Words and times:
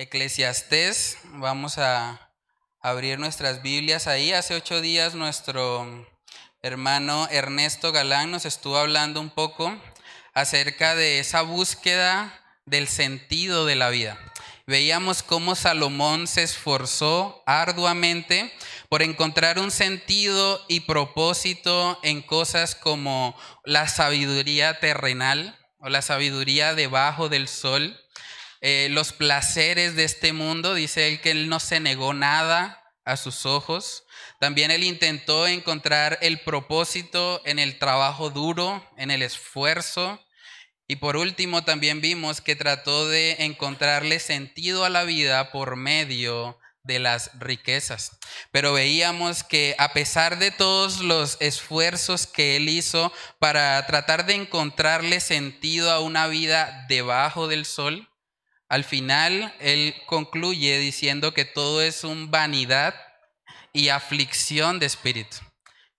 Eclesiastés. 0.00 1.18
Vamos 1.24 1.76
a 1.76 2.30
abrir 2.80 3.18
nuestras 3.18 3.62
Biblias 3.62 4.06
ahí. 4.06 4.32
Hace 4.32 4.54
ocho 4.54 4.80
días 4.80 5.16
nuestro 5.16 6.06
hermano 6.62 7.26
Ernesto 7.32 7.90
Galán 7.90 8.30
nos 8.30 8.44
estuvo 8.44 8.78
hablando 8.78 9.20
un 9.20 9.30
poco 9.30 9.76
acerca 10.34 10.94
de 10.94 11.18
esa 11.18 11.42
búsqueda 11.42 12.32
del 12.64 12.86
sentido 12.86 13.66
de 13.66 13.74
la 13.74 13.90
vida. 13.90 14.16
Veíamos 14.68 15.24
cómo 15.24 15.56
Salomón 15.56 16.28
se 16.28 16.44
esforzó 16.44 17.42
arduamente 17.44 18.52
por 18.88 19.02
encontrar 19.02 19.58
un 19.58 19.72
sentido 19.72 20.64
y 20.68 20.80
propósito 20.80 21.98
en 22.04 22.22
cosas 22.22 22.76
como 22.76 23.36
la 23.64 23.88
sabiduría 23.88 24.78
terrenal 24.78 25.58
o 25.80 25.88
la 25.88 26.02
sabiduría 26.02 26.76
debajo 26.76 27.28
del 27.28 27.48
sol 27.48 27.98
eh, 28.60 28.88
los 28.90 29.12
placeres 29.12 29.94
de 29.96 30.04
este 30.04 30.32
mundo. 30.32 30.74
Dice 30.74 31.08
él 31.08 31.20
que 31.20 31.30
él 31.30 31.48
no 31.48 31.60
se 31.60 31.80
negó 31.80 32.14
nada 32.14 32.82
a 33.04 33.16
sus 33.16 33.46
ojos. 33.46 34.04
También 34.40 34.70
él 34.70 34.84
intentó 34.84 35.46
encontrar 35.46 36.18
el 36.22 36.40
propósito 36.40 37.42
en 37.44 37.58
el 37.58 37.78
trabajo 37.78 38.30
duro, 38.30 38.86
en 38.96 39.10
el 39.10 39.22
esfuerzo. 39.22 40.20
Y 40.86 40.96
por 40.96 41.16
último, 41.16 41.64
también 41.64 42.00
vimos 42.00 42.40
que 42.40 42.56
trató 42.56 43.08
de 43.08 43.36
encontrarle 43.40 44.20
sentido 44.20 44.84
a 44.84 44.90
la 44.90 45.04
vida 45.04 45.50
por 45.50 45.76
medio 45.76 46.58
de 46.82 46.98
las 46.98 47.30
riquezas. 47.38 48.18
Pero 48.50 48.72
veíamos 48.72 49.44
que 49.44 49.76
a 49.78 49.92
pesar 49.92 50.38
de 50.38 50.50
todos 50.50 51.00
los 51.00 51.36
esfuerzos 51.40 52.26
que 52.26 52.56
él 52.56 52.68
hizo 52.68 53.12
para 53.38 53.84
tratar 53.86 54.24
de 54.26 54.34
encontrarle 54.34 55.20
sentido 55.20 55.90
a 55.90 56.00
una 56.00 56.26
vida 56.26 56.86
debajo 56.88 57.46
del 57.46 57.66
sol, 57.66 58.08
al 58.68 58.84
final, 58.84 59.54
él 59.60 59.94
concluye 60.06 60.78
diciendo 60.78 61.32
que 61.32 61.44
todo 61.44 61.82
es 61.82 62.04
un 62.04 62.30
vanidad 62.30 62.94
y 63.72 63.88
aflicción 63.88 64.78
de 64.78 64.86
espíritu. 64.86 65.38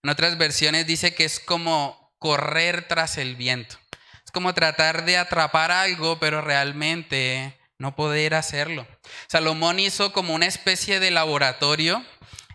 En 0.04 0.12
otras 0.12 0.38
versiones 0.38 0.86
dice 0.86 1.14
que 1.16 1.26
es 1.26 1.40
como 1.40 2.14
correr 2.20 2.88
tras 2.88 3.18
el 3.18 3.36
viento. 3.36 3.78
Es 4.24 4.32
como 4.32 4.54
tratar 4.54 5.06
de 5.06 5.18
atrapar 5.18 5.72
algo, 5.72 6.20
pero 6.20 6.42
realmente 6.42 7.60
no 7.80 7.96
poder 7.96 8.36
hacerlo. 8.36 8.86
Salomón 9.28 9.80
hizo 9.80 10.14
como 10.14 10.36
una 10.36 10.46
especie 10.46 11.00
de 11.00 11.12
laboratorio 11.12 12.06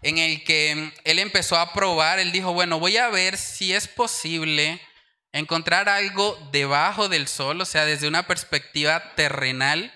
en 0.02 0.18
el 0.18 0.44
que 0.44 0.92
él 1.04 1.18
empezó 1.18 1.56
a 1.56 1.72
probar, 1.72 2.18
él 2.18 2.30
dijo, 2.30 2.52
bueno, 2.52 2.78
voy 2.78 2.98
a 2.98 3.08
ver 3.08 3.38
si 3.38 3.72
es 3.72 3.88
posible 3.88 4.80
encontrar 5.32 5.88
algo 5.88 6.38
debajo 6.52 7.08
del 7.08 7.26
sol, 7.26 7.60
o 7.60 7.64
sea, 7.64 7.86
desde 7.86 8.06
una 8.06 8.26
perspectiva 8.26 9.14
terrenal, 9.14 9.92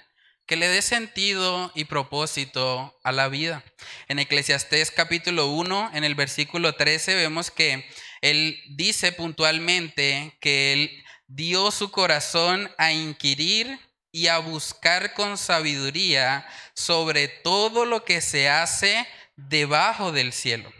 que 0.49 0.57
le 0.57 0.67
dé 0.67 0.81
sentido 0.81 1.71
y 1.75 1.85
propósito 1.85 2.99
a 3.05 3.13
la 3.13 3.29
vida. 3.29 3.63
En 4.09 4.19
Eclesiastés 4.19 4.91
capítulo 4.91 5.49
1, 5.49 5.91
en 5.93 6.05
el 6.05 6.15
versículo 6.15 6.75
13, 6.75 7.15
vemos 7.15 7.51
que 7.51 7.87
él 8.23 8.59
dice 8.71 9.13
puntualmente 9.13 10.37
que 10.41 10.73
él 10.73 11.05
dio 11.27 11.71
su 11.71 11.91
corazón 11.91 12.71
a 12.79 12.93
inquirir 12.93 13.79
y 14.11 14.29
a 14.29 14.39
buscar 14.39 15.13
con 15.13 15.37
sabiduría 15.37 16.49
sobre 16.73 17.29
todo 17.29 17.85
lo 17.85 18.07
que 18.07 18.23
se 18.23 18.49
hace 18.49 19.07
debajo 19.37 20.13
del 20.13 20.33
cielo. 20.33 20.73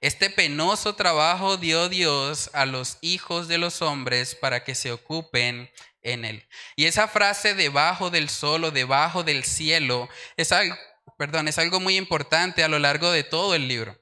Este 0.00 0.28
penoso 0.28 0.96
trabajo 0.96 1.56
dio 1.56 1.88
Dios 1.88 2.50
a 2.52 2.66
los 2.66 2.98
hijos 3.00 3.46
de 3.46 3.58
los 3.58 3.80
hombres 3.80 4.34
para 4.34 4.64
que 4.64 4.74
se 4.74 4.90
ocupen 4.90 5.70
en 6.04 6.24
él. 6.24 6.46
Y 6.76 6.84
esa 6.84 7.08
frase 7.08 7.54
debajo 7.54 8.10
del 8.10 8.28
sol 8.28 8.64
o 8.64 8.70
debajo 8.70 9.24
del 9.24 9.42
cielo 9.42 10.08
es 10.36 10.52
algo, 10.52 10.76
perdón, 11.18 11.48
es 11.48 11.58
algo 11.58 11.80
muy 11.80 11.96
importante 11.96 12.62
a 12.62 12.68
lo 12.68 12.78
largo 12.78 13.10
de 13.10 13.24
todo 13.24 13.54
el 13.54 13.66
libro. 13.66 13.98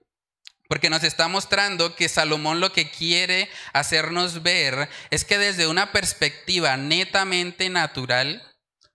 Porque 0.68 0.90
nos 0.90 1.04
está 1.04 1.28
mostrando 1.28 1.94
que 1.96 2.08
Salomón 2.08 2.60
lo 2.60 2.72
que 2.72 2.90
quiere 2.90 3.48
hacernos 3.72 4.42
ver 4.42 4.88
es 5.10 5.24
que 5.24 5.38
desde 5.38 5.66
una 5.66 5.92
perspectiva 5.92 6.76
netamente 6.76 7.68
natural, 7.68 8.42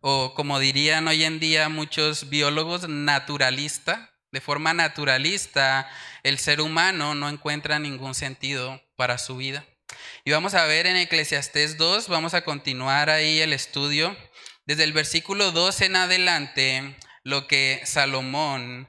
o 0.02 0.34
como 0.34 0.60
dirían 0.60 1.08
hoy 1.08 1.24
en 1.24 1.40
día 1.40 1.70
muchos 1.70 2.30
biólogos, 2.30 2.90
naturalista, 2.90 4.12
de 4.32 4.42
forma 4.42 4.74
naturalista, 4.74 5.90
el 6.24 6.40
ser 6.40 6.62
humano 6.62 7.16
no 7.16 7.30
encuentra 7.30 7.80
ningún 7.80 8.16
sentido 8.16 8.82
para 8.96 9.18
su 9.18 9.38
vida. 9.38 9.66
Y 10.26 10.32
vamos 10.32 10.54
a 10.54 10.66
ver 10.66 10.88
en 10.88 10.98
Eclesiastés 10.98 11.78
2, 11.78 12.08
vamos 12.08 12.34
a 12.34 12.44
continuar 12.44 13.10
ahí 13.10 13.40
el 13.40 13.54
estudio. 13.54 14.16
Desde 14.66 14.84
el 14.84 14.94
versículo 14.94 15.52
2 15.52 15.82
en 15.82 15.96
adelante, 15.96 16.98
lo 17.24 17.48
que 17.48 17.82
Salomón 17.86 18.88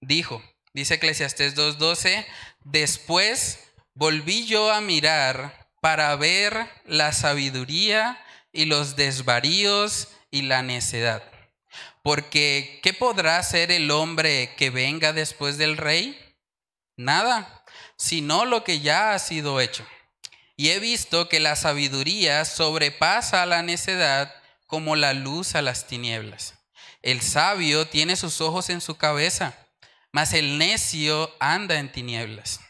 dijo. 0.00 0.42
Dice 0.72 0.94
Eclesiastés 0.94 1.56
2.12, 1.56 2.26
después 2.64 3.60
volví 3.94 4.46
yo 4.46 4.70
a 4.70 4.80
mirar 4.80 5.70
para 5.80 6.14
ver 6.16 6.68
la 6.84 7.12
sabiduría 7.12 8.22
y 8.52 8.66
los 8.66 8.94
desvaríos 8.94 10.08
y 10.30 10.42
la 10.42 10.62
necedad. 10.62 11.22
Porque, 12.02 12.80
¿qué 12.82 12.92
podrá 12.92 13.38
hacer 13.38 13.72
el 13.72 13.90
hombre 13.90 14.54
que 14.56 14.70
venga 14.70 15.12
después 15.12 15.58
del 15.58 15.76
rey? 15.76 16.18
Nada, 16.96 17.64
sino 17.96 18.44
lo 18.44 18.64
que 18.64 18.80
ya 18.80 19.12
ha 19.12 19.18
sido 19.18 19.60
hecho. 19.60 19.86
Y 20.56 20.70
he 20.70 20.80
visto 20.80 21.28
que 21.28 21.38
la 21.38 21.54
sabiduría 21.54 22.44
sobrepasa 22.44 23.42
a 23.42 23.46
la 23.46 23.62
necedad 23.62 24.34
como 24.66 24.96
la 24.96 25.12
luz 25.12 25.54
a 25.54 25.62
las 25.62 25.86
tinieblas. 25.86 26.54
El 27.02 27.20
sabio 27.20 27.86
tiene 27.86 28.16
sus 28.16 28.40
ojos 28.40 28.70
en 28.70 28.80
su 28.80 28.96
cabeza, 28.96 29.54
mas 30.12 30.32
el 30.32 30.58
necio 30.58 31.30
anda 31.38 31.78
en 31.78 31.92
tinieblas. 31.92 32.60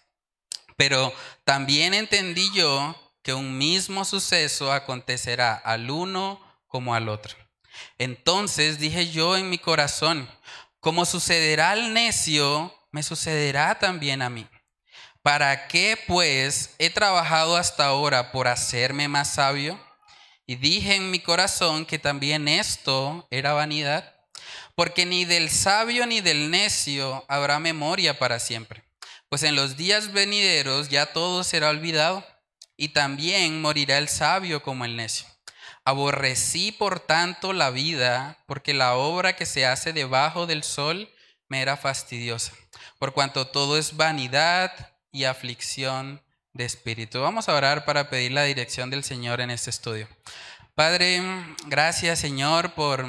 Pero 0.76 1.14
también 1.44 1.94
entendí 1.94 2.50
yo 2.52 2.94
que 3.22 3.34
un 3.34 3.56
mismo 3.56 4.04
suceso 4.04 4.72
acontecerá 4.72 5.54
al 5.54 5.90
uno 5.90 6.40
como 6.66 6.94
al 6.94 7.08
otro. 7.08 7.34
Entonces 7.98 8.78
dije 8.78 9.10
yo 9.10 9.36
en 9.36 9.48
mi 9.48 9.58
corazón, 9.58 10.28
como 10.80 11.04
sucederá 11.04 11.70
al 11.70 11.94
necio, 11.94 12.74
me 12.90 13.02
sucederá 13.02 13.78
también 13.78 14.22
a 14.22 14.30
mí. 14.30 14.46
¿Para 15.26 15.66
qué 15.66 15.98
pues 16.06 16.76
he 16.78 16.88
trabajado 16.88 17.56
hasta 17.56 17.84
ahora 17.86 18.30
por 18.30 18.46
hacerme 18.46 19.08
más 19.08 19.34
sabio? 19.34 19.76
Y 20.46 20.54
dije 20.54 20.94
en 20.94 21.10
mi 21.10 21.18
corazón 21.18 21.84
que 21.84 21.98
también 21.98 22.46
esto 22.46 23.26
era 23.28 23.52
vanidad, 23.52 24.14
porque 24.76 25.04
ni 25.04 25.24
del 25.24 25.50
sabio 25.50 26.06
ni 26.06 26.20
del 26.20 26.52
necio 26.52 27.24
habrá 27.26 27.58
memoria 27.58 28.20
para 28.20 28.38
siempre, 28.38 28.84
pues 29.28 29.42
en 29.42 29.56
los 29.56 29.76
días 29.76 30.12
venideros 30.12 30.90
ya 30.90 31.06
todo 31.06 31.42
será 31.42 31.70
olvidado, 31.70 32.24
y 32.76 32.90
también 32.90 33.60
morirá 33.60 33.98
el 33.98 34.08
sabio 34.08 34.62
como 34.62 34.84
el 34.84 34.94
necio. 34.94 35.26
Aborrecí 35.84 36.70
por 36.70 37.00
tanto 37.00 37.52
la 37.52 37.70
vida, 37.70 38.38
porque 38.46 38.74
la 38.74 38.94
obra 38.94 39.34
que 39.34 39.44
se 39.44 39.66
hace 39.66 39.92
debajo 39.92 40.46
del 40.46 40.62
sol 40.62 41.12
me 41.48 41.62
era 41.62 41.76
fastidiosa, 41.76 42.52
por 43.00 43.12
cuanto 43.12 43.48
todo 43.48 43.76
es 43.76 43.96
vanidad 43.96 44.92
y 45.16 45.24
aflicción 45.24 46.22
de 46.52 46.66
espíritu. 46.66 47.22
Vamos 47.22 47.48
a 47.48 47.54
orar 47.54 47.86
para 47.86 48.10
pedir 48.10 48.32
la 48.32 48.44
dirección 48.44 48.90
del 48.90 49.02
Señor 49.02 49.40
en 49.40 49.50
este 49.50 49.70
estudio. 49.70 50.08
Padre, 50.74 51.22
gracias 51.66 52.18
Señor 52.18 52.74
por 52.74 53.06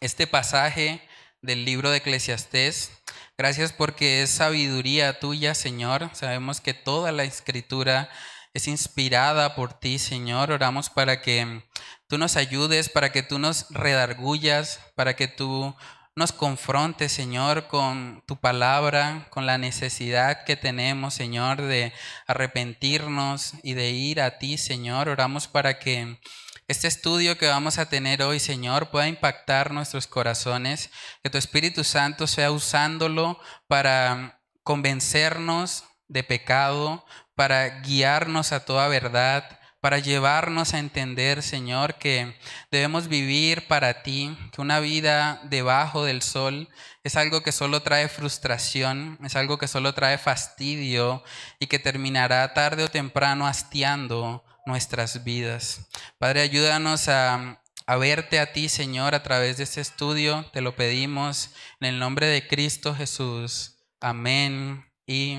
este 0.00 0.26
pasaje 0.26 1.00
del 1.40 1.64
libro 1.64 1.90
de 1.90 1.98
Eclesiastés. 1.98 2.90
Gracias 3.38 3.72
porque 3.72 4.22
es 4.22 4.30
sabiduría 4.30 5.18
tuya, 5.18 5.54
Señor. 5.54 6.10
Sabemos 6.12 6.60
que 6.60 6.74
toda 6.74 7.10
la 7.10 7.24
escritura 7.24 8.10
es 8.52 8.68
inspirada 8.68 9.54
por 9.54 9.72
ti, 9.72 9.98
Señor. 9.98 10.52
Oramos 10.52 10.90
para 10.90 11.22
que 11.22 11.64
tú 12.06 12.18
nos 12.18 12.36
ayudes, 12.36 12.90
para 12.90 13.12
que 13.12 13.22
tú 13.22 13.38
nos 13.38 13.66
redargullas, 13.70 14.78
para 14.94 15.16
que 15.16 15.26
tú 15.26 15.74
nos 16.16 16.32
confronte, 16.32 17.08
Señor, 17.08 17.66
con 17.66 18.22
tu 18.26 18.36
palabra, 18.36 19.26
con 19.30 19.46
la 19.46 19.58
necesidad 19.58 20.44
que 20.44 20.56
tenemos, 20.56 21.14
Señor, 21.14 21.60
de 21.60 21.92
arrepentirnos 22.26 23.54
y 23.62 23.74
de 23.74 23.90
ir 23.90 24.20
a 24.20 24.38
ti, 24.38 24.56
Señor. 24.56 25.08
Oramos 25.08 25.48
para 25.48 25.78
que 25.80 26.20
este 26.68 26.86
estudio 26.86 27.36
que 27.36 27.48
vamos 27.48 27.78
a 27.78 27.88
tener 27.88 28.22
hoy, 28.22 28.38
Señor, 28.38 28.90
pueda 28.90 29.08
impactar 29.08 29.72
nuestros 29.72 30.06
corazones, 30.06 30.90
que 31.22 31.30
tu 31.30 31.36
Espíritu 31.36 31.82
Santo 31.82 32.26
sea 32.26 32.52
usándolo 32.52 33.40
para 33.66 34.40
convencernos 34.62 35.84
de 36.06 36.22
pecado, 36.22 37.04
para 37.34 37.80
guiarnos 37.80 38.52
a 38.52 38.64
toda 38.64 38.86
verdad, 38.86 39.58
para 39.84 39.98
llevarnos 39.98 40.72
a 40.72 40.78
entender, 40.78 41.42
Señor, 41.42 41.96
que 41.96 42.34
debemos 42.70 43.06
vivir 43.06 43.68
para 43.68 44.02
ti, 44.02 44.34
que 44.50 44.62
una 44.62 44.80
vida 44.80 45.42
debajo 45.44 46.04
del 46.04 46.22
sol 46.22 46.70
es 47.02 47.16
algo 47.16 47.42
que 47.42 47.52
solo 47.52 47.82
trae 47.82 48.08
frustración, 48.08 49.18
es 49.22 49.36
algo 49.36 49.58
que 49.58 49.68
solo 49.68 49.92
trae 49.92 50.16
fastidio 50.16 51.22
y 51.58 51.66
que 51.66 51.78
terminará 51.78 52.54
tarde 52.54 52.84
o 52.84 52.88
temprano 52.88 53.46
hastiando 53.46 54.42
nuestras 54.64 55.22
vidas. 55.22 55.86
Padre, 56.16 56.40
ayúdanos 56.40 57.08
a 57.10 57.60
a 57.86 57.96
verte 57.98 58.40
a 58.40 58.54
ti, 58.54 58.70
Señor, 58.70 59.14
a 59.14 59.22
través 59.22 59.58
de 59.58 59.64
este 59.64 59.82
estudio. 59.82 60.46
Te 60.54 60.62
lo 60.62 60.74
pedimos 60.76 61.50
en 61.80 61.88
el 61.88 61.98
nombre 61.98 62.26
de 62.26 62.48
Cristo 62.48 62.94
Jesús. 62.94 63.84
Amén 64.00 64.86
y 65.06 65.38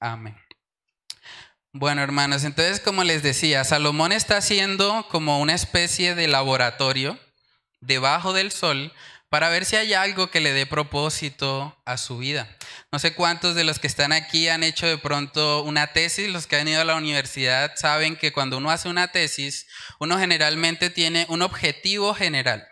amén. 0.00 0.45
Bueno, 1.78 2.02
hermanos, 2.02 2.44
entonces 2.44 2.80
como 2.80 3.04
les 3.04 3.22
decía, 3.22 3.62
Salomón 3.62 4.10
está 4.10 4.38
haciendo 4.38 5.06
como 5.10 5.40
una 5.40 5.52
especie 5.52 6.14
de 6.14 6.26
laboratorio 6.26 7.18
debajo 7.82 8.32
del 8.32 8.50
sol 8.50 8.94
para 9.28 9.50
ver 9.50 9.66
si 9.66 9.76
hay 9.76 9.92
algo 9.92 10.30
que 10.30 10.40
le 10.40 10.54
dé 10.54 10.64
propósito 10.64 11.78
a 11.84 11.98
su 11.98 12.16
vida. 12.16 12.48
No 12.90 12.98
sé 12.98 13.12
cuántos 13.12 13.54
de 13.54 13.64
los 13.64 13.78
que 13.78 13.88
están 13.88 14.12
aquí 14.12 14.48
han 14.48 14.62
hecho 14.62 14.86
de 14.86 14.96
pronto 14.96 15.64
una 15.64 15.88
tesis, 15.88 16.30
los 16.30 16.46
que 16.46 16.56
han 16.56 16.66
ido 16.66 16.80
a 16.80 16.86
la 16.86 16.96
universidad 16.96 17.72
saben 17.76 18.16
que 18.16 18.32
cuando 18.32 18.56
uno 18.56 18.70
hace 18.70 18.88
una 18.88 19.12
tesis, 19.12 19.66
uno 20.00 20.18
generalmente 20.18 20.88
tiene 20.88 21.26
un 21.28 21.42
objetivo 21.42 22.14
general 22.14 22.66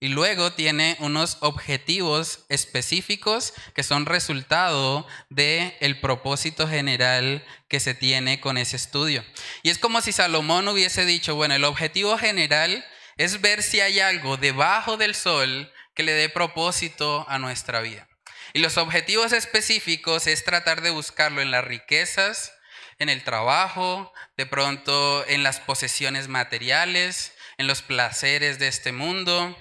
y 0.00 0.08
luego 0.08 0.52
tiene 0.52 0.96
unos 1.00 1.36
objetivos 1.40 2.46
específicos 2.48 3.52
que 3.74 3.82
son 3.82 4.06
resultado 4.06 5.06
del 5.28 5.74
el 5.80 6.00
propósito 6.00 6.66
general 6.66 7.44
que 7.68 7.80
se 7.80 7.92
tiene 7.94 8.40
con 8.40 8.56
ese 8.56 8.76
estudio. 8.76 9.22
Y 9.62 9.68
es 9.68 9.78
como 9.78 10.00
si 10.00 10.12
Salomón 10.12 10.66
hubiese 10.68 11.04
dicho, 11.04 11.34
bueno, 11.34 11.54
el 11.54 11.64
objetivo 11.64 12.16
general 12.16 12.84
es 13.18 13.42
ver 13.42 13.62
si 13.62 13.80
hay 13.80 14.00
algo 14.00 14.38
debajo 14.38 14.96
del 14.96 15.14
sol 15.14 15.70
que 15.94 16.02
le 16.02 16.12
dé 16.12 16.30
propósito 16.30 17.26
a 17.28 17.38
nuestra 17.38 17.80
vida. 17.80 18.08
Y 18.54 18.60
los 18.60 18.78
objetivos 18.78 19.32
específicos 19.32 20.26
es 20.26 20.44
tratar 20.44 20.80
de 20.80 20.90
buscarlo 20.90 21.42
en 21.42 21.50
las 21.50 21.64
riquezas, 21.64 22.54
en 22.98 23.10
el 23.10 23.22
trabajo, 23.22 24.12
de 24.38 24.46
pronto 24.46 25.24
en 25.28 25.42
las 25.42 25.60
posesiones 25.60 26.28
materiales, 26.28 27.32
en 27.60 27.66
los 27.66 27.82
placeres 27.82 28.58
de 28.58 28.68
este 28.68 28.90
mundo. 28.90 29.56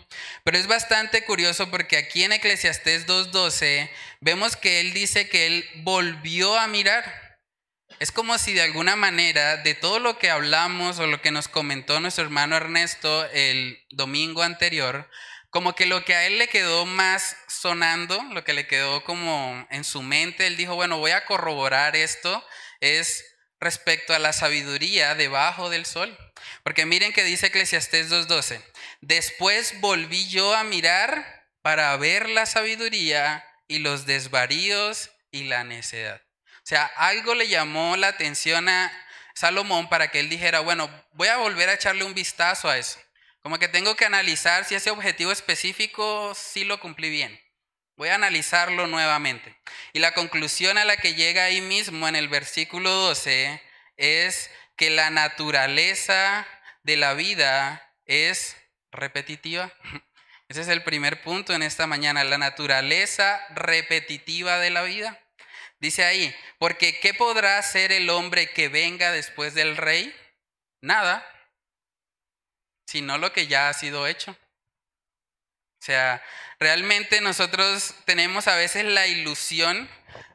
Pero 0.46 0.58
es 0.58 0.68
bastante 0.68 1.26
curioso 1.26 1.70
porque 1.70 1.98
aquí 1.98 2.24
en 2.24 2.32
Eclesiastés 2.32 3.06
2.12 3.06 3.90
vemos 4.22 4.56
que 4.56 4.80
él 4.80 4.94
dice 4.94 5.28
que 5.28 5.48
él 5.48 5.70
volvió 5.84 6.58
a 6.58 6.68
mirar. 6.68 7.04
Es 8.00 8.14
como 8.14 8.38
si 8.38 8.54
de 8.54 8.62
alguna 8.62 8.96
manera 8.96 9.58
de 9.58 9.76
todo 9.76 10.00
lo 10.00 10.18
que 10.18 10.30
hablamos 10.30 10.98
o 11.00 11.08
lo 11.08 11.22
que 11.22 11.32
nos 11.32 11.50
comentó 11.50 12.00
nuestro 12.00 12.24
hermano 12.24 12.56
Ernesto 12.56 13.26
el 13.34 13.86
domingo 13.90 14.44
anterior, 14.44 15.10
como 15.50 15.76
que 15.76 15.86
lo 15.86 16.06
que 16.06 16.16
a 16.16 16.26
él 16.26 16.38
le 16.38 16.48
quedó 16.48 16.86
más 16.86 17.36
sonando, 17.50 18.24
lo 18.32 18.46
que 18.46 18.54
le 18.54 18.66
quedó 18.66 19.04
como 19.04 19.68
en 19.72 19.84
su 19.84 20.02
mente, 20.04 20.48
él 20.48 20.56
dijo, 20.56 20.76
bueno, 20.76 21.00
voy 21.00 21.12
a 21.12 21.26
corroborar 21.26 21.98
esto, 21.98 22.46
es 22.80 23.26
respecto 23.60 24.14
a 24.14 24.20
la 24.20 24.32
sabiduría 24.32 25.16
debajo 25.16 25.70
del 25.70 25.86
sol. 25.86 26.18
Porque 26.64 26.86
miren 26.86 27.14
que 27.14 27.24
dice 27.24 27.48
Eclesiastés 27.48 28.10
2.12, 28.10 28.62
después 29.02 29.80
volví 29.80 30.28
yo 30.30 30.56
a 30.56 30.64
mirar 30.64 31.48
para 31.62 31.96
ver 31.98 32.30
la 32.30 32.46
sabiduría 32.46 33.46
y 33.68 33.80
los 33.80 34.06
desvaríos 34.06 35.12
y 35.32 35.46
la 35.46 35.64
necedad. 35.64 36.22
O 36.58 36.68
sea, 36.70 36.86
algo 36.98 37.36
le 37.36 37.48
llamó 37.48 37.96
la 37.98 38.10
atención 38.10 38.70
a 38.70 38.92
Salomón 39.34 39.90
para 39.90 40.10
que 40.12 40.20
él 40.20 40.30
dijera, 40.30 40.60
bueno, 40.60 40.90
voy 41.14 41.30
a 41.30 41.38
volver 41.38 41.70
a 41.70 41.74
echarle 41.74 42.04
un 42.04 42.14
vistazo 42.14 42.70
a 42.70 42.78
eso. 42.78 43.00
Como 43.42 43.58
que 43.58 43.68
tengo 43.68 43.96
que 43.96 44.06
analizar 44.06 44.66
si 44.66 44.76
ese 44.76 44.92
objetivo 44.92 45.32
específico 45.32 46.34
sí 46.36 46.66
lo 46.66 46.80
cumplí 46.80 47.10
bien. 47.10 47.40
Voy 47.96 48.10
a 48.10 48.16
analizarlo 48.16 48.88
nuevamente. 48.88 49.58
Y 49.94 50.00
la 50.00 50.14
conclusión 50.14 50.78
a 50.78 50.86
la 50.86 50.98
que 50.98 51.16
llega 51.16 51.46
ahí 51.46 51.62
mismo 51.62 52.08
en 52.08 52.16
el 52.16 52.28
versículo 52.28 52.90
12 52.90 53.62
es 53.98 54.50
que 54.80 54.90
la 54.90 55.12
naturaleza 55.12 56.48
de 56.82 56.98
la 56.98 57.14
vida 57.14 57.94
es 58.06 58.58
repetitiva. 58.92 59.72
Ese 60.48 60.62
es 60.62 60.68
el 60.70 60.82
primer 60.82 61.22
punto 61.22 61.54
en 61.54 61.62
esta 61.62 61.86
mañana, 61.86 62.24
la 62.24 62.40
naturaleza 62.40 63.40
repetitiva 63.52 64.58
de 64.58 64.72
la 64.72 64.82
vida. 64.82 65.20
Dice 65.80 66.04
ahí, 66.04 66.36
porque 66.58 67.00
¿qué 67.00 67.14
podrá 67.14 67.60
hacer 67.60 67.92
el 67.92 68.10
hombre 68.10 68.50
que 68.50 68.68
venga 68.68 69.12
después 69.12 69.54
del 69.54 69.78
rey? 69.78 70.12
Nada 70.82 71.24
sino 72.90 73.20
lo 73.20 73.32
que 73.32 73.46
ya 73.46 73.70
ha 73.70 73.74
sido 73.74 74.08
hecho. 74.08 74.32
O 74.32 75.82
sea, 75.82 76.24
realmente 76.60 77.22
nosotros 77.22 77.94
tenemos 78.06 78.48
a 78.48 78.56
veces 78.56 78.84
la 78.84 79.06
ilusión 79.06 79.88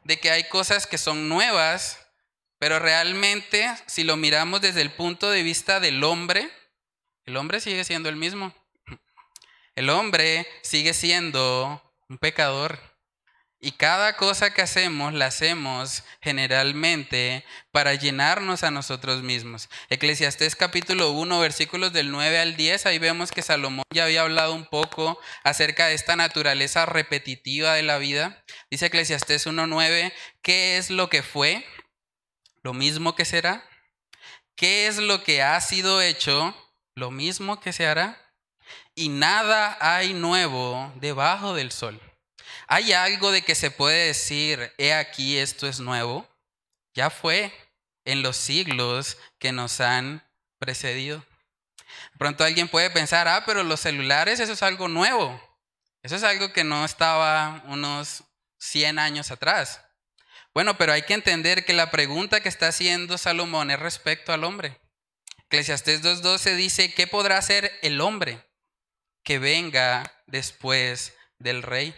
de 0.05 0.19
que 0.19 0.31
hay 0.31 0.45
cosas 0.47 0.87
que 0.87 0.97
son 0.97 1.27
nuevas, 1.27 2.04
pero 2.65 2.79
realmente 2.79 3.71
si 3.85 4.03
lo 4.03 4.17
miramos 4.17 4.59
desde 4.59 4.81
el 4.81 4.91
punto 4.91 5.29
de 5.29 5.43
vista 5.43 5.79
del 5.79 6.03
hombre, 6.03 6.49
el 7.27 7.37
hombre 7.37 7.59
sigue 7.59 7.83
siendo 7.83 8.09
el 8.09 8.15
mismo. 8.15 8.55
El 9.75 9.91
hombre 9.91 10.47
sigue 10.63 10.95
siendo 10.95 11.93
un 12.09 12.17
pecador. 12.17 12.79
Y 13.59 13.73
cada 13.73 14.17
cosa 14.17 14.51
que 14.51 14.63
hacemos 14.63 15.13
la 15.13 15.27
hacemos 15.27 16.05
generalmente 16.23 17.45
para 17.69 17.93
llenarnos 17.93 18.63
a 18.63 18.71
nosotros 18.71 19.21
mismos. 19.21 19.69
Eclesiastés 19.89 20.55
capítulo 20.55 21.11
1, 21.11 21.39
versículos 21.39 21.93
del 21.93 22.09
9 22.09 22.39
al 22.39 22.55
10, 22.55 22.87
ahí 22.87 22.97
vemos 22.97 23.31
que 23.31 23.43
Salomón 23.43 23.85
ya 23.93 24.05
había 24.05 24.21
hablado 24.21 24.55
un 24.55 24.65
poco 24.65 25.19
acerca 25.43 25.85
de 25.85 25.93
esta 25.93 26.15
naturaleza 26.15 26.87
repetitiva 26.87 27.75
de 27.75 27.83
la 27.83 27.99
vida. 27.99 28.43
Dice 28.71 28.87
Eclesiastés 28.87 29.45
1.9, 29.45 30.11
¿qué 30.41 30.77
es 30.77 30.89
lo 30.89 31.09
que 31.09 31.21
fue? 31.21 31.63
Lo 32.65 32.73
mismo 32.73 33.13
que 33.13 33.25
será. 33.25 33.63
¿Qué 34.55 34.87
es 34.87 34.97
lo 34.97 35.23
que 35.23 35.43
ha 35.43 35.61
sido 35.61 36.01
hecho? 36.01 36.51
Lo 36.95 37.11
mismo 37.11 37.59
que 37.59 37.71
se 37.71 37.85
hará. 37.85 38.19
Y 38.95 39.09
nada 39.09 39.77
hay 39.79 40.15
nuevo 40.15 40.91
debajo 40.95 41.53
del 41.53 41.71
sol. 41.71 42.01
¿Hay 42.65 42.91
algo 42.91 43.31
de 43.31 43.43
que 43.43 43.53
se 43.53 43.69
puede 43.69 44.07
decir, 44.07 44.73
he 44.79 44.95
aquí, 44.95 45.37
esto 45.37 45.67
es 45.67 45.79
nuevo? 45.79 46.27
Ya 46.95 47.11
fue 47.11 47.53
en 48.03 48.23
los 48.23 48.35
siglos 48.35 49.19
que 49.37 49.51
nos 49.51 49.79
han 49.79 50.27
precedido. 50.57 51.23
pronto 52.17 52.43
alguien 52.43 52.67
puede 52.67 52.89
pensar, 52.89 53.27
ah, 53.27 53.43
pero 53.45 53.61
los 53.61 53.79
celulares, 53.79 54.39
eso 54.39 54.53
es 54.53 54.63
algo 54.63 54.87
nuevo. 54.87 55.39
Eso 56.01 56.15
es 56.15 56.23
algo 56.23 56.51
que 56.51 56.63
no 56.63 56.83
estaba 56.83 57.61
unos 57.67 58.23
100 58.57 58.97
años 58.97 59.29
atrás. 59.29 59.84
Bueno, 60.55 60.77
pero 60.77 60.93
hay 60.93 61.01
que 61.01 61.13
entender 61.13 61.65
que 61.65 61.73
la 61.73 61.91
pregunta 61.91 62.39
que 62.39 62.47
está 62.47 62.69
haciendo 62.69 63.17
Salomón 63.17 63.71
es 63.71 63.79
respecto 63.79 64.31
al 64.31 64.45
hombre. 64.45 64.79
Eclesiastés 65.47 66.01
2.12 66.01 66.55
dice, 66.55 66.93
¿qué 66.93 67.07
podrá 67.07 67.37
hacer 67.37 67.77
el 67.81 67.99
hombre 67.99 68.41
que 69.25 69.37
venga 69.37 70.23
después 70.27 71.13
del 71.39 71.61
rey? 71.61 71.93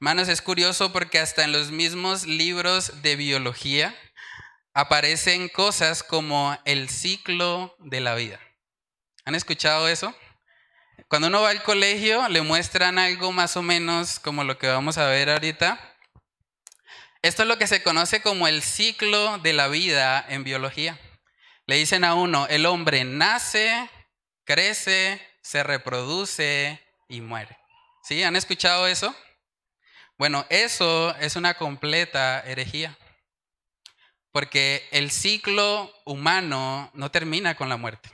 Hermanos, 0.00 0.28
es 0.28 0.42
curioso 0.42 0.92
porque 0.92 1.20
hasta 1.20 1.44
en 1.44 1.52
los 1.52 1.70
mismos 1.70 2.26
libros 2.26 3.00
de 3.02 3.14
biología 3.14 3.96
aparecen 4.74 5.48
cosas 5.48 6.02
como 6.02 6.58
el 6.64 6.88
ciclo 6.88 7.76
de 7.78 8.00
la 8.00 8.16
vida. 8.16 8.40
¿Han 9.24 9.36
escuchado 9.36 9.88
eso? 9.88 10.12
Cuando 11.08 11.28
uno 11.28 11.42
va 11.42 11.50
al 11.50 11.62
colegio 11.62 12.28
le 12.28 12.42
muestran 12.42 12.98
algo 12.98 13.30
más 13.30 13.56
o 13.56 13.62
menos 13.62 14.18
como 14.18 14.42
lo 14.42 14.58
que 14.58 14.66
vamos 14.66 14.98
a 14.98 15.06
ver 15.06 15.30
ahorita. 15.30 15.93
Esto 17.24 17.40
es 17.40 17.48
lo 17.48 17.56
que 17.56 17.66
se 17.66 17.82
conoce 17.82 18.20
como 18.20 18.48
el 18.48 18.60
ciclo 18.60 19.38
de 19.38 19.54
la 19.54 19.68
vida 19.68 20.22
en 20.28 20.44
biología. 20.44 21.00
Le 21.64 21.76
dicen 21.76 22.04
a 22.04 22.12
uno, 22.12 22.46
el 22.50 22.66
hombre 22.66 23.02
nace, 23.04 23.88
crece, 24.44 25.26
se 25.40 25.62
reproduce 25.62 26.78
y 27.08 27.22
muere. 27.22 27.56
¿Sí? 28.02 28.22
¿Han 28.22 28.36
escuchado 28.36 28.86
eso? 28.86 29.16
Bueno, 30.18 30.44
eso 30.50 31.16
es 31.16 31.36
una 31.36 31.54
completa 31.54 32.40
herejía, 32.40 32.94
porque 34.30 34.86
el 34.90 35.10
ciclo 35.10 35.90
humano 36.04 36.90
no 36.92 37.10
termina 37.10 37.54
con 37.54 37.70
la 37.70 37.78
muerte. 37.78 38.10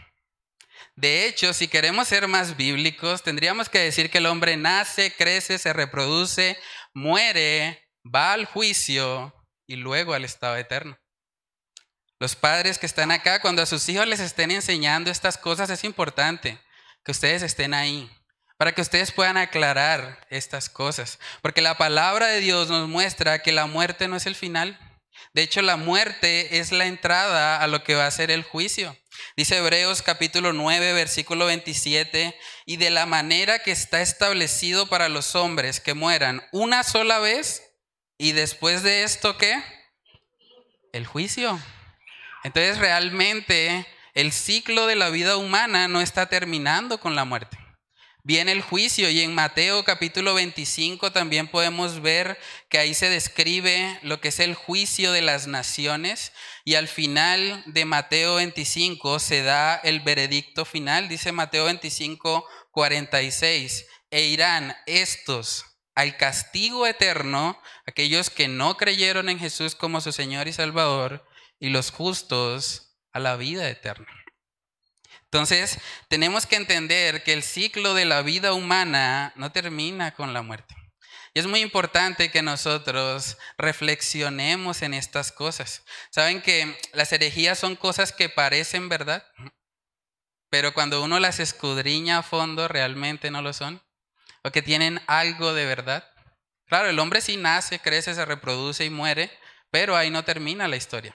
De 0.95 1.27
hecho, 1.27 1.53
si 1.53 1.67
queremos 1.67 2.07
ser 2.07 2.29
más 2.29 2.57
bíblicos, 2.57 3.25
tendríamos 3.25 3.69
que 3.69 3.81
decir 3.81 4.09
que 4.09 4.19
el 4.19 4.27
hombre 4.27 4.57
nace, 4.57 5.13
crece, 5.13 5.59
se 5.59 5.73
reproduce, 5.73 6.57
muere, 6.95 7.90
va 8.05 8.33
al 8.33 8.47
juicio 8.47 9.35
y 9.67 9.77
luego 9.77 10.15
al 10.15 10.25
estado 10.25 10.57
eterno. 10.57 10.99
Los 12.19 12.37
padres 12.37 12.79
que 12.79 12.87
están 12.87 13.11
acá, 13.11 13.41
cuando 13.41 13.63
a 13.63 13.67
sus 13.67 13.89
hijos 13.89 14.07
les 14.07 14.21
estén 14.21 14.51
enseñando 14.51 15.11
estas 15.11 15.39
cosas, 15.39 15.71
es 15.71 15.85
importante 15.85 16.61
que 17.05 17.13
ustedes 17.13 17.43
estén 17.43 17.73
ahí 17.73 18.11
para 18.61 18.73
que 18.73 18.83
ustedes 18.83 19.11
puedan 19.11 19.39
aclarar 19.39 20.27
estas 20.29 20.69
cosas. 20.69 21.19
Porque 21.41 21.63
la 21.63 21.79
palabra 21.79 22.27
de 22.27 22.41
Dios 22.41 22.69
nos 22.69 22.91
muestra 22.91 23.39
que 23.39 23.53
la 23.53 23.65
muerte 23.65 24.07
no 24.07 24.17
es 24.17 24.27
el 24.27 24.35
final. 24.35 24.79
De 25.33 25.41
hecho, 25.41 25.63
la 25.63 25.79
muerte 25.79 26.59
es 26.59 26.71
la 26.71 26.85
entrada 26.85 27.63
a 27.63 27.67
lo 27.69 27.83
que 27.83 27.95
va 27.95 28.07
a 28.07 28.11
ser 28.11 28.31
el 28.31 28.43
juicio. 28.43 28.95
Dice 29.35 29.57
Hebreos 29.57 30.03
capítulo 30.03 30.53
9, 30.53 30.93
versículo 30.93 31.47
27, 31.47 32.39
y 32.67 32.77
de 32.77 32.91
la 32.91 33.07
manera 33.07 33.61
que 33.61 33.71
está 33.71 34.03
establecido 34.03 34.91
para 34.91 35.09
los 35.09 35.35
hombres 35.37 35.81
que 35.81 35.95
mueran 35.95 36.47
una 36.53 36.83
sola 36.83 37.19
vez, 37.19 37.63
y 38.21 38.33
después 38.33 38.83
de 38.83 39.03
esto, 39.03 39.39
¿qué? 39.39 39.65
El 40.93 41.07
juicio. 41.07 41.59
Entonces, 42.45 42.77
realmente 42.77 43.87
el 44.13 44.31
ciclo 44.31 44.87
de 44.87 44.95
la 44.95 45.09
vida 45.09 45.39
humana 45.39 45.89
no 45.89 46.03
está 46.03 46.27
terminando 46.27 47.01
con 47.01 47.17
la 47.17 47.25
muerte. 47.25 47.57
viene 48.23 48.53
el 48.53 48.61
juicio 48.61 49.09
y 49.09 49.23
en 49.23 49.35
Mateo 49.35 49.83
capítulo 49.85 50.35
25 50.35 51.13
también 51.13 51.49
podemos 51.49 52.03
ver 52.03 52.39
que 52.69 52.77
ahí 52.77 52.93
se 52.93 53.09
describe 53.09 53.99
lo 54.03 54.21
que 54.21 54.29
es 54.29 54.39
el 54.39 54.55
juicio 54.55 55.13
de 55.13 55.23
las 55.23 55.47
naciones 55.47 56.33
y 56.63 56.75
al 56.75 56.89
final 56.89 57.63
de 57.65 57.87
Mateo 57.87 58.35
25 58.35 59.19
se 59.19 59.43
da 59.43 59.77
el 59.77 60.01
veredicto 60.01 60.67
final, 60.67 61.09
dice 61.09 61.33
Mateo 61.33 61.65
25, 61.65 62.47
46, 62.71 63.87
e 64.11 64.25
irán 64.25 64.77
estos 64.85 65.70
al 65.95 66.17
castigo 66.17 66.87
eterno, 66.87 67.61
aquellos 67.87 68.31
que 68.31 68.49
no 68.49 68.77
creyeron 68.77 69.29
en 69.29 69.39
Jesús 69.39 69.75
como 69.75 70.01
su 70.01 70.13
Señor 70.13 70.49
y 70.49 70.53
Salvador, 70.53 71.27
y 71.59 71.69
los 71.69 71.91
justos 71.91 72.97
a 73.13 73.19
la 73.19 73.37
vida 73.37 73.69
eterna. 73.69 74.09
Entonces, 75.25 75.79
tenemos 76.09 76.47
que 76.47 76.57
entender 76.57 77.23
que 77.23 77.33
el 77.33 77.43
ciclo 77.43 77.95
de 77.95 78.05
la 78.05 78.23
vida 78.23 78.53
humana 78.53 79.33
no 79.37 79.53
termina 79.53 80.13
con 80.13 80.33
la 80.33 80.43
muerte. 80.43 80.75
Y 81.33 81.39
es 81.39 81.47
muy 81.47 81.61
importante 81.61 82.33
que 82.33 82.43
nosotros 82.43 83.39
reflexionemos 83.57 84.83
en 84.83 84.95
estas 84.95 85.31
cosas. 85.31 85.85
Saben 86.11 86.43
que 86.43 86.77
las 86.93 87.13
herejías 87.13 87.59
son 87.59 87.77
cosas 87.77 88.13
que 88.13 88.29
parecen 88.29 88.89
verdad, 88.89 89.25
pero 90.51 90.75
cuando 90.75 91.01
uno 91.03 91.21
las 91.21 91.39
escudriña 91.39 92.19
a 92.19 92.23
fondo 92.25 92.67
realmente 92.67 93.31
no 93.31 93.43
lo 93.43 93.53
son, 93.53 93.81
o 94.43 94.51
que 94.51 94.63
tienen 94.63 95.01
algo 95.07 95.55
de 95.55 95.67
verdad. 95.67 96.09
Claro, 96.67 96.89
el 96.89 96.99
hombre 96.99 97.21
sí 97.21 97.37
nace, 97.37 97.79
crece, 97.81 98.15
se 98.15 98.25
reproduce 98.25 98.85
y 98.85 98.91
muere, 98.91 99.31
pero 99.71 99.97
ahí 99.97 100.11
no 100.11 100.25
termina 100.25 100.69
la 100.69 100.77
historia. 100.77 101.15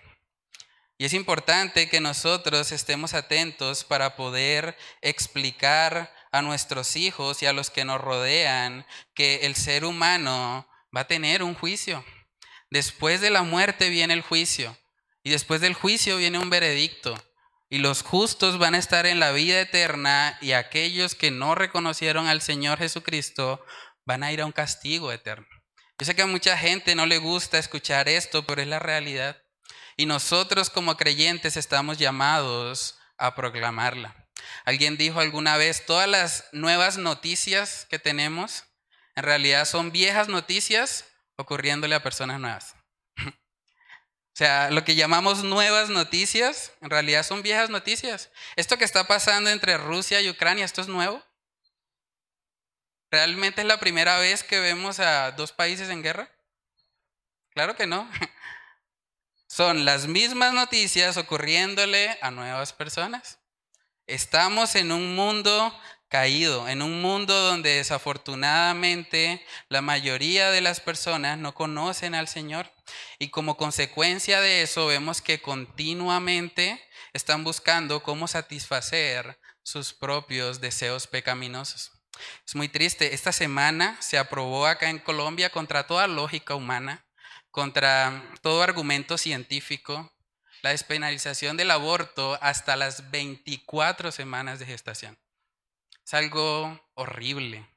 Y 0.97 1.05
es 1.05 1.13
importante 1.13 1.89
que 1.89 1.99
nosotros 1.99 2.71
estemos 2.71 3.13
atentos 3.13 3.83
para 3.83 4.15
poder 4.15 4.77
explicar 5.01 6.13
a 6.31 6.41
nuestros 6.41 6.95
hijos 6.95 7.41
y 7.41 7.45
a 7.45 7.53
los 7.53 7.69
que 7.69 7.85
nos 7.85 7.99
rodean 7.99 8.85
que 9.13 9.45
el 9.45 9.55
ser 9.55 9.85
humano 9.85 10.67
va 10.95 11.01
a 11.01 11.07
tener 11.07 11.43
un 11.43 11.53
juicio. 11.53 12.03
Después 12.69 13.21
de 13.21 13.29
la 13.29 13.43
muerte 13.43 13.89
viene 13.89 14.13
el 14.13 14.21
juicio 14.21 14.77
y 15.23 15.31
después 15.31 15.59
del 15.61 15.73
juicio 15.73 16.17
viene 16.17 16.39
un 16.39 16.49
veredicto. 16.49 17.15
Y 17.69 17.79
los 17.79 18.03
justos 18.03 18.59
van 18.59 18.75
a 18.75 18.77
estar 18.77 19.05
en 19.05 19.19
la 19.19 19.31
vida 19.31 19.59
eterna 19.59 20.37
y 20.41 20.51
aquellos 20.51 21.15
que 21.15 21.31
no 21.31 21.55
reconocieron 21.55 22.27
al 22.27 22.41
Señor 22.41 22.77
Jesucristo 22.77 23.65
van 24.05 24.23
a 24.23 24.31
ir 24.31 24.41
a 24.41 24.45
un 24.45 24.51
castigo 24.51 25.11
eterno. 25.11 25.47
Yo 25.97 26.05
sé 26.05 26.15
que 26.15 26.21
a 26.21 26.27
mucha 26.27 26.57
gente 26.57 26.93
no 26.93 27.05
le 27.05 27.17
gusta 27.17 27.57
escuchar 27.57 28.09
esto, 28.09 28.45
pero 28.45 28.61
es 28.61 28.67
la 28.67 28.79
realidad. 28.79 29.41
Y 29.97 30.05
nosotros 30.05 30.69
como 30.69 30.97
creyentes 30.97 31.57
estamos 31.57 31.97
llamados 31.97 32.99
a 33.17 33.33
proclamarla. 33.33 34.27
Alguien 34.65 34.97
dijo 34.97 35.19
alguna 35.19 35.57
vez, 35.57 35.85
todas 35.85 36.07
las 36.07 36.45
nuevas 36.51 36.97
noticias 36.97 37.87
que 37.89 37.97
tenemos 37.97 38.65
en 39.15 39.23
realidad 39.23 39.65
son 39.65 39.91
viejas 39.91 40.27
noticias 40.27 41.05
ocurriéndole 41.37 41.95
a 41.95 42.03
personas 42.03 42.39
nuevas. 42.39 42.75
O 44.35 44.37
sea, 44.37 44.69
lo 44.69 44.83
que 44.83 44.95
llamamos 44.95 45.45
nuevas 45.45 45.87
noticias, 45.87 46.73
en 46.81 46.89
realidad 46.89 47.23
son 47.23 47.41
viejas 47.41 47.69
noticias. 47.69 48.31
Esto 48.57 48.77
que 48.77 48.83
está 48.83 49.07
pasando 49.07 49.49
entre 49.49 49.77
Rusia 49.77 50.19
y 50.19 50.29
Ucrania, 50.29 50.65
¿esto 50.65 50.81
es 50.81 50.89
nuevo? 50.89 51.23
¿Realmente 53.09 53.61
es 53.61 53.67
la 53.67 53.79
primera 53.79 54.19
vez 54.19 54.43
que 54.43 54.59
vemos 54.59 54.99
a 54.99 55.31
dos 55.31 55.53
países 55.53 55.89
en 55.89 56.03
guerra? 56.03 56.29
Claro 57.51 57.77
que 57.77 57.87
no. 57.87 58.11
Son 59.47 59.85
las 59.85 60.05
mismas 60.05 60.51
noticias 60.51 61.15
ocurriéndole 61.15 62.17
a 62.21 62.29
nuevas 62.29 62.73
personas. 62.73 63.39
Estamos 64.05 64.75
en 64.75 64.91
un 64.91 65.15
mundo 65.15 65.73
caído, 66.15 66.69
en 66.69 66.81
un 66.81 67.01
mundo 67.01 67.37
donde 67.37 67.75
desafortunadamente 67.75 69.45
la 69.67 69.81
mayoría 69.81 70.49
de 70.49 70.61
las 70.61 70.79
personas 70.79 71.37
no 71.37 71.53
conocen 71.53 72.15
al 72.15 72.29
Señor. 72.29 72.71
Y 73.19 73.31
como 73.31 73.57
consecuencia 73.57 74.39
de 74.39 74.61
eso 74.61 74.87
vemos 74.87 75.21
que 75.21 75.41
continuamente 75.41 76.81
están 77.11 77.43
buscando 77.43 78.01
cómo 78.01 78.29
satisfacer 78.29 79.37
sus 79.61 79.91
propios 79.91 80.61
deseos 80.61 81.05
pecaminosos. 81.05 81.91
Es 82.47 82.55
muy 82.55 82.69
triste. 82.69 83.13
Esta 83.13 83.33
semana 83.33 83.97
se 83.99 84.17
aprobó 84.17 84.67
acá 84.67 84.89
en 84.89 84.99
Colombia 84.99 85.49
contra 85.49 85.85
toda 85.85 86.07
lógica 86.07 86.55
humana 86.55 87.05
contra 87.51 88.23
todo 88.41 88.63
argumento 88.63 89.17
científico 89.17 90.13
la 90.61 90.69
despenalización 90.69 91.57
del 91.57 91.71
aborto 91.71 92.37
hasta 92.41 92.77
las 92.77 93.11
24 93.11 94.13
semanas 94.13 94.59
de 94.59 94.65
gestación. 94.65 95.17
Es 96.05 96.13
algo 96.13 96.79
horrible, 96.93 97.67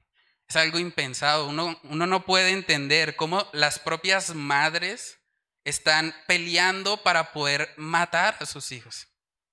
es 0.47 0.57
algo 0.57 0.79
impensado. 0.79 1.49
Uno, 1.49 1.81
uno 1.85 2.07
no 2.07 2.27
puede 2.27 2.51
entender 2.51 3.17
cómo 3.17 3.49
las 3.53 3.79
propias 3.79 4.35
madres 4.35 5.19
están 5.65 6.15
peleando 6.27 7.03
para 7.03 7.33
poder 7.33 7.73
matar 7.77 8.37
a 8.41 8.47
sus 8.47 8.71
hijos. 8.73 9.09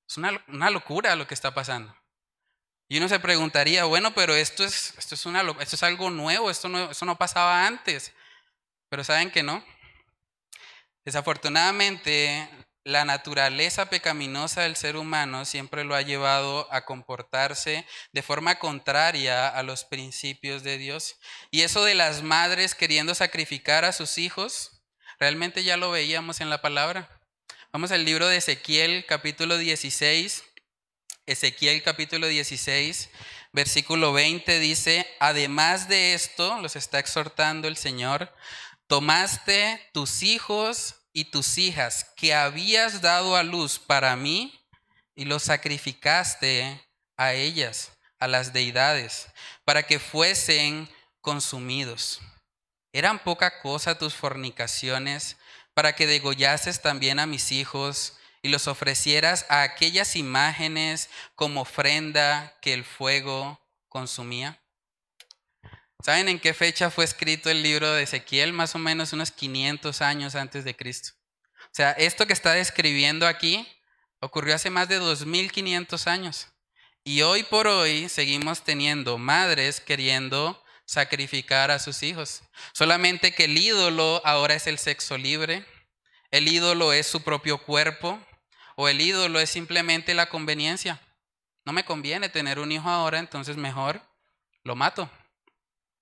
Es 0.08 0.18
una, 0.18 0.44
una 0.48 0.70
locura 0.70 1.16
lo 1.16 1.26
que 1.26 1.34
está 1.34 1.54
pasando. 1.54 1.96
Y 2.88 2.98
uno 2.98 3.08
se 3.08 3.20
preguntaría, 3.20 3.86
bueno, 3.86 4.14
pero 4.14 4.36
esto 4.36 4.64
es, 4.64 4.94
esto 4.98 5.16
es, 5.16 5.26
una, 5.26 5.42
esto 5.60 5.76
es 5.76 5.84
algo 5.84 6.10
nuevo, 6.12 6.52
esto 6.52 6.70
no, 6.70 6.92
esto 6.92 7.06
no 7.06 7.18
pasaba 7.18 7.66
antes. 7.66 8.14
Pero 8.90 9.04
saben 9.04 9.32
que 9.32 9.42
no. 9.42 9.66
Desafortunadamente, 11.04 12.48
la 12.86 13.04
naturaleza 13.04 13.90
pecaminosa 13.90 14.62
del 14.62 14.76
ser 14.76 14.96
humano 14.96 15.44
siempre 15.46 15.84
lo 15.84 15.96
ha 15.96 16.04
llevado 16.04 16.72
a 16.72 16.86
comportarse 16.86 17.84
de 18.14 18.22
forma 18.22 18.60
contraria 18.60 19.50
a 19.50 19.64
los 19.64 19.84
principios 19.84 20.62
de 20.62 20.78
Dios. 20.78 21.18
Y 21.50 21.62
eso 21.62 21.84
de 21.84 21.96
las 21.96 22.22
madres 22.22 22.76
queriendo 22.76 23.16
sacrificar 23.16 23.86
a 23.86 23.92
sus 23.92 24.20
hijos, 24.20 24.84
realmente 25.20 25.64
ya 25.64 25.78
lo 25.78 25.90
veíamos 25.90 26.42
en 26.42 26.52
la 26.52 26.62
palabra. 26.62 27.10
Vamos 27.74 27.92
al 27.92 28.06
libro 28.06 28.28
de 28.28 28.38
Ezequiel 28.38 29.06
capítulo 29.08 29.58
16. 29.58 30.44
Ezequiel 31.26 31.82
capítulo 31.82 32.28
16, 32.28 33.10
versículo 33.52 34.14
20 34.14 34.60
dice, 34.60 35.08
además 35.20 35.90
de 35.90 36.14
esto, 36.14 36.62
los 36.62 36.76
está 36.76 37.00
exhortando 37.00 37.68
el 37.68 37.78
Señor, 37.78 38.32
tomaste 38.86 39.90
tus 39.92 40.22
hijos 40.22 41.05
y 41.16 41.24
tus 41.24 41.58
hijas 41.58 42.12
que 42.18 42.34
habías 42.34 43.00
dado 43.00 43.38
a 43.38 43.44
luz 43.44 43.80
para 43.80 44.18
mí 44.18 44.54
y 45.16 45.24
los 45.24 45.44
sacrificaste 45.44 46.86
a 47.16 47.32
ellas, 47.32 47.94
a 48.20 48.28
las 48.28 48.52
deidades, 48.52 49.30
para 49.64 49.84
que 49.84 49.98
fuesen 49.98 50.90
consumidos. 51.22 52.20
¿Eran 52.92 53.20
poca 53.20 53.62
cosa 53.62 53.98
tus 53.98 54.14
fornicaciones 54.14 55.38
para 55.74 55.96
que 55.96 56.06
degollases 56.06 56.82
también 56.82 57.20
a 57.20 57.26
mis 57.26 57.54
hijos 57.54 58.18
y 58.42 58.50
los 58.50 58.68
ofrecieras 58.68 59.46
a 59.48 59.62
aquellas 59.62 60.18
imágenes 60.18 61.10
como 61.36 61.62
ofrenda 61.62 62.58
que 62.62 62.74
el 62.74 62.84
fuego 62.84 63.58
consumía? 63.88 64.62
¿Saben 66.06 66.30
en 66.30 66.40
qué 66.40 66.54
fecha 66.54 66.92
fue 66.92 67.04
escrito 67.04 67.50
el 67.50 67.64
libro 67.64 67.92
de 67.92 68.04
Ezequiel? 68.04 68.54
Más 68.54 68.76
o 68.76 68.78
menos 68.78 69.12
unos 69.12 69.32
500 69.32 70.04
años 70.04 70.36
antes 70.36 70.64
de 70.64 70.76
Cristo. 70.76 71.14
O 71.64 71.70
sea, 71.72 71.94
esto 71.94 72.28
que 72.28 72.34
está 72.34 72.52
describiendo 72.54 73.26
aquí 73.26 73.68
ocurrió 74.20 74.54
hace 74.54 74.70
más 74.70 74.88
de 74.88 74.98
2500 74.98 76.06
años. 76.06 76.50
Y 77.04 77.24
hoy 77.24 77.42
por 77.42 77.66
hoy 77.66 78.08
seguimos 78.08 78.64
teniendo 78.64 79.18
madres 79.18 79.82
queriendo 79.82 80.64
sacrificar 80.86 81.72
a 81.72 81.80
sus 81.80 82.04
hijos. 82.04 82.44
Solamente 82.72 83.34
que 83.34 83.46
el 83.46 83.58
ídolo 83.58 84.22
ahora 84.26 84.54
es 84.54 84.68
el 84.68 84.78
sexo 84.78 85.18
libre, 85.18 85.66
el 86.30 86.48
ídolo 86.48 86.94
es 86.94 87.08
su 87.08 87.24
propio 87.24 87.58
cuerpo 87.58 88.24
o 88.76 88.90
el 88.90 89.02
ídolo 89.02 89.40
es 89.40 89.50
simplemente 89.50 90.14
la 90.14 90.30
conveniencia. 90.30 91.02
No 91.66 91.74
me 91.74 91.84
conviene 91.84 92.30
tener 92.30 92.60
un 92.60 92.72
hijo 92.72 92.88
ahora, 92.88 93.18
entonces 93.18 93.58
mejor 93.58 94.04
lo 94.62 94.76
mato. 94.76 95.10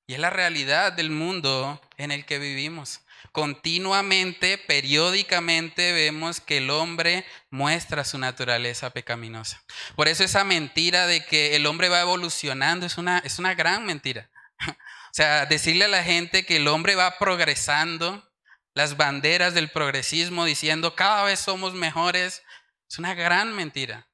Y 0.05 0.13
es 0.13 0.19
la 0.19 0.29
realidad 0.29 0.93
del 0.93 1.09
mundo 1.09 1.81
en 1.97 2.11
el 2.11 2.25
que 2.25 2.39
vivimos. 2.39 3.01
Continuamente, 3.31 4.57
periódicamente 4.57 5.93
vemos 5.93 6.41
que 6.41 6.57
el 6.57 6.69
hombre 6.69 7.25
muestra 7.49 8.03
su 8.03 8.17
naturaleza 8.17 8.89
pecaminosa. 8.91 9.63
Por 9.95 10.07
eso 10.07 10.23
esa 10.23 10.43
mentira 10.43 11.07
de 11.07 11.25
que 11.25 11.55
el 11.55 11.65
hombre 11.65 11.89
va 11.89 12.01
evolucionando 12.01 12.85
es 12.85 12.97
una, 12.97 13.19
es 13.19 13.39
una 13.39 13.53
gran 13.55 13.85
mentira. 13.85 14.29
O 15.13 15.15
sea, 15.15 15.45
decirle 15.45 15.85
a 15.85 15.89
la 15.89 16.03
gente 16.03 16.43
que 16.43 16.55
el 16.55 16.67
hombre 16.67 16.95
va 16.95 17.19
progresando, 17.19 18.27
las 18.73 18.97
banderas 18.97 19.53
del 19.53 19.69
progresismo 19.69 20.43
diciendo 20.43 20.95
cada 20.95 21.23
vez 21.23 21.39
somos 21.39 21.75
mejores, 21.75 22.41
es 22.89 22.97
una 22.97 23.13
gran 23.13 23.55
mentira. 23.55 24.07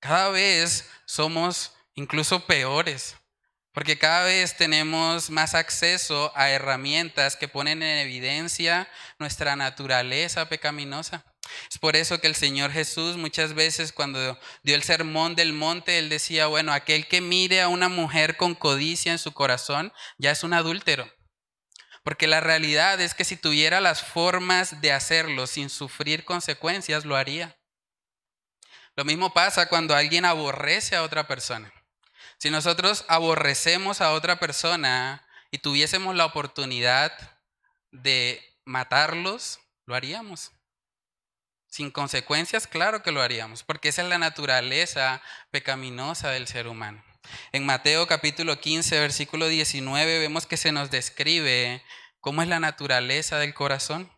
Cada 0.00 0.30
vez 0.30 0.88
somos 1.04 1.74
incluso 1.94 2.46
peores. 2.46 3.16
Porque 3.76 3.98
cada 3.98 4.24
vez 4.24 4.56
tenemos 4.56 5.28
más 5.28 5.54
acceso 5.54 6.32
a 6.34 6.48
herramientas 6.48 7.36
que 7.36 7.46
ponen 7.46 7.82
en 7.82 7.98
evidencia 7.98 8.88
nuestra 9.18 9.54
naturaleza 9.54 10.48
pecaminosa. 10.48 11.26
Es 11.70 11.76
por 11.76 11.94
eso 11.94 12.18
que 12.18 12.26
el 12.26 12.34
Señor 12.34 12.72
Jesús 12.72 13.18
muchas 13.18 13.52
veces 13.52 13.92
cuando 13.92 14.40
dio 14.62 14.74
el 14.74 14.82
sermón 14.82 15.34
del 15.34 15.52
monte, 15.52 15.98
él 15.98 16.08
decía, 16.08 16.46
bueno, 16.46 16.72
aquel 16.72 17.06
que 17.06 17.20
mire 17.20 17.60
a 17.60 17.68
una 17.68 17.90
mujer 17.90 18.38
con 18.38 18.54
codicia 18.54 19.12
en 19.12 19.18
su 19.18 19.34
corazón 19.34 19.92
ya 20.16 20.30
es 20.30 20.42
un 20.42 20.54
adúltero. 20.54 21.12
Porque 22.02 22.26
la 22.26 22.40
realidad 22.40 22.98
es 23.02 23.12
que 23.12 23.24
si 23.24 23.36
tuviera 23.36 23.82
las 23.82 24.02
formas 24.02 24.80
de 24.80 24.92
hacerlo 24.92 25.46
sin 25.46 25.68
sufrir 25.68 26.24
consecuencias, 26.24 27.04
lo 27.04 27.14
haría. 27.14 27.58
Lo 28.96 29.04
mismo 29.04 29.34
pasa 29.34 29.68
cuando 29.68 29.94
alguien 29.94 30.24
aborrece 30.24 30.96
a 30.96 31.02
otra 31.02 31.28
persona. 31.28 31.70
Si 32.46 32.50
nosotros 32.52 33.04
aborrecemos 33.08 34.00
a 34.00 34.12
otra 34.12 34.38
persona 34.38 35.26
y 35.50 35.58
tuviésemos 35.58 36.14
la 36.14 36.26
oportunidad 36.26 37.12
de 37.90 38.40
matarlos, 38.64 39.58
lo 39.84 39.96
haríamos. 39.96 40.52
Sin 41.66 41.90
consecuencias, 41.90 42.68
claro 42.68 43.02
que 43.02 43.10
lo 43.10 43.20
haríamos, 43.20 43.64
porque 43.64 43.88
esa 43.88 44.02
es 44.02 44.08
la 44.08 44.18
naturaleza 44.18 45.20
pecaminosa 45.50 46.30
del 46.30 46.46
ser 46.46 46.68
humano. 46.68 47.04
En 47.50 47.66
Mateo 47.66 48.06
capítulo 48.06 48.60
15, 48.60 49.00
versículo 49.00 49.48
19, 49.48 50.20
vemos 50.20 50.46
que 50.46 50.56
se 50.56 50.70
nos 50.70 50.92
describe 50.92 51.82
cómo 52.20 52.42
es 52.42 52.48
la 52.48 52.60
naturaleza 52.60 53.40
del 53.40 53.54
corazón. 53.54 54.08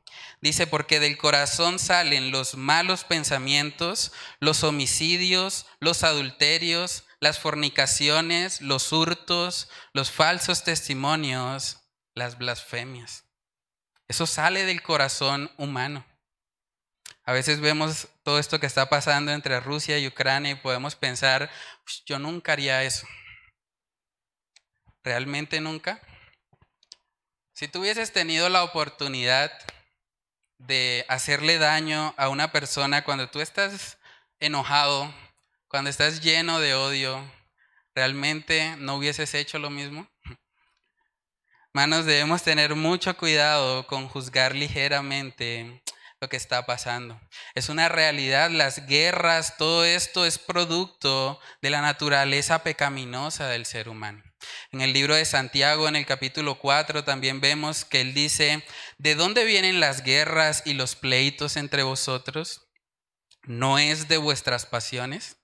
Dice, 0.42 0.66
porque 0.66 1.00
del 1.00 1.16
corazón 1.16 1.78
salen 1.78 2.30
los 2.30 2.56
malos 2.56 3.04
pensamientos, 3.04 4.12
los 4.38 4.64
homicidios, 4.64 5.64
los 5.80 6.02
adulterios, 6.04 7.04
las 7.20 7.38
fornicaciones, 7.38 8.60
los 8.60 8.92
hurtos, 8.92 9.68
los 9.92 10.10
falsos 10.10 10.64
testimonios, 10.64 11.78
las 12.14 12.38
blasfemias. 12.38 13.24
Eso 14.08 14.26
sale 14.26 14.64
del 14.64 14.82
corazón 14.82 15.50
humano. 15.58 16.06
A 17.24 17.32
veces 17.32 17.60
vemos 17.60 18.08
todo 18.22 18.38
esto 18.38 18.58
que 18.58 18.66
está 18.66 18.88
pasando 18.88 19.32
entre 19.32 19.60
Rusia 19.60 19.98
y 19.98 20.06
Ucrania 20.06 20.52
y 20.52 20.54
podemos 20.54 20.96
pensar, 20.96 21.50
yo 22.06 22.18
nunca 22.18 22.52
haría 22.52 22.84
eso. 22.84 23.06
¿Realmente 25.04 25.60
nunca? 25.60 26.00
Si 27.52 27.68
tú 27.68 27.80
hubieses 27.80 28.12
tenido 28.12 28.48
la 28.48 28.62
oportunidad 28.62 29.52
de 30.58 31.04
hacerle 31.08 31.58
daño 31.58 32.14
a 32.16 32.28
una 32.28 32.50
persona 32.50 33.04
cuando 33.04 33.28
tú 33.28 33.40
estás 33.40 33.98
enojado, 34.40 35.12
cuando 35.68 35.90
estás 35.90 36.22
lleno 36.22 36.60
de 36.60 36.74
odio, 36.74 37.22
¿realmente 37.94 38.74
no 38.78 38.96
hubieses 38.96 39.34
hecho 39.34 39.58
lo 39.58 39.70
mismo? 39.70 40.08
Hermanos, 41.74 42.06
debemos 42.06 42.42
tener 42.42 42.74
mucho 42.74 43.16
cuidado 43.16 43.86
con 43.86 44.08
juzgar 44.08 44.54
ligeramente 44.54 45.82
lo 46.20 46.28
que 46.28 46.36
está 46.36 46.66
pasando. 46.66 47.20
Es 47.54 47.68
una 47.68 47.88
realidad, 47.88 48.50
las 48.50 48.86
guerras, 48.86 49.56
todo 49.56 49.84
esto 49.84 50.24
es 50.24 50.38
producto 50.38 51.38
de 51.62 51.70
la 51.70 51.82
naturaleza 51.82 52.62
pecaminosa 52.64 53.46
del 53.48 53.66
ser 53.66 53.88
humano. 53.88 54.22
En 54.72 54.80
el 54.80 54.92
libro 54.92 55.14
de 55.14 55.24
Santiago, 55.24 55.86
en 55.86 55.96
el 55.96 56.06
capítulo 56.06 56.58
4, 56.58 57.04
también 57.04 57.40
vemos 57.40 57.84
que 57.84 58.00
él 58.00 58.14
dice, 58.14 58.64
¿de 58.96 59.14
dónde 59.14 59.44
vienen 59.44 59.80
las 59.80 60.02
guerras 60.02 60.62
y 60.64 60.74
los 60.74 60.96
pleitos 60.96 61.56
entre 61.56 61.82
vosotros? 61.82 62.68
¿No 63.42 63.78
es 63.78 64.08
de 64.08 64.16
vuestras 64.16 64.66
pasiones, 64.66 65.37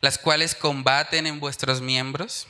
las 0.00 0.18
cuales 0.18 0.54
combaten 0.54 1.26
en 1.26 1.40
vuestros 1.40 1.80
miembros? 1.80 2.48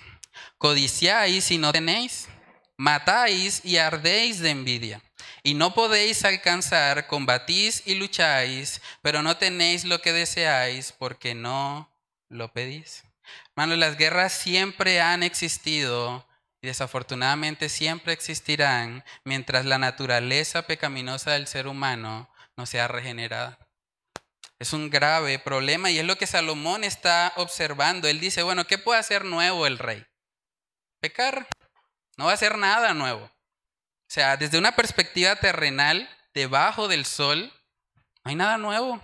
Codiciáis 0.58 1.50
y 1.50 1.58
no 1.58 1.72
tenéis, 1.72 2.28
matáis 2.76 3.64
y 3.64 3.76
ardéis 3.76 4.40
de 4.40 4.50
envidia 4.50 5.02
y 5.42 5.54
no 5.54 5.74
podéis 5.74 6.24
alcanzar, 6.24 7.06
combatís 7.06 7.82
y 7.86 7.96
lucháis, 7.96 8.80
pero 9.02 9.22
no 9.22 9.36
tenéis 9.36 9.84
lo 9.84 10.00
que 10.00 10.12
deseáis 10.12 10.92
porque 10.92 11.34
no 11.34 11.92
lo 12.28 12.52
pedís. 12.52 13.04
Hermanos, 13.50 13.78
las 13.78 13.96
guerras 13.96 14.32
siempre 14.32 15.00
han 15.00 15.22
existido 15.22 16.26
y 16.60 16.68
desafortunadamente 16.68 17.68
siempre 17.68 18.12
existirán 18.12 19.04
mientras 19.24 19.64
la 19.64 19.78
naturaleza 19.78 20.62
pecaminosa 20.62 21.32
del 21.32 21.48
ser 21.48 21.66
humano 21.66 22.30
no 22.56 22.66
sea 22.66 22.86
regenerada. 22.88 23.58
Es 24.62 24.72
un 24.72 24.90
grave 24.90 25.40
problema 25.40 25.90
y 25.90 25.98
es 25.98 26.04
lo 26.04 26.16
que 26.16 26.28
Salomón 26.28 26.84
está 26.84 27.32
observando. 27.34 28.06
Él 28.06 28.20
dice, 28.20 28.44
bueno, 28.44 28.64
¿qué 28.64 28.78
puede 28.78 29.00
hacer 29.00 29.24
nuevo 29.24 29.66
el 29.66 29.76
rey? 29.76 30.06
Pecar. 31.00 31.48
No 32.16 32.26
va 32.26 32.30
a 32.30 32.34
hacer 32.34 32.56
nada 32.56 32.94
nuevo. 32.94 33.24
O 33.24 33.30
sea, 34.06 34.36
desde 34.36 34.58
una 34.58 34.76
perspectiva 34.76 35.34
terrenal, 35.34 36.08
debajo 36.32 36.86
del 36.86 37.06
sol, 37.06 37.52
no 38.22 38.30
hay 38.30 38.36
nada 38.36 38.56
nuevo. 38.56 39.02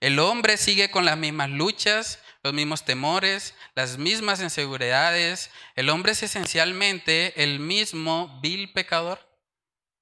El 0.00 0.18
hombre 0.18 0.56
sigue 0.56 0.90
con 0.90 1.04
las 1.04 1.18
mismas 1.18 1.50
luchas, 1.50 2.18
los 2.42 2.54
mismos 2.54 2.86
temores, 2.86 3.54
las 3.74 3.98
mismas 3.98 4.40
inseguridades. 4.40 5.50
El 5.74 5.90
hombre 5.90 6.12
es 6.12 6.22
esencialmente 6.22 7.44
el 7.44 7.60
mismo 7.60 8.40
vil 8.40 8.72
pecador. 8.72 9.20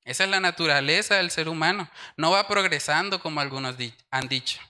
Esa 0.05 0.23
es 0.23 0.31
la 0.31 0.39
naturaleza 0.39 1.17
del 1.17 1.33
ser 1.33 1.49
humano. 1.49 1.91
No 2.17 2.31
va 2.31 2.47
progresando 2.47 3.19
como 3.21 3.41
algunos 3.41 3.75
han 4.13 4.29
dicho. 4.29 4.61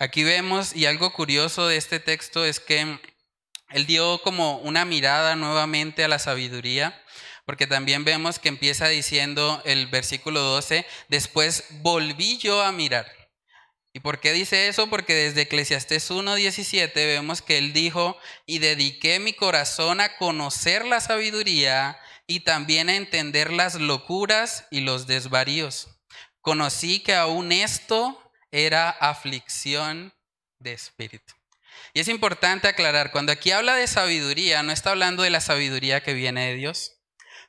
Aquí 0.00 0.24
vemos, 0.24 0.74
y 0.74 0.86
algo 0.86 1.12
curioso 1.12 1.68
de 1.68 1.76
este 1.76 2.00
texto 2.00 2.44
es 2.44 2.58
que 2.58 2.98
él 3.68 3.86
dio 3.86 4.20
como 4.22 4.58
una 4.58 4.84
mirada 4.84 5.36
nuevamente 5.36 6.02
a 6.02 6.08
la 6.08 6.18
sabiduría 6.18 7.00
porque 7.50 7.66
también 7.66 8.04
vemos 8.04 8.38
que 8.38 8.48
empieza 8.48 8.86
diciendo 8.86 9.60
el 9.64 9.88
versículo 9.88 10.40
12, 10.40 10.86
después 11.08 11.64
volví 11.82 12.38
yo 12.38 12.62
a 12.62 12.70
mirar. 12.70 13.10
¿Y 13.92 13.98
por 13.98 14.20
qué 14.20 14.32
dice 14.32 14.68
eso? 14.68 14.88
Porque 14.88 15.14
desde 15.14 15.42
Eclesiastés 15.42 16.12
1.17 16.12 16.94
vemos 16.94 17.42
que 17.42 17.58
él 17.58 17.72
dijo, 17.72 18.16
y 18.46 18.60
dediqué 18.60 19.18
mi 19.18 19.32
corazón 19.32 20.00
a 20.00 20.16
conocer 20.16 20.84
la 20.84 21.00
sabiduría 21.00 21.98
y 22.28 22.40
también 22.40 22.88
a 22.88 22.94
entender 22.94 23.52
las 23.52 23.74
locuras 23.74 24.66
y 24.70 24.82
los 24.82 25.08
desvaríos. 25.08 25.88
Conocí 26.42 27.00
que 27.00 27.16
aún 27.16 27.50
esto 27.50 28.29
era 28.52 28.90
aflicción 28.90 30.14
de 30.58 30.72
espíritu. 30.72 31.34
Y 31.94 32.00
es 32.00 32.08
importante 32.08 32.68
aclarar, 32.68 33.10
cuando 33.10 33.32
aquí 33.32 33.52
habla 33.52 33.74
de 33.74 33.86
sabiduría, 33.86 34.62
no 34.62 34.72
está 34.72 34.90
hablando 34.90 35.22
de 35.22 35.30
la 35.30 35.40
sabiduría 35.40 36.02
que 36.02 36.14
viene 36.14 36.48
de 36.48 36.54
Dios, 36.54 37.00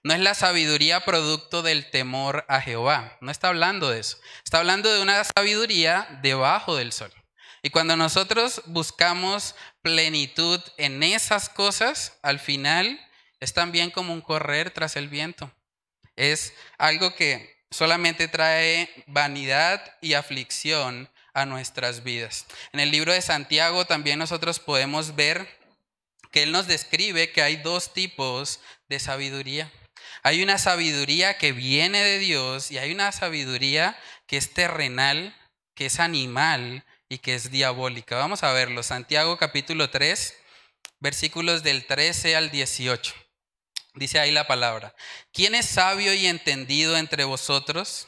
no 0.04 0.14
es 0.14 0.20
la 0.20 0.34
sabiduría 0.34 1.06
producto 1.06 1.62
del 1.62 1.90
temor 1.92 2.44
a 2.48 2.60
Jehová. 2.60 3.18
No 3.22 3.30
está 3.30 3.50
hablando 3.50 3.92
de 3.92 4.00
eso. 4.00 4.18
Está 4.44 4.58
hablando 4.58 4.92
de 4.92 5.02
una 5.02 5.24
sabiduría 5.24 6.20
debajo 6.24 6.76
del 6.76 6.92
sol. 6.92 7.14
Y 7.62 7.70
cuando 7.70 7.96
nosotros 7.96 8.64
buscamos 8.66 9.56
plenitud 9.84 10.60
en 10.78 11.04
esas 11.04 11.50
cosas, 11.50 12.18
al 12.24 12.40
final 12.40 13.00
es 13.40 13.54
también 13.54 13.92
como 13.92 14.14
un 14.14 14.22
correr 14.22 14.72
tras 14.72 14.96
el 14.96 15.08
viento. 15.08 15.52
Es 16.16 16.54
algo 16.80 17.14
que 17.14 17.61
solamente 17.72 18.28
trae 18.28 18.90
vanidad 19.08 19.82
y 20.02 20.14
aflicción 20.14 21.10
a 21.34 21.46
nuestras 21.46 22.04
vidas. 22.04 22.46
En 22.74 22.82
el 22.82 22.92
libro 22.92 23.14
de 23.14 23.22
Santiago 23.22 23.86
también 23.86 24.20
nosotros 24.20 24.60
podemos 24.60 25.16
ver 25.16 25.48
que 26.32 26.44
él 26.44 26.52
nos 26.52 26.68
describe 26.68 27.32
que 27.32 27.42
hay 27.42 27.58
dos 27.58 27.94
tipos 27.94 28.60
de 28.90 29.00
sabiduría. 29.00 29.72
Hay 30.24 30.44
una 30.44 30.58
sabiduría 30.58 31.38
que 31.38 31.52
viene 31.52 32.04
de 32.04 32.20
Dios 32.20 32.72
y 32.72 32.78
hay 32.78 32.92
una 32.92 33.12
sabiduría 33.12 33.98
que 34.28 34.38
es 34.38 34.54
terrenal, 34.54 35.36
que 35.74 35.88
es 35.88 36.00
animal 36.00 36.86
y 37.10 37.18
que 37.20 37.36
es 37.36 37.52
diabólica. 37.52 38.18
Vamos 38.18 38.44
a 38.44 38.54
verlo. 38.54 38.84
Santiago 38.84 39.38
capítulo 39.38 39.90
3, 39.90 40.36
versículos 41.00 41.64
del 41.64 41.86
13 41.86 42.36
al 42.36 42.52
18. 42.52 43.14
Dice 43.94 44.20
ahí 44.20 44.32
la 44.32 44.48
palabra. 44.48 44.96
¿Quién 45.34 45.54
es 45.54 45.66
sabio 45.66 46.14
y 46.14 46.28
entendido 46.28 46.98
entre 46.98 47.26
vosotros? 47.26 48.08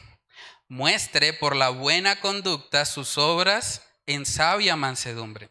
Muestre 0.69 1.33
por 1.33 1.55
la 1.55 1.69
buena 1.69 2.19
conducta 2.21 2.85
sus 2.85 3.17
obras 3.17 3.81
en 4.05 4.25
sabia 4.25 4.75
mansedumbre. 4.75 5.49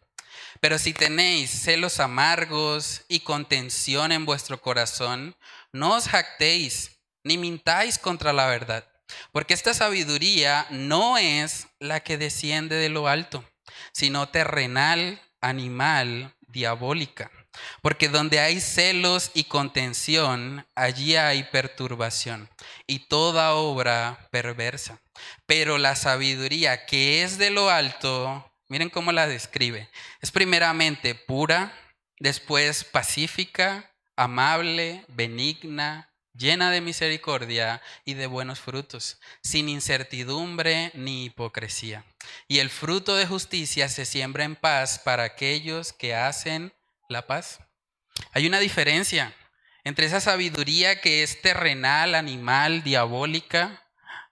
Pero 0.60 0.78
si 0.78 0.94
tenéis 0.94 1.50
celos 1.50 2.00
amargos 2.00 3.02
y 3.08 3.20
contención 3.20 4.10
en 4.12 4.24
vuestro 4.24 4.60
corazón, 4.60 5.36
no 5.72 5.96
os 5.96 6.08
jactéis 6.08 7.00
ni 7.24 7.36
mintáis 7.36 7.98
contra 7.98 8.32
la 8.32 8.46
verdad, 8.46 8.88
porque 9.32 9.54
esta 9.54 9.74
sabiduría 9.74 10.66
no 10.70 11.18
es 11.18 11.68
la 11.78 12.00
que 12.00 12.16
desciende 12.18 12.76
de 12.76 12.88
lo 12.88 13.06
alto, 13.06 13.44
sino 13.92 14.28
terrenal, 14.28 15.20
animal, 15.40 16.34
diabólica. 16.48 17.30
Porque 17.82 18.08
donde 18.08 18.40
hay 18.40 18.60
celos 18.60 19.30
y 19.34 19.44
contención, 19.44 20.66
allí 20.74 21.16
hay 21.16 21.44
perturbación 21.44 22.48
y 22.86 23.00
toda 23.00 23.54
obra 23.54 24.28
perversa. 24.30 25.00
Pero 25.46 25.78
la 25.78 25.96
sabiduría 25.96 26.86
que 26.86 27.22
es 27.22 27.38
de 27.38 27.50
lo 27.50 27.70
alto, 27.70 28.50
miren 28.68 28.90
cómo 28.90 29.12
la 29.12 29.26
describe, 29.26 29.88
es 30.20 30.30
primeramente 30.30 31.14
pura, 31.14 31.72
después 32.18 32.84
pacífica, 32.84 33.90
amable, 34.16 35.04
benigna, 35.08 36.12
llena 36.34 36.70
de 36.70 36.80
misericordia 36.80 37.82
y 38.04 38.14
de 38.14 38.26
buenos 38.26 38.60
frutos, 38.60 39.20
sin 39.42 39.68
incertidumbre 39.68 40.90
ni 40.94 41.24
hipocresía. 41.26 42.04
Y 42.48 42.58
el 42.58 42.70
fruto 42.70 43.16
de 43.16 43.26
justicia 43.26 43.88
se 43.88 44.04
siembra 44.04 44.44
en 44.44 44.56
paz 44.56 44.98
para 44.98 45.24
aquellos 45.24 45.92
que 45.92 46.14
hacen 46.14 46.72
la 47.12 47.26
paz. 47.26 47.60
Hay 48.32 48.46
una 48.46 48.58
diferencia 48.58 49.34
entre 49.84 50.06
esa 50.06 50.20
sabiduría 50.20 51.00
que 51.00 51.22
es 51.22 51.40
terrenal, 51.42 52.14
animal, 52.14 52.82
diabólica, 52.82 53.82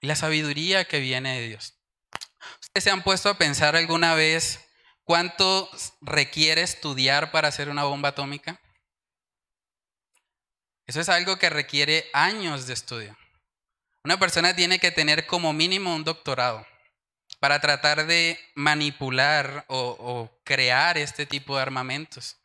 y 0.01 0.07
la 0.07 0.17
sabiduría 0.17 0.85
que 0.87 1.01
viene 1.01 1.41
de 1.41 1.49
Dios. 1.49 1.75
¿Ustedes 2.61 2.85
se 2.85 2.91
han 2.91 3.03
puesto 3.03 3.29
a 3.29 3.39
pensar 3.39 3.77
alguna 3.77 4.15
vez 4.15 4.67
cuánto 5.05 5.69
requiere 6.01 6.63
estudiar 6.63 7.31
para 7.33 7.49
hacer 7.49 7.69
una 7.69 7.85
bomba 7.85 8.11
atómica? 8.11 8.61
Eso 10.87 11.01
es 11.01 11.09
algo 11.09 11.39
que 11.39 11.51
requiere 11.51 12.09
años 12.13 12.67
de 12.67 12.75
estudio. 12.75 13.17
Una 14.03 14.19
persona 14.19 14.57
tiene 14.57 14.79
que 14.79 14.91
tener 14.91 15.27
como 15.27 15.53
mínimo 15.53 15.95
un 15.95 16.05
doctorado 16.05 16.67
para 17.39 17.61
tratar 17.61 18.07
de 18.07 18.41
manipular 18.55 19.65
o, 19.69 20.31
crear 20.45 20.99
este 20.99 21.27
tipo 21.27 21.55
de 21.55 21.63
armamentos. 21.63 22.40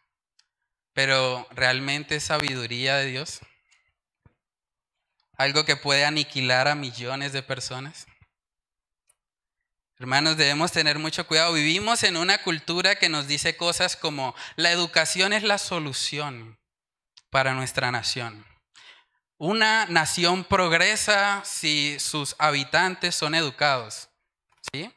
Pero 0.95 1.45
realmente 1.51 2.15
es 2.15 2.23
sabiduría 2.23 2.95
de 2.95 3.07
Dios. 3.07 3.41
Algo 5.37 5.65
que 5.65 5.75
puede 5.75 6.05
aniquilar 6.05 6.69
a 6.69 6.75
millones 6.75 7.33
de 7.33 7.43
personas. 7.43 8.07
Hermanos, 9.99 10.37
debemos 10.37 10.71
tener 10.71 10.97
mucho 10.97 11.27
cuidado. 11.27 11.51
Vivimos 11.51 12.03
en 12.03 12.15
una 12.15 12.41
cultura 12.41 12.95
que 12.95 13.09
nos 13.09 13.27
dice 13.27 13.57
cosas 13.57 13.97
como 13.97 14.33
la 14.55 14.71
educación 14.71 15.33
es 15.33 15.43
la 15.43 15.57
solución 15.57 16.57
para 17.29 17.53
nuestra 17.53 17.91
nación. 17.91 18.45
Una 19.37 19.85
nación 19.87 20.45
progresa 20.45 21.43
si 21.43 21.99
sus 21.99 22.37
habitantes 22.39 23.15
son 23.15 23.35
educados. 23.35 24.09
¿Sí? 24.71 24.93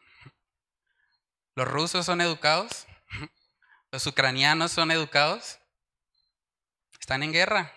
¿Los 1.57 1.67
rusos 1.67 2.07
son 2.07 2.21
educados? 2.21 2.87
¿Los 3.91 4.07
ucranianos 4.07 4.71
son 4.71 4.93
educados? 4.93 5.58
Están 7.09 7.23
en 7.23 7.33
guerra. 7.33 7.73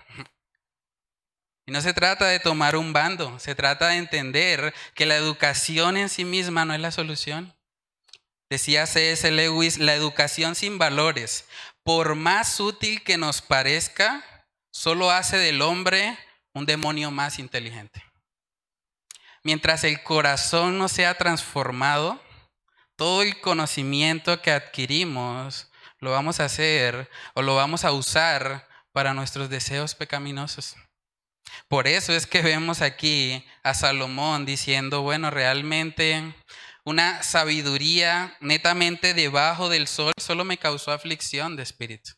Y 1.66 1.72
no 1.72 1.80
se 1.80 1.94
trata 1.94 2.26
de 2.26 2.42
tomar 2.42 2.76
un 2.76 2.92
bando, 2.92 3.40
se 3.40 3.56
trata 3.56 3.88
de 3.88 3.96
entender 3.96 4.74
que 4.94 5.06
la 5.06 5.16
educación 5.16 5.96
en 5.96 6.10
sí 6.10 6.26
misma 6.26 6.66
no 6.66 6.74
es 6.74 6.82
la 6.82 6.92
solución. 6.92 7.56
Decía 8.50 8.86
C.S. 8.86 9.32
Lewis, 9.32 9.78
la 9.78 9.96
educación 9.96 10.54
sin 10.54 10.78
valores, 10.78 11.46
por 11.82 12.16
más 12.16 12.60
útil 12.60 13.06
que 13.06 13.18
nos 13.18 13.42
parezca, 13.42 14.22
solo 14.70 15.12
hace 15.12 15.38
del 15.38 15.62
hombre 15.62 16.20
un 16.54 16.66
demonio 16.66 17.10
más 17.10 17.40
inteligente. 17.40 18.04
Mientras 19.44 19.86
el 19.86 20.04
corazón 20.04 20.78
no 20.78 20.90
sea 20.90 21.18
transformado, 21.18 22.22
todo 22.98 23.22
el 23.22 23.40
conocimiento 23.40 24.42
que 24.42 24.52
adquirimos 24.52 25.72
lo 26.00 26.12
vamos 26.12 26.42
a 26.42 26.46
hacer 26.46 27.10
o 27.34 27.42
lo 27.42 27.56
vamos 27.56 27.86
a 27.86 27.94
usar 27.94 28.70
para 28.92 29.14
nuestros 29.14 29.50
deseos 29.50 29.96
pecaminosos. 29.96 30.76
Por 31.68 31.88
eso 31.88 32.14
es 32.14 32.28
que 32.28 32.42
vemos 32.42 32.82
aquí 32.82 33.46
a 33.64 33.74
Salomón 33.74 34.46
diciendo, 34.46 35.02
bueno, 35.02 35.30
realmente 35.32 36.34
una 36.84 37.24
sabiduría 37.24 38.36
netamente 38.40 39.14
debajo 39.14 39.70
del 39.70 39.88
sol 39.88 40.14
solo 40.18 40.46
me 40.46 40.58
causó 40.58 40.92
aflicción 40.92 41.56
de 41.56 41.64
espíritu. 41.64 42.12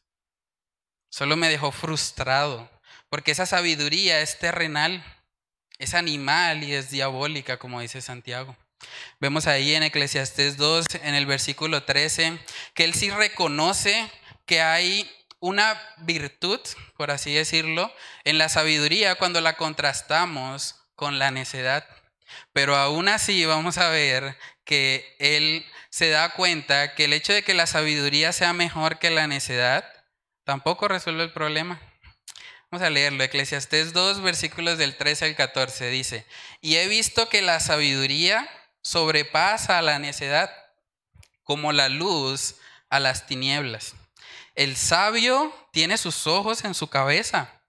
Solo 1.10 1.36
me 1.36 1.50
dejó 1.50 1.72
frustrado, 1.72 2.70
porque 3.10 3.32
esa 3.32 3.46
sabiduría 3.46 4.22
es 4.22 4.40
terrenal, 4.40 5.04
es 5.78 5.94
animal 5.94 6.64
y 6.64 6.74
es 6.74 6.90
diabólica, 6.90 7.60
como 7.60 7.82
dice 7.82 8.02
Santiago. 8.02 8.58
Vemos 9.20 9.48
ahí 9.48 9.76
en 9.76 9.84
Eclesiastés 9.84 10.58
2, 10.58 10.86
en 11.04 11.16
el 11.16 11.26
versículo 11.26 11.84
13, 11.84 12.40
que 12.74 12.84
él 12.84 12.94
sí 12.94 13.10
reconoce 13.12 14.10
que 14.46 14.62
hay 14.62 15.10
una 15.44 15.78
virtud, 15.98 16.62
por 16.96 17.12
así 17.12 17.34
decirlo, 17.34 17.94
en 18.24 18.38
la 18.38 18.48
sabiduría 18.48 19.16
cuando 19.16 19.42
la 19.42 19.58
contrastamos 19.58 20.76
con 20.96 21.20
la 21.20 21.32
necedad. 21.32 21.86
Pero 22.54 22.78
aún 22.78 23.10
así 23.10 23.46
vamos 23.46 23.78
a 23.78 23.90
ver 23.90 24.38
que 24.64 25.18
él 25.20 25.66
se 25.90 26.10
da 26.10 26.30
cuenta 26.30 26.96
que 26.96 27.04
el 27.04 27.14
hecho 27.14 27.34
de 27.34 27.44
que 27.44 27.54
la 27.54 27.68
sabiduría 27.68 28.32
sea 28.32 28.54
mejor 28.54 29.00
que 29.00 29.10
la 29.10 29.28
necedad 29.28 29.84
tampoco 30.46 30.88
resuelve 30.88 31.24
el 31.24 31.34
problema. 31.34 31.82
Vamos 32.72 32.88
a 32.88 32.90
leerlo. 32.90 33.22
Eclesiastés 33.22 33.92
2, 33.92 34.22
versículos 34.22 34.78
del 34.78 34.96
13 34.96 35.26
al 35.26 35.36
14 35.36 35.90
dice, 35.90 36.26
y 36.62 36.78
he 36.78 36.88
visto 36.88 37.28
que 37.28 37.42
la 37.42 37.60
sabiduría 37.60 38.50
sobrepasa 38.82 39.78
a 39.78 39.82
la 39.82 40.00
necedad, 40.00 40.50
como 41.44 41.74
la 41.74 41.90
luz 41.90 42.56
a 42.90 43.02
las 43.02 43.28
tinieblas. 43.28 43.96
El 44.56 44.76
sabio 44.76 45.54
tiene 45.72 45.98
sus 45.98 46.28
ojos 46.28 46.64
en 46.64 46.74
su 46.74 46.88
cabeza, 46.88 47.62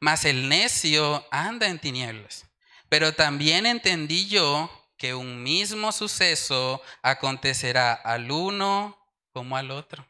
mas 0.00 0.24
el 0.24 0.48
necio 0.48 1.26
anda 1.30 1.66
en 1.66 1.78
tinieblas. 1.78 2.46
Pero 2.88 3.14
también 3.14 3.66
entendí 3.66 4.28
yo 4.28 4.70
que 4.96 5.14
un 5.14 5.42
mismo 5.42 5.92
suceso 5.92 6.82
acontecerá 7.02 7.92
al 7.92 8.30
uno 8.30 8.98
como 9.32 9.56
al 9.56 9.70
otro. 9.70 10.06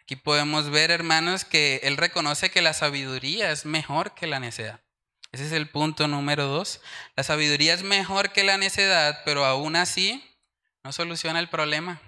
Aquí 0.00 0.16
podemos 0.16 0.70
ver, 0.70 0.90
hermanos, 0.90 1.44
que 1.44 1.80
él 1.82 1.96
reconoce 1.96 2.50
que 2.50 2.60
la 2.60 2.74
sabiduría 2.74 3.50
es 3.50 3.64
mejor 3.64 4.14
que 4.14 4.26
la 4.26 4.38
necedad. 4.38 4.80
Ese 5.32 5.46
es 5.46 5.52
el 5.52 5.68
punto 5.68 6.06
número 6.06 6.46
dos. 6.46 6.80
La 7.16 7.24
sabiduría 7.24 7.74
es 7.74 7.82
mejor 7.82 8.32
que 8.32 8.44
la 8.44 8.58
necedad, 8.58 9.22
pero 9.24 9.44
aún 9.44 9.76
así 9.76 10.22
no 10.84 10.92
soluciona 10.92 11.40
el 11.40 11.48
problema. 11.48 12.00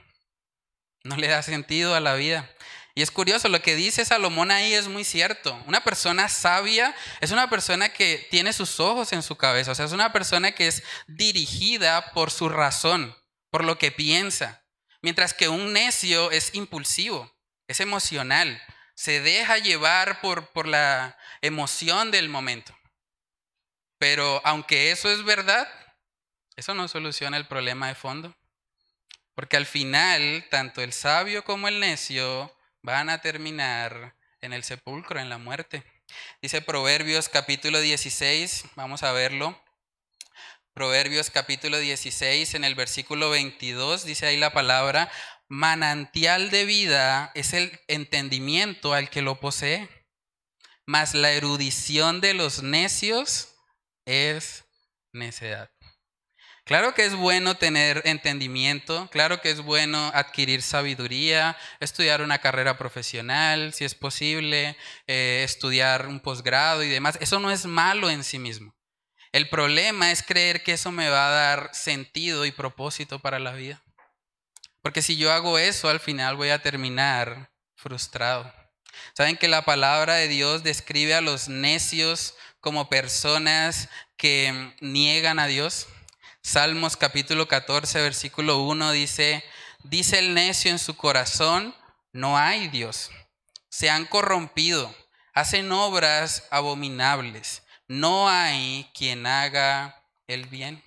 No 1.02 1.16
le 1.16 1.28
da 1.28 1.42
sentido 1.42 1.94
a 1.94 2.00
la 2.00 2.14
vida. 2.14 2.48
Y 2.96 3.02
es 3.02 3.12
curioso, 3.12 3.48
lo 3.48 3.62
que 3.62 3.76
dice 3.76 4.04
Salomón 4.04 4.50
ahí 4.50 4.72
es 4.72 4.88
muy 4.88 5.04
cierto. 5.04 5.56
Una 5.66 5.84
persona 5.84 6.28
sabia 6.28 6.96
es 7.20 7.30
una 7.30 7.48
persona 7.48 7.90
que 7.90 8.26
tiene 8.30 8.52
sus 8.52 8.80
ojos 8.80 9.12
en 9.12 9.22
su 9.22 9.36
cabeza, 9.36 9.70
o 9.70 9.74
sea, 9.76 9.84
es 9.84 9.92
una 9.92 10.12
persona 10.12 10.50
que 10.50 10.66
es 10.66 10.82
dirigida 11.06 12.12
por 12.12 12.32
su 12.32 12.48
razón, 12.48 13.14
por 13.50 13.64
lo 13.64 13.78
que 13.78 13.92
piensa, 13.92 14.64
mientras 15.02 15.34
que 15.34 15.48
un 15.48 15.72
necio 15.72 16.32
es 16.32 16.54
impulsivo 16.54 17.30
es 17.68 17.80
emocional, 17.80 18.62
se 18.94 19.20
deja 19.20 19.58
llevar 19.58 20.20
por, 20.20 20.48
por 20.48 20.66
la 20.66 21.18
emoción 21.40 22.10
del 22.10 22.28
momento. 22.28 22.76
Pero 23.98 24.40
aunque 24.44 24.90
eso 24.90 25.10
es 25.10 25.24
verdad, 25.24 25.68
eso 26.54 26.74
no 26.74 26.88
soluciona 26.88 27.36
el 27.36 27.46
problema 27.46 27.88
de 27.88 27.94
fondo. 27.94 28.34
Porque 29.34 29.56
al 29.56 29.66
final, 29.66 30.46
tanto 30.50 30.80
el 30.80 30.92
sabio 30.92 31.44
como 31.44 31.68
el 31.68 31.80
necio 31.80 32.55
van 32.86 33.10
a 33.10 33.20
terminar 33.20 34.14
en 34.40 34.52
el 34.52 34.62
sepulcro, 34.62 35.18
en 35.18 35.28
la 35.28 35.38
muerte. 35.38 35.82
Dice 36.40 36.62
Proverbios 36.62 37.28
capítulo 37.28 37.80
16, 37.80 38.64
vamos 38.76 39.02
a 39.02 39.10
verlo. 39.10 39.60
Proverbios 40.72 41.30
capítulo 41.30 41.78
16, 41.78 42.54
en 42.54 42.62
el 42.62 42.76
versículo 42.76 43.28
22, 43.30 44.04
dice 44.04 44.26
ahí 44.26 44.36
la 44.36 44.52
palabra, 44.52 45.10
manantial 45.48 46.50
de 46.50 46.64
vida 46.64 47.32
es 47.34 47.54
el 47.54 47.76
entendimiento 47.88 48.94
al 48.94 49.10
que 49.10 49.20
lo 49.20 49.40
posee, 49.40 49.88
mas 50.84 51.12
la 51.12 51.32
erudición 51.32 52.20
de 52.20 52.34
los 52.34 52.62
necios 52.62 53.56
es 54.04 54.64
necedad. 55.12 55.75
Claro 56.66 56.94
que 56.94 57.04
es 57.04 57.14
bueno 57.14 57.56
tener 57.56 58.02
entendimiento, 58.06 59.08
claro 59.12 59.40
que 59.40 59.52
es 59.52 59.60
bueno 59.60 60.10
adquirir 60.14 60.62
sabiduría, 60.62 61.56
estudiar 61.78 62.22
una 62.22 62.40
carrera 62.40 62.76
profesional, 62.76 63.72
si 63.72 63.84
es 63.84 63.94
posible, 63.94 64.76
eh, 65.06 65.42
estudiar 65.44 66.08
un 66.08 66.18
posgrado 66.18 66.82
y 66.82 66.88
demás. 66.88 67.18
Eso 67.20 67.38
no 67.38 67.52
es 67.52 67.66
malo 67.66 68.10
en 68.10 68.24
sí 68.24 68.40
mismo. 68.40 68.74
El 69.30 69.48
problema 69.48 70.10
es 70.10 70.24
creer 70.24 70.64
que 70.64 70.72
eso 70.72 70.90
me 70.90 71.08
va 71.08 71.28
a 71.28 71.30
dar 71.30 71.70
sentido 71.72 72.44
y 72.44 72.50
propósito 72.50 73.20
para 73.20 73.38
la 73.38 73.52
vida. 73.52 73.80
Porque 74.82 75.02
si 75.02 75.16
yo 75.16 75.32
hago 75.32 75.60
eso, 75.60 75.88
al 75.88 76.00
final 76.00 76.34
voy 76.34 76.48
a 76.48 76.62
terminar 76.62 77.52
frustrado. 77.76 78.52
¿Saben 79.14 79.36
que 79.36 79.46
la 79.46 79.64
palabra 79.64 80.16
de 80.16 80.26
Dios 80.26 80.64
describe 80.64 81.14
a 81.14 81.20
los 81.20 81.48
necios 81.48 82.34
como 82.58 82.88
personas 82.88 83.88
que 84.16 84.74
niegan 84.80 85.38
a 85.38 85.46
Dios? 85.46 85.86
Salmos 86.46 86.96
capítulo 86.96 87.48
14, 87.48 88.00
versículo 88.02 88.58
1 88.58 88.92
dice, 88.92 89.42
dice 89.82 90.20
el 90.20 90.32
necio 90.32 90.70
en 90.70 90.78
su 90.78 90.96
corazón, 90.96 91.74
no 92.12 92.38
hay 92.38 92.68
Dios. 92.68 93.10
Se 93.68 93.90
han 93.90 94.06
corrompido, 94.06 94.94
hacen 95.34 95.72
obras 95.72 96.44
abominables. 96.52 97.64
No 97.88 98.28
hay 98.28 98.88
quien 98.94 99.26
haga 99.26 100.00
el 100.28 100.46
bien. 100.46 100.84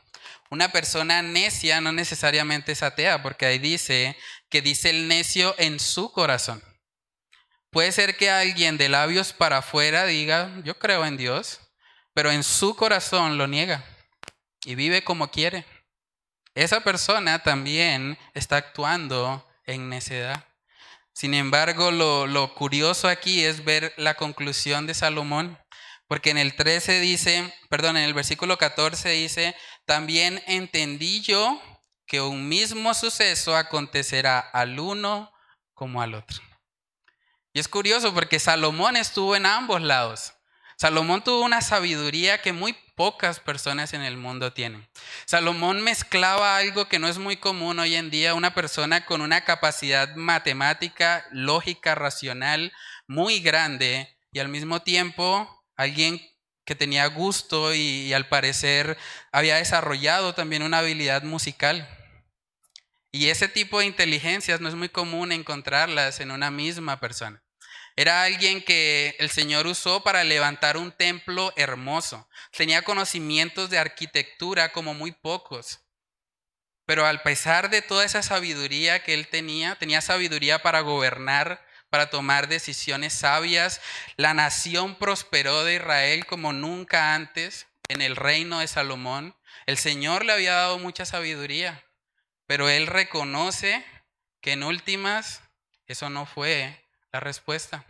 Una 0.50 0.72
persona 0.72 1.22
necia 1.22 1.82
no 1.82 1.91
necesariamente 1.91 2.72
es 2.72 2.82
atea, 2.82 3.22
porque 3.22 3.45
ahí 3.45 3.60
dice 3.60 4.15
que 4.48 4.62
dice 4.62 4.89
el 4.91 5.10
necio 5.10 5.56
en 5.58 5.82
su 5.82 6.13
corazón. 6.13 6.63
Puede 7.69 7.91
ser 7.91 8.15
que 8.15 8.32
alguien 8.32 8.78
de 8.78 8.88
labios 8.88 9.34
para 9.34 9.58
afuera 9.58 10.06
diga, 10.06 10.54
yo 10.63 10.80
creo 10.80 11.06
en 11.06 11.17
Dios, 11.17 11.60
pero 12.13 12.32
en 12.32 12.45
su 12.45 12.78
corazón 12.78 13.38
lo 13.38 13.45
niega 13.45 13.84
y 14.69 14.75
vive 14.75 15.03
como 15.03 15.32
quiere. 15.32 15.65
Esa 16.53 16.82
persona 16.82 17.41
también 17.41 18.19
está 18.36 18.58
actuando 18.58 19.43
en 19.65 19.89
necedad. 19.89 20.45
Sin 21.12 21.34
embargo, 21.34 21.89
lo, 21.89 22.27
lo, 22.27 22.53
curioso 22.53 23.08
aquí 23.08 23.43
es 23.43 23.65
ver 23.65 23.95
la 23.97 24.13
conclusión 24.13 24.86
de 24.86 24.93
Salomón, 24.93 25.58
porque 26.08 26.29
en 26.29 26.38
el 26.38 26.55
13 26.55 26.99
dice, 26.99 27.51
perdón, 27.67 27.97
en 27.97 28.03
el 28.03 28.13
versículo 28.13 28.60
14 28.60 29.10
dice, 29.10 29.55
también 29.86 30.43
entendí 30.45 31.21
yo 31.21 31.60
que 32.05 32.21
un 32.21 32.47
mismo 32.47 32.93
suceso 32.93 33.58
acontecerá 33.58 34.38
al 34.38 34.79
uno 34.79 35.34
como 35.73 35.99
al 36.03 36.13
otro. 36.13 36.38
Y 37.53 37.60
es 37.60 37.67
curioso 37.67 38.13
porque 38.13 38.38
Salomón 38.38 38.97
estuvo 38.97 39.36
en 39.36 39.47
ambos 39.47 39.82
lados. 39.82 40.36
Salomón 40.77 41.23
tuvo 41.23 41.41
una 41.41 41.62
sabiduría 41.62 42.39
que 42.39 42.53
muy 42.53 42.77
pocas 42.99 43.39
personas 43.39 43.93
en 43.93 44.01
el 44.01 44.17
mundo 44.17 44.51
tienen. 44.51 44.85
Salomón 45.23 45.81
mezclaba 45.81 46.57
algo 46.57 46.89
que 46.89 46.99
no 46.99 47.07
es 47.07 47.17
muy 47.17 47.38
común 47.38 47.79
hoy 47.79 47.95
en 47.95 48.09
día, 48.09 48.33
una 48.33 48.53
persona 48.53 49.05
con 49.05 49.21
una 49.21 49.45
capacidad 49.45 50.17
matemática, 50.17 51.25
lógica, 51.31 51.95
racional 51.95 52.73
muy 53.07 53.39
grande 53.39 54.17
y 54.33 54.39
al 54.39 54.49
mismo 54.49 54.81
tiempo 54.81 55.63
alguien 55.77 56.19
que 56.65 56.75
tenía 56.75 57.05
gusto 57.05 57.73
y, 57.73 58.12
al 58.12 58.27
parecer 58.27 58.97
había 59.31 59.55
desarrollado 59.55 60.35
también 60.35 60.62
una 60.62 60.79
habilidad 60.79 61.23
musical. 61.23 61.88
Y 63.13 63.29
ese 63.29 63.47
tipo 63.47 63.79
de 63.79 63.85
inteligencias 63.85 64.59
no 64.59 64.67
es 64.67 64.75
muy 64.75 64.89
común 64.89 65.31
encontrarlas 65.31 66.19
en 66.19 66.31
una 66.31 66.51
misma 66.51 66.99
persona. 66.99 67.41
Era 67.99 68.23
alguien 68.23 68.63
que 68.63 69.17
el 69.19 69.29
Señor 69.29 69.67
usó 69.67 70.03
para 70.03 70.23
levantar 70.23 70.77
un 70.77 70.93
templo 70.93 71.51
hermoso. 71.57 72.29
Tenía 72.55 72.81
conocimientos 72.81 73.69
de 73.69 73.77
arquitectura 73.77 74.71
como 74.71 74.93
muy 74.93 75.12
pocos. 75.12 75.81
Pero 76.85 77.05
al 77.05 77.21
pesar 77.23 77.69
de 77.69 77.81
toda 77.81 78.05
esa 78.05 78.23
sabiduría 78.23 79.03
que 79.03 79.15
él 79.15 79.27
tenía, 79.27 79.75
tenía 79.75 79.99
sabiduría 79.99 80.63
para 80.63 80.79
gobernar, 80.79 81.62
para 81.89 82.09
tomar 82.09 82.47
decisiones 82.47 83.12
sabias. 83.12 83.81
La 84.15 84.33
nación 84.33 84.95
prosperó 84.95 85.65
de 85.65 85.75
Israel 85.75 86.25
como 86.25 86.53
nunca 86.53 87.15
antes 87.15 87.67
en 87.89 88.01
el 88.01 88.15
reino 88.15 88.59
de 88.59 88.67
Salomón. 88.67 89.35
El 89.65 89.77
Señor 89.77 90.23
le 90.23 90.31
había 90.31 90.53
dado 90.53 90.79
mucha 90.79 91.03
sabiduría, 91.03 91.83
pero 92.47 92.69
él 92.69 92.88
reconoce 92.88 93.83
que 94.39 94.53
en 94.53 94.63
últimas 94.63 95.41
eso 95.85 96.09
no 96.09 96.25
fue 96.25 96.88
la 97.12 97.19
respuesta. 97.19 97.86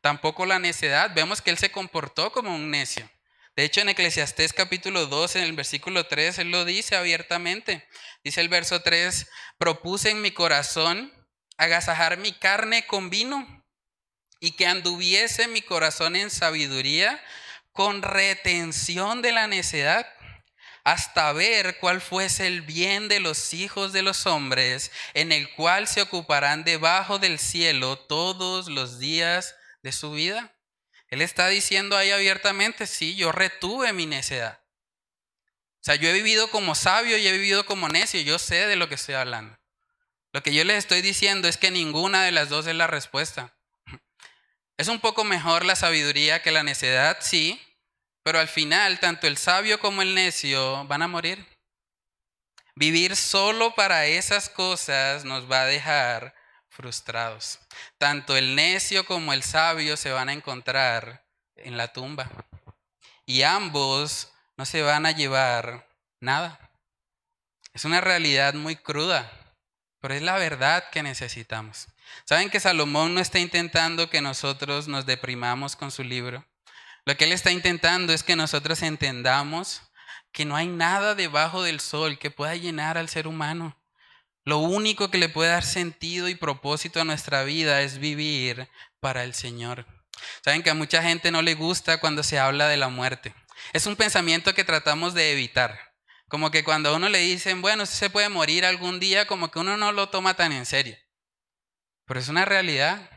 Tampoco 0.00 0.46
la 0.46 0.58
necedad. 0.58 1.12
Vemos 1.14 1.42
que 1.42 1.50
él 1.50 1.58
se 1.58 1.70
comportó 1.70 2.32
como 2.32 2.54
un 2.54 2.70
necio. 2.70 3.10
De 3.56 3.64
hecho, 3.64 3.80
en 3.80 3.88
Eclesiastés 3.88 4.52
capítulo 4.52 5.06
2, 5.06 5.36
en 5.36 5.44
el 5.44 5.52
versículo 5.52 6.06
3, 6.06 6.40
él 6.40 6.50
lo 6.50 6.64
dice 6.64 6.96
abiertamente. 6.96 7.86
Dice 8.24 8.40
el 8.40 8.48
verso 8.48 8.82
3, 8.82 9.28
propuse 9.58 10.10
en 10.10 10.20
mi 10.20 10.32
corazón 10.32 11.12
agasajar 11.56 12.16
mi 12.16 12.32
carne 12.32 12.86
con 12.86 13.10
vino 13.10 13.64
y 14.40 14.52
que 14.52 14.66
anduviese 14.66 15.46
mi 15.46 15.62
corazón 15.62 16.16
en 16.16 16.30
sabiduría 16.30 17.22
con 17.72 18.02
retención 18.02 19.22
de 19.22 19.32
la 19.32 19.46
necedad 19.46 20.06
hasta 20.84 21.32
ver 21.32 21.78
cuál 21.78 22.02
fuese 22.02 22.46
el 22.46 22.60
bien 22.60 23.08
de 23.08 23.18
los 23.18 23.54
hijos 23.54 23.92
de 23.94 24.02
los 24.02 24.26
hombres, 24.26 24.92
en 25.14 25.32
el 25.32 25.50
cual 25.54 25.88
se 25.88 26.02
ocuparán 26.02 26.62
debajo 26.62 27.18
del 27.18 27.38
cielo 27.38 27.98
todos 27.98 28.68
los 28.68 28.98
días 28.98 29.56
de 29.82 29.92
su 29.92 30.12
vida. 30.12 30.54
Él 31.08 31.22
está 31.22 31.48
diciendo 31.48 31.96
ahí 31.96 32.10
abiertamente, 32.10 32.86
sí, 32.86 33.16
yo 33.16 33.32
retuve 33.32 33.94
mi 33.94 34.04
necedad. 34.04 34.60
O 35.80 35.84
sea, 35.84 35.94
yo 35.94 36.08
he 36.08 36.12
vivido 36.12 36.50
como 36.50 36.74
sabio 36.74 37.16
y 37.16 37.26
he 37.26 37.32
vivido 37.32 37.64
como 37.66 37.88
necio, 37.88 38.20
yo 38.20 38.38
sé 38.38 38.66
de 38.66 38.76
lo 38.76 38.88
que 38.88 38.94
estoy 38.94 39.14
hablando. 39.14 39.58
Lo 40.32 40.42
que 40.42 40.52
yo 40.52 40.64
les 40.64 40.78
estoy 40.78 41.00
diciendo 41.00 41.48
es 41.48 41.56
que 41.56 41.70
ninguna 41.70 42.24
de 42.24 42.32
las 42.32 42.48
dos 42.48 42.66
es 42.66 42.74
la 42.74 42.86
respuesta. 42.86 43.56
Es 44.76 44.88
un 44.88 45.00
poco 45.00 45.24
mejor 45.24 45.64
la 45.64 45.76
sabiduría 45.76 46.42
que 46.42 46.50
la 46.50 46.62
necedad, 46.62 47.18
sí, 47.20 47.60
pero 48.24 48.40
al 48.40 48.48
final, 48.48 48.98
tanto 49.00 49.26
el 49.26 49.36
sabio 49.36 49.78
como 49.78 50.00
el 50.00 50.14
necio 50.14 50.84
van 50.86 51.02
a 51.02 51.08
morir. 51.08 51.46
Vivir 52.74 53.14
solo 53.16 53.74
para 53.74 54.06
esas 54.06 54.48
cosas 54.48 55.24
nos 55.24 55.48
va 55.48 55.60
a 55.60 55.66
dejar 55.66 56.34
frustrados. 56.70 57.60
Tanto 57.98 58.36
el 58.36 58.56
necio 58.56 59.04
como 59.04 59.34
el 59.34 59.42
sabio 59.42 59.96
se 59.98 60.10
van 60.10 60.30
a 60.30 60.32
encontrar 60.32 61.24
en 61.54 61.76
la 61.76 61.92
tumba. 61.92 62.30
Y 63.26 63.42
ambos 63.42 64.32
no 64.56 64.64
se 64.64 64.80
van 64.80 65.04
a 65.04 65.12
llevar 65.12 65.86
nada. 66.18 66.58
Es 67.74 67.84
una 67.84 68.00
realidad 68.00 68.54
muy 68.54 68.74
cruda, 68.74 69.30
pero 70.00 70.14
es 70.14 70.22
la 70.22 70.38
verdad 70.38 70.88
que 70.90 71.02
necesitamos. 71.02 71.88
¿Saben 72.24 72.48
que 72.48 72.58
Salomón 72.58 73.14
no 73.14 73.20
está 73.20 73.38
intentando 73.38 74.08
que 74.08 74.22
nosotros 74.22 74.88
nos 74.88 75.04
deprimamos 75.04 75.76
con 75.76 75.90
su 75.90 76.02
libro? 76.02 76.42
Lo 77.06 77.16
que 77.16 77.24
Él 77.24 77.32
está 77.32 77.50
intentando 77.50 78.12
es 78.12 78.22
que 78.22 78.34
nosotros 78.34 78.82
entendamos 78.82 79.82
que 80.32 80.44
no 80.44 80.56
hay 80.56 80.66
nada 80.66 81.14
debajo 81.14 81.62
del 81.62 81.80
sol 81.80 82.18
que 82.18 82.30
pueda 82.30 82.56
llenar 82.56 82.96
al 82.96 83.08
ser 83.08 83.26
humano. 83.26 83.78
Lo 84.44 84.58
único 84.58 85.10
que 85.10 85.18
le 85.18 85.28
puede 85.28 85.50
dar 85.50 85.64
sentido 85.64 86.28
y 86.28 86.34
propósito 86.34 87.00
a 87.00 87.04
nuestra 87.04 87.44
vida 87.44 87.82
es 87.82 87.98
vivir 87.98 88.68
para 89.00 89.22
el 89.22 89.34
Señor. 89.34 89.86
Saben 90.42 90.62
que 90.62 90.70
a 90.70 90.74
mucha 90.74 91.02
gente 91.02 91.30
no 91.30 91.42
le 91.42 91.54
gusta 91.54 92.00
cuando 92.00 92.22
se 92.22 92.38
habla 92.38 92.68
de 92.68 92.76
la 92.76 92.88
muerte. 92.88 93.34
Es 93.72 93.86
un 93.86 93.96
pensamiento 93.96 94.54
que 94.54 94.64
tratamos 94.64 95.14
de 95.14 95.32
evitar. 95.32 95.78
Como 96.28 96.50
que 96.50 96.64
cuando 96.64 96.88
a 96.88 96.96
uno 96.96 97.08
le 97.08 97.18
dicen, 97.18 97.62
bueno, 97.62 97.82
usted 97.82 97.96
se 97.96 98.10
puede 98.10 98.28
morir 98.28 98.64
algún 98.64 98.98
día, 98.98 99.26
como 99.26 99.50
que 99.50 99.58
uno 99.58 99.76
no 99.76 99.92
lo 99.92 100.08
toma 100.08 100.34
tan 100.34 100.52
en 100.52 100.66
serio. 100.66 100.96
Pero 102.06 102.20
es 102.20 102.28
una 102.28 102.44
realidad. 102.44 103.10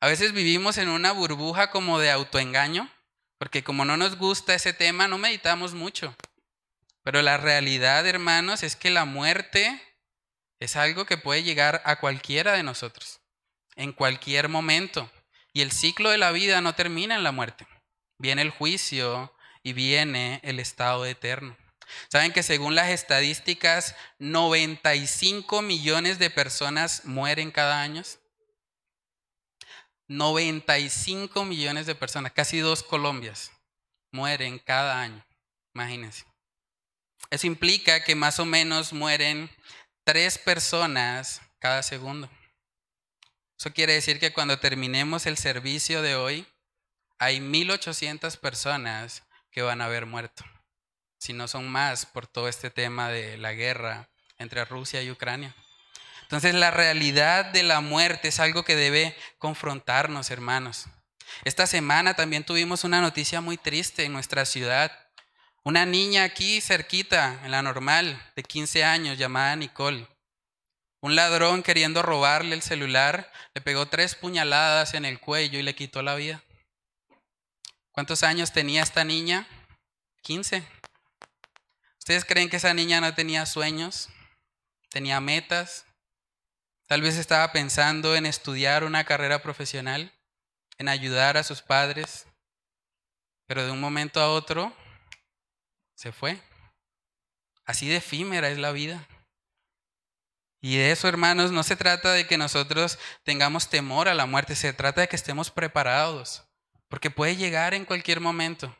A 0.00 0.06
veces 0.06 0.32
vivimos 0.32 0.78
en 0.78 0.88
una 0.88 1.12
burbuja 1.12 1.70
como 1.70 1.98
de 1.98 2.10
autoengaño 2.10 2.90
porque 3.38 3.62
como 3.62 3.84
no 3.84 3.96
nos 3.96 4.16
gusta 4.16 4.54
ese 4.54 4.72
tema, 4.72 5.08
no 5.08 5.18
meditamos 5.18 5.74
mucho. 5.74 6.14
Pero 7.02 7.22
la 7.22 7.36
realidad, 7.36 8.06
hermanos, 8.06 8.62
es 8.62 8.76
que 8.76 8.90
la 8.90 9.04
muerte 9.04 9.80
es 10.60 10.76
algo 10.76 11.06
que 11.06 11.16
puede 11.16 11.42
llegar 11.42 11.80
a 11.84 12.00
cualquiera 12.00 12.52
de 12.52 12.62
nosotros, 12.62 13.20
en 13.76 13.92
cualquier 13.92 14.48
momento. 14.48 15.10
Y 15.52 15.62
el 15.62 15.72
ciclo 15.72 16.10
de 16.10 16.18
la 16.18 16.32
vida 16.32 16.60
no 16.60 16.74
termina 16.74 17.14
en 17.14 17.22
la 17.22 17.32
muerte. 17.32 17.66
Viene 18.18 18.42
el 18.42 18.50
juicio 18.50 19.34
y 19.62 19.72
viene 19.72 20.40
el 20.42 20.58
estado 20.60 21.06
eterno. 21.06 21.56
Saben 22.10 22.32
que 22.32 22.42
según 22.42 22.74
las 22.74 22.88
estadísticas, 22.90 23.94
95 24.18 25.62
millones 25.62 26.18
de 26.18 26.30
personas 26.30 27.04
mueren 27.04 27.50
cada 27.50 27.80
año. 27.80 28.02
95 30.08 31.44
millones 31.44 31.86
de 31.86 31.94
personas, 31.94 32.32
casi 32.32 32.58
dos 32.58 32.82
Colombias, 32.82 33.52
mueren 34.10 34.58
cada 34.58 35.00
año. 35.00 35.24
Imagínense. 35.74 36.24
Eso 37.30 37.46
implica 37.46 38.02
que 38.02 38.14
más 38.14 38.40
o 38.40 38.44
menos 38.44 38.92
mueren 38.92 39.50
tres 40.04 40.38
personas 40.38 41.42
cada 41.58 41.82
segundo. 41.82 42.30
Eso 43.58 43.72
quiere 43.72 43.92
decir 43.92 44.18
que 44.18 44.32
cuando 44.32 44.58
terminemos 44.58 45.26
el 45.26 45.36
servicio 45.36 46.00
de 46.00 46.16
hoy, 46.16 46.46
hay 47.18 47.40
1.800 47.40 48.38
personas 48.38 49.24
que 49.50 49.62
van 49.62 49.80
a 49.80 49.86
haber 49.86 50.06
muerto. 50.06 50.44
Si 51.18 51.32
no 51.32 51.48
son 51.48 51.68
más 51.68 52.06
por 52.06 52.26
todo 52.26 52.48
este 52.48 52.70
tema 52.70 53.08
de 53.08 53.36
la 53.36 53.52
guerra 53.52 54.08
entre 54.38 54.64
Rusia 54.64 55.02
y 55.02 55.10
Ucrania. 55.10 55.54
Entonces 56.28 56.52
la 56.54 56.70
realidad 56.70 57.46
de 57.46 57.62
la 57.62 57.80
muerte 57.80 58.28
es 58.28 58.38
algo 58.38 58.62
que 58.62 58.76
debe 58.76 59.16
confrontarnos, 59.38 60.30
hermanos. 60.30 60.84
Esta 61.44 61.66
semana 61.66 62.12
también 62.12 62.44
tuvimos 62.44 62.84
una 62.84 63.00
noticia 63.00 63.40
muy 63.40 63.56
triste 63.56 64.04
en 64.04 64.12
nuestra 64.12 64.44
ciudad. 64.44 64.92
Una 65.64 65.86
niña 65.86 66.24
aquí 66.24 66.60
cerquita, 66.60 67.40
en 67.44 67.50
la 67.50 67.62
normal, 67.62 68.22
de 68.36 68.42
15 68.42 68.84
años, 68.84 69.16
llamada 69.16 69.56
Nicole. 69.56 70.06
Un 71.00 71.16
ladrón 71.16 71.62
queriendo 71.62 72.02
robarle 72.02 72.54
el 72.54 72.60
celular, 72.62 73.32
le 73.54 73.62
pegó 73.62 73.86
tres 73.86 74.14
puñaladas 74.14 74.92
en 74.92 75.06
el 75.06 75.20
cuello 75.20 75.58
y 75.58 75.62
le 75.62 75.74
quitó 75.74 76.02
la 76.02 76.14
vida. 76.14 76.42
¿Cuántos 77.90 78.22
años 78.22 78.52
tenía 78.52 78.82
esta 78.82 79.02
niña? 79.02 79.48
15. 80.24 80.62
¿Ustedes 82.00 82.26
creen 82.26 82.50
que 82.50 82.58
esa 82.58 82.74
niña 82.74 83.00
no 83.00 83.14
tenía 83.14 83.46
sueños? 83.46 84.10
¿Tenía 84.90 85.22
metas? 85.22 85.86
Tal 86.88 87.02
vez 87.02 87.18
estaba 87.18 87.52
pensando 87.52 88.16
en 88.16 88.24
estudiar 88.24 88.82
una 88.82 89.04
carrera 89.04 89.42
profesional, 89.42 90.10
en 90.78 90.88
ayudar 90.88 91.36
a 91.36 91.44
sus 91.44 91.60
padres, 91.60 92.26
pero 93.46 93.62
de 93.66 93.70
un 93.70 93.78
momento 93.78 94.22
a 94.22 94.30
otro 94.30 94.74
se 95.94 96.12
fue. 96.12 96.40
Así 97.66 97.88
de 97.88 97.96
efímera 97.96 98.48
es 98.48 98.56
la 98.56 98.72
vida. 98.72 99.06
Y 100.62 100.78
de 100.78 100.90
eso, 100.90 101.08
hermanos, 101.08 101.52
no 101.52 101.62
se 101.62 101.76
trata 101.76 102.14
de 102.14 102.26
que 102.26 102.38
nosotros 102.38 102.98
tengamos 103.22 103.68
temor 103.68 104.08
a 104.08 104.14
la 104.14 104.24
muerte, 104.24 104.56
se 104.56 104.72
trata 104.72 105.02
de 105.02 105.08
que 105.08 105.16
estemos 105.16 105.50
preparados, 105.50 106.44
porque 106.88 107.10
puede 107.10 107.36
llegar 107.36 107.74
en 107.74 107.84
cualquier 107.84 108.20
momento. 108.20 108.74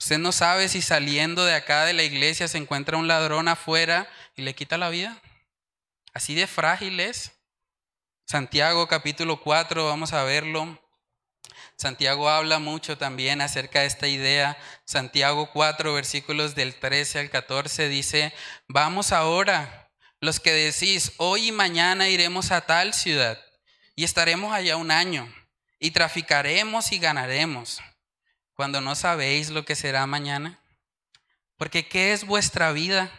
Usted 0.00 0.16
no 0.16 0.32
sabe 0.32 0.70
si 0.70 0.80
saliendo 0.80 1.44
de 1.44 1.54
acá 1.54 1.84
de 1.84 1.92
la 1.92 2.02
iglesia 2.02 2.48
se 2.48 2.56
encuentra 2.56 2.96
un 2.96 3.08
ladrón 3.08 3.46
afuera 3.48 4.08
y 4.36 4.40
le 4.40 4.54
quita 4.54 4.78
la 4.78 4.88
vida. 4.88 5.20
Así 6.14 6.34
de 6.34 6.46
frágil 6.46 6.98
es. 6.98 7.41
Santiago 8.32 8.88
capítulo 8.88 9.42
4, 9.42 9.84
vamos 9.84 10.14
a 10.14 10.24
verlo. 10.24 10.82
Santiago 11.76 12.30
habla 12.30 12.60
mucho 12.60 12.96
también 12.96 13.42
acerca 13.42 13.80
de 13.80 13.86
esta 13.88 14.08
idea. 14.08 14.56
Santiago 14.86 15.50
4, 15.52 15.92
versículos 15.92 16.54
del 16.54 16.74
13 16.74 17.18
al 17.18 17.28
14 17.28 17.90
dice, 17.90 18.32
vamos 18.68 19.12
ahora, 19.12 19.90
los 20.18 20.40
que 20.40 20.50
decís, 20.50 21.12
hoy 21.18 21.48
y 21.48 21.52
mañana 21.52 22.08
iremos 22.08 22.52
a 22.52 22.62
tal 22.62 22.94
ciudad 22.94 23.38
y 23.96 24.04
estaremos 24.04 24.54
allá 24.54 24.78
un 24.78 24.90
año 24.90 25.30
y 25.78 25.90
traficaremos 25.90 26.90
y 26.92 26.98
ganaremos, 26.98 27.82
cuando 28.54 28.80
no 28.80 28.94
sabéis 28.94 29.50
lo 29.50 29.66
que 29.66 29.76
será 29.76 30.06
mañana. 30.06 30.58
Porque 31.58 31.86
¿qué 31.86 32.14
es 32.14 32.24
vuestra 32.24 32.72
vida? 32.72 33.12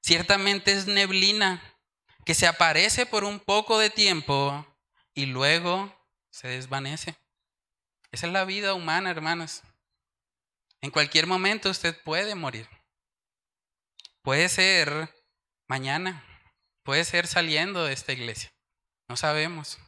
Ciertamente 0.00 0.72
es 0.72 0.86
neblina 0.86 1.77
que 2.28 2.34
se 2.34 2.46
aparece 2.46 3.06
por 3.06 3.24
un 3.24 3.40
poco 3.40 3.78
de 3.78 3.88
tiempo 3.88 4.66
y 5.14 5.24
luego 5.24 5.90
se 6.28 6.46
desvanece. 6.46 7.16
Esa 8.12 8.26
es 8.26 8.32
la 8.34 8.44
vida 8.44 8.74
humana, 8.74 9.10
hermanos. 9.10 9.62
En 10.82 10.90
cualquier 10.90 11.26
momento 11.26 11.70
usted 11.70 11.98
puede 12.02 12.34
morir. 12.34 12.68
Puede 14.20 14.50
ser 14.50 15.08
mañana, 15.68 16.22
puede 16.82 17.06
ser 17.06 17.26
saliendo 17.26 17.86
de 17.86 17.94
esta 17.94 18.12
iglesia. 18.12 18.52
No 19.08 19.16
sabemos. 19.16 19.78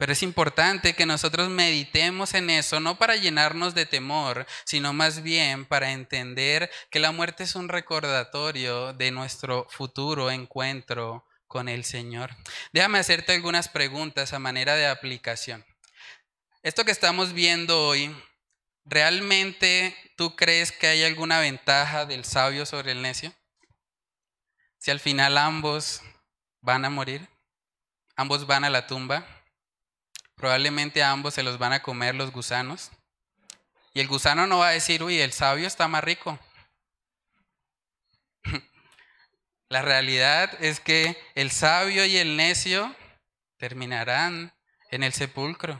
Pero 0.00 0.14
es 0.14 0.22
importante 0.22 0.94
que 0.94 1.04
nosotros 1.04 1.50
meditemos 1.50 2.32
en 2.32 2.48
eso, 2.48 2.80
no 2.80 2.96
para 2.96 3.16
llenarnos 3.16 3.74
de 3.74 3.84
temor, 3.84 4.46
sino 4.64 4.94
más 4.94 5.22
bien 5.22 5.66
para 5.66 5.92
entender 5.92 6.70
que 6.90 7.00
la 7.00 7.12
muerte 7.12 7.44
es 7.44 7.54
un 7.54 7.68
recordatorio 7.68 8.94
de 8.94 9.10
nuestro 9.10 9.66
futuro 9.68 10.30
encuentro 10.30 11.26
con 11.46 11.68
el 11.68 11.84
Señor. 11.84 12.34
Déjame 12.72 12.98
hacerte 12.98 13.34
algunas 13.34 13.68
preguntas 13.68 14.32
a 14.32 14.38
manera 14.38 14.74
de 14.74 14.86
aplicación. 14.86 15.66
Esto 16.62 16.86
que 16.86 16.92
estamos 16.92 17.34
viendo 17.34 17.86
hoy, 17.86 18.10
¿realmente 18.86 19.94
tú 20.16 20.34
crees 20.34 20.72
que 20.72 20.86
hay 20.86 21.04
alguna 21.04 21.40
ventaja 21.40 22.06
del 22.06 22.24
sabio 22.24 22.64
sobre 22.64 22.92
el 22.92 23.02
necio? 23.02 23.34
Si 24.78 24.90
al 24.90 24.98
final 24.98 25.36
ambos 25.36 26.00
van 26.62 26.86
a 26.86 26.90
morir, 26.90 27.28
ambos 28.16 28.46
van 28.46 28.64
a 28.64 28.70
la 28.70 28.86
tumba, 28.86 29.39
probablemente 30.40 31.02
a 31.02 31.10
ambos 31.10 31.34
se 31.34 31.42
los 31.42 31.58
van 31.58 31.74
a 31.74 31.82
comer 31.82 32.14
los 32.14 32.32
gusanos. 32.32 32.90
Y 33.92 34.00
el 34.00 34.08
gusano 34.08 34.46
no 34.46 34.58
va 34.58 34.68
a 34.68 34.72
decir, 34.72 35.02
uy, 35.02 35.20
el 35.20 35.32
sabio 35.32 35.66
está 35.66 35.86
más 35.86 36.02
rico. 36.02 36.38
La 39.68 39.82
realidad 39.82 40.56
es 40.64 40.80
que 40.80 41.22
el 41.34 41.50
sabio 41.50 42.06
y 42.06 42.16
el 42.16 42.38
necio 42.38 42.96
terminarán 43.58 44.54
en 44.90 45.02
el 45.02 45.12
sepulcro. 45.12 45.78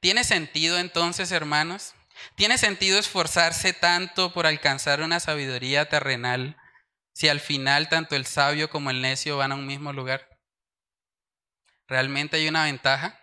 ¿Tiene 0.00 0.24
sentido 0.24 0.78
entonces, 0.78 1.32
hermanos? 1.32 1.94
¿Tiene 2.34 2.58
sentido 2.58 2.98
esforzarse 2.98 3.72
tanto 3.72 4.34
por 4.34 4.46
alcanzar 4.46 5.00
una 5.00 5.20
sabiduría 5.20 5.88
terrenal 5.88 6.58
si 7.14 7.28
al 7.28 7.40
final 7.40 7.88
tanto 7.88 8.14
el 8.14 8.26
sabio 8.26 8.68
como 8.68 8.90
el 8.90 9.00
necio 9.00 9.38
van 9.38 9.52
a 9.52 9.54
un 9.54 9.66
mismo 9.66 9.94
lugar? 9.94 10.28
¿Realmente 11.88 12.36
hay 12.36 12.48
una 12.48 12.64
ventaja? 12.64 13.21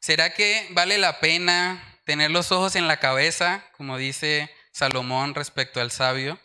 ¿Será 0.00 0.32
que 0.32 0.68
vale 0.70 0.96
la 0.98 1.20
pena 1.20 2.00
tener 2.04 2.30
los 2.30 2.52
ojos 2.52 2.76
en 2.76 2.86
la 2.86 2.98
cabeza, 2.98 3.64
como 3.76 3.98
dice 3.98 4.50
Salomón 4.72 5.34
respecto 5.34 5.80
al 5.80 5.90
sabio? 5.90 6.38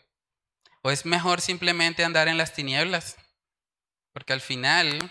¿O 0.82 0.92
es 0.92 1.06
mejor 1.06 1.40
simplemente 1.40 2.04
andar 2.04 2.28
en 2.28 2.38
las 2.38 2.54
tinieblas? 2.54 3.16
Porque 4.12 4.34
al 4.34 4.42
final 4.42 5.10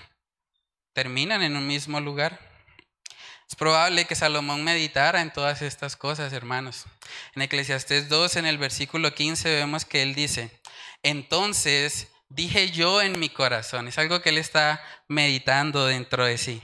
terminan 0.93 1.43
en 1.43 1.57
un 1.57 1.67
mismo 1.67 2.01
lugar. 2.01 2.39
Es 3.49 3.57
probable 3.57 4.07
que 4.07 4.15
Salomón 4.15 4.65
meditara 4.65 5.23
en 5.23 5.33
todas 5.33 5.63
estas 5.63 5.97
cosas, 5.97 6.33
hermanos. 6.33 6.85
En 7.35 7.43
Eclesiastés 7.43 8.09
2, 8.09 8.37
en 8.37 8.47
el 8.47 8.59
versículo 8.59 9.15
15, 9.15 9.55
vemos 9.55 9.85
que 9.85 10.03
él 10.03 10.15
dice, 10.15 10.61
entonces 11.03 12.09
dije 12.29 12.71
yo 12.71 13.03
en 13.03 13.19
mi 13.19 13.29
corazón, 13.29 13.89
es 13.89 13.99
algo 13.99 14.21
que 14.21 14.31
él 14.31 14.39
está 14.39 14.83
meditando 15.07 15.87
dentro 15.87 16.25
de 16.25 16.39
sí, 16.39 16.63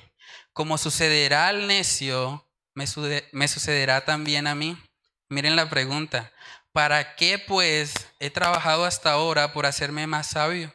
como 0.59 0.77
sucederá 0.77 1.47
al 1.47 1.69
necio, 1.69 2.45
me, 2.75 2.85
me 3.31 3.47
sucederá 3.47 4.05
también 4.05 4.49
a 4.49 4.57
mí. 4.57 4.77
Miren 5.29 5.55
la 5.55 5.71
pregunta, 5.71 6.33
¿para 6.73 7.15
qué 7.15 7.39
pues 7.39 7.95
he 8.19 8.29
trabajado 8.31 8.85
hasta 8.85 9.13
ahora 9.13 9.53
por 9.53 9.67
hacerme 9.67 10.09
más 10.09 10.31
sabio? 10.31 10.75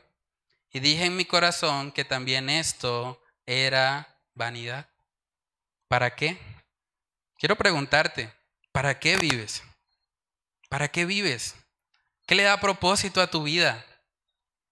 Y 0.72 0.80
dije 0.80 1.04
en 1.04 1.18
mi 1.18 1.26
corazón 1.26 1.92
que 1.92 2.06
también 2.06 2.50
esto 2.50 3.22
era 3.46 4.08
vanidad. 4.34 4.88
¿Para 5.90 6.16
qué? 6.16 6.40
Quiero 7.38 7.58
preguntarte, 7.58 8.34
¿para 8.72 8.98
qué 8.98 9.18
vives? 9.18 9.64
¿Para 10.70 10.88
qué 10.88 11.04
vives? 11.04 11.56
¿Qué 12.26 12.36
le 12.36 12.44
da 12.44 12.58
propósito 12.62 13.20
a 13.20 13.30
tu 13.30 13.44
vida? 13.44 13.86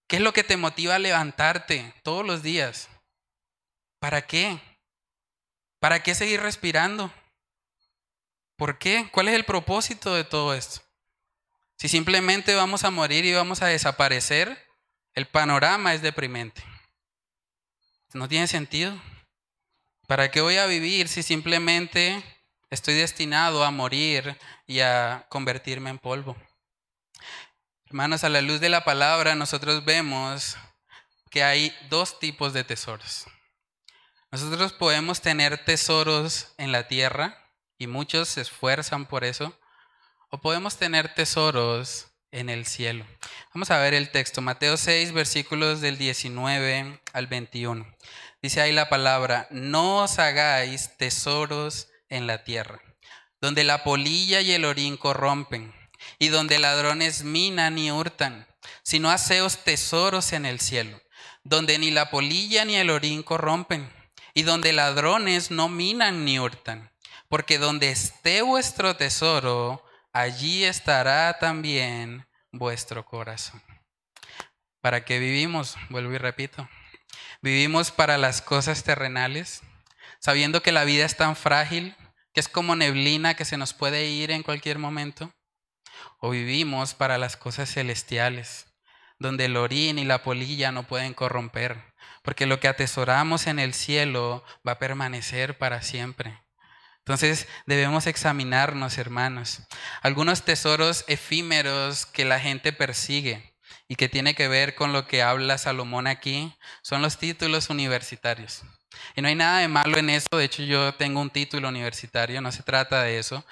¿Qué 0.06 0.16
es 0.16 0.22
lo 0.22 0.32
que 0.32 0.42
te 0.42 0.56
motiva 0.56 0.94
a 0.94 0.98
levantarte 0.98 1.92
todos 2.02 2.24
los 2.24 2.42
días? 2.42 2.88
¿Para 3.98 4.22
qué? 4.22 4.71
¿Para 5.82 6.00
qué 6.00 6.14
seguir 6.14 6.40
respirando? 6.40 7.12
¿Por 8.54 8.78
qué? 8.78 9.08
¿Cuál 9.10 9.26
es 9.26 9.34
el 9.34 9.44
propósito 9.44 10.14
de 10.14 10.22
todo 10.22 10.54
esto? 10.54 10.80
Si 11.76 11.88
simplemente 11.88 12.54
vamos 12.54 12.84
a 12.84 12.92
morir 12.92 13.24
y 13.24 13.32
vamos 13.32 13.62
a 13.62 13.66
desaparecer, 13.66 14.64
el 15.12 15.26
panorama 15.26 15.92
es 15.92 16.00
deprimente. 16.00 16.62
No 18.14 18.28
tiene 18.28 18.46
sentido. 18.46 18.96
¿Para 20.06 20.30
qué 20.30 20.40
voy 20.40 20.56
a 20.56 20.66
vivir 20.66 21.08
si 21.08 21.24
simplemente 21.24 22.22
estoy 22.70 22.94
destinado 22.94 23.64
a 23.64 23.72
morir 23.72 24.38
y 24.68 24.78
a 24.78 25.26
convertirme 25.30 25.90
en 25.90 25.98
polvo? 25.98 26.36
Hermanos, 27.86 28.22
a 28.22 28.28
la 28.28 28.40
luz 28.40 28.60
de 28.60 28.68
la 28.68 28.84
palabra 28.84 29.34
nosotros 29.34 29.84
vemos 29.84 30.56
que 31.28 31.42
hay 31.42 31.76
dos 31.90 32.20
tipos 32.20 32.52
de 32.52 32.62
tesoros. 32.62 33.26
Nosotros 34.32 34.72
podemos 34.72 35.20
tener 35.20 35.62
tesoros 35.62 36.54
en 36.56 36.72
la 36.72 36.88
tierra 36.88 37.36
y 37.76 37.86
muchos 37.86 38.30
se 38.30 38.40
esfuerzan 38.40 39.04
por 39.04 39.24
eso, 39.24 39.54
o 40.30 40.40
podemos 40.40 40.78
tener 40.78 41.12
tesoros 41.14 42.06
en 42.30 42.48
el 42.48 42.64
cielo. 42.64 43.04
Vamos 43.52 43.70
a 43.70 43.78
ver 43.78 43.92
el 43.92 44.10
texto, 44.10 44.40
Mateo 44.40 44.78
6, 44.78 45.12
versículos 45.12 45.82
del 45.82 45.98
19 45.98 47.02
al 47.12 47.26
21. 47.26 47.86
Dice 48.40 48.62
ahí 48.62 48.72
la 48.72 48.88
palabra, 48.88 49.48
no 49.50 49.98
os 49.98 50.18
hagáis 50.18 50.96
tesoros 50.96 51.90
en 52.08 52.26
la 52.26 52.42
tierra, 52.42 52.80
donde 53.38 53.64
la 53.64 53.84
polilla 53.84 54.40
y 54.40 54.52
el 54.52 54.64
orín 54.64 54.96
corrompen, 54.96 55.74
y 56.18 56.28
donde 56.28 56.58
ladrones 56.58 57.22
minan 57.22 57.76
y 57.76 57.90
hurtan, 57.90 58.46
sino 58.82 59.10
haceos 59.10 59.58
tesoros 59.58 60.32
en 60.32 60.46
el 60.46 60.58
cielo, 60.58 61.02
donde 61.44 61.78
ni 61.78 61.90
la 61.90 62.10
polilla 62.10 62.64
ni 62.64 62.76
el 62.76 62.88
orín 62.88 63.22
corrompen, 63.22 63.92
y 64.34 64.42
donde 64.42 64.72
ladrones 64.72 65.50
no 65.50 65.68
minan 65.68 66.24
ni 66.24 66.38
hurtan, 66.38 66.90
porque 67.28 67.58
donde 67.58 67.90
esté 67.90 68.42
vuestro 68.42 68.96
tesoro, 68.96 69.84
allí 70.12 70.64
estará 70.64 71.38
también 71.38 72.26
vuestro 72.50 73.04
corazón. 73.04 73.62
¿Para 74.80 75.04
qué 75.04 75.18
vivimos? 75.18 75.76
Vuelvo 75.90 76.12
y 76.12 76.18
repito. 76.18 76.68
Vivimos 77.40 77.90
para 77.90 78.18
las 78.18 78.42
cosas 78.42 78.84
terrenales, 78.84 79.62
sabiendo 80.18 80.62
que 80.62 80.72
la 80.72 80.84
vida 80.84 81.04
es 81.04 81.16
tan 81.16 81.36
frágil, 81.36 81.96
que 82.32 82.40
es 82.40 82.48
como 82.48 82.76
neblina 82.76 83.34
que 83.34 83.44
se 83.44 83.56
nos 83.56 83.74
puede 83.74 84.06
ir 84.06 84.30
en 84.30 84.42
cualquier 84.42 84.78
momento. 84.78 85.32
O 86.18 86.30
vivimos 86.30 86.94
para 86.94 87.18
las 87.18 87.36
cosas 87.36 87.72
celestiales, 87.72 88.66
donde 89.18 89.44
el 89.44 89.56
orín 89.56 89.98
y 89.98 90.04
la 90.04 90.22
polilla 90.22 90.72
no 90.72 90.86
pueden 90.86 91.14
corromper, 91.14 91.91
porque 92.22 92.46
lo 92.46 92.60
que 92.60 92.68
atesoramos 92.68 93.46
en 93.46 93.58
el 93.58 93.74
cielo 93.74 94.44
va 94.66 94.72
a 94.72 94.78
permanecer 94.78 95.58
para 95.58 95.82
siempre. 95.82 96.40
Entonces 96.98 97.48
debemos 97.66 98.06
examinarnos, 98.06 98.96
hermanos. 98.96 99.62
Algunos 100.02 100.44
tesoros 100.44 101.04
efímeros 101.08 102.06
que 102.06 102.24
la 102.24 102.38
gente 102.38 102.72
persigue 102.72 103.52
y 103.88 103.96
que 103.96 104.08
tiene 104.08 104.34
que 104.34 104.48
ver 104.48 104.74
con 104.74 104.92
lo 104.92 105.06
que 105.06 105.22
habla 105.22 105.58
Salomón 105.58 106.06
aquí, 106.06 106.54
son 106.82 107.02
los 107.02 107.18
títulos 107.18 107.70
universitarios. 107.70 108.62
Y 109.16 109.22
no 109.22 109.28
hay 109.28 109.34
nada 109.34 109.58
de 109.58 109.68
malo 109.68 109.98
en 109.98 110.10
eso, 110.10 110.28
de 110.32 110.44
hecho 110.44 110.62
yo 110.62 110.94
tengo 110.94 111.20
un 111.20 111.30
título 111.30 111.68
universitario, 111.68 112.40
no 112.40 112.52
se 112.52 112.62
trata 112.62 113.02
de 113.02 113.18
eso, 113.18 113.44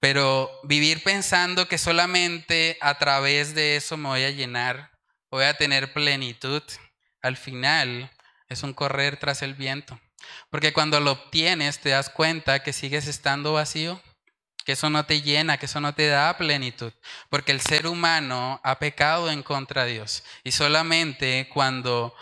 pero 0.00 0.50
vivir 0.64 1.02
pensando 1.02 1.68
que 1.68 1.78
solamente 1.78 2.76
a 2.80 2.98
través 2.98 3.54
de 3.54 3.76
eso 3.76 3.96
me 3.96 4.08
voy 4.08 4.24
a 4.24 4.30
llenar, 4.30 4.90
voy 5.30 5.44
a 5.44 5.56
tener 5.56 5.92
plenitud, 5.92 6.62
al 7.22 7.36
final 7.36 8.10
es 8.48 8.62
un 8.62 8.72
correr 8.72 9.18
tras 9.18 9.42
el 9.42 9.54
viento. 9.54 10.00
Porque 10.50 10.72
cuando 10.72 11.00
lo 11.00 11.12
obtienes 11.12 11.80
te 11.80 11.90
das 11.90 12.10
cuenta 12.10 12.62
que 12.62 12.72
sigues 12.72 13.06
estando 13.06 13.52
vacío, 13.52 14.00
que 14.64 14.72
eso 14.72 14.90
no 14.90 15.06
te 15.06 15.22
llena, 15.22 15.58
que 15.58 15.66
eso 15.66 15.80
no 15.80 15.94
te 15.94 16.08
da 16.08 16.36
plenitud, 16.36 16.92
porque 17.30 17.52
el 17.52 17.60
ser 17.60 17.86
humano 17.86 18.60
ha 18.64 18.80
pecado 18.80 19.30
en 19.30 19.44
contra 19.44 19.84
de 19.84 19.92
Dios 19.92 20.24
y 20.42 20.50
solamente 20.50 21.48
cuando 21.54 22.14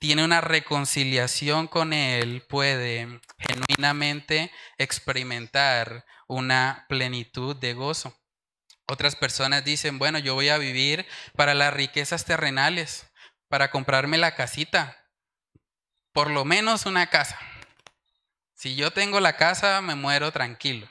tiene 0.00 0.24
una 0.24 0.40
reconciliación 0.40 1.68
con 1.68 1.92
Él 1.92 2.42
puede 2.48 3.20
genuinamente 3.38 4.50
experimentar 4.76 6.04
una 6.26 6.86
plenitud 6.88 7.54
de 7.54 7.74
gozo. 7.74 8.12
Otras 8.88 9.14
personas 9.14 9.64
dicen, 9.64 10.00
bueno, 10.00 10.18
yo 10.18 10.34
voy 10.34 10.48
a 10.48 10.58
vivir 10.58 11.06
para 11.36 11.54
las 11.54 11.72
riquezas 11.72 12.24
terrenales, 12.24 13.06
para 13.48 13.70
comprarme 13.70 14.18
la 14.18 14.34
casita, 14.34 15.01
por 16.12 16.30
lo 16.30 16.44
menos 16.44 16.86
una 16.86 17.08
casa. 17.08 17.38
Si 18.54 18.76
yo 18.76 18.92
tengo 18.92 19.20
la 19.20 19.36
casa, 19.36 19.80
me 19.80 19.94
muero 19.94 20.30
tranquilo. 20.30 20.88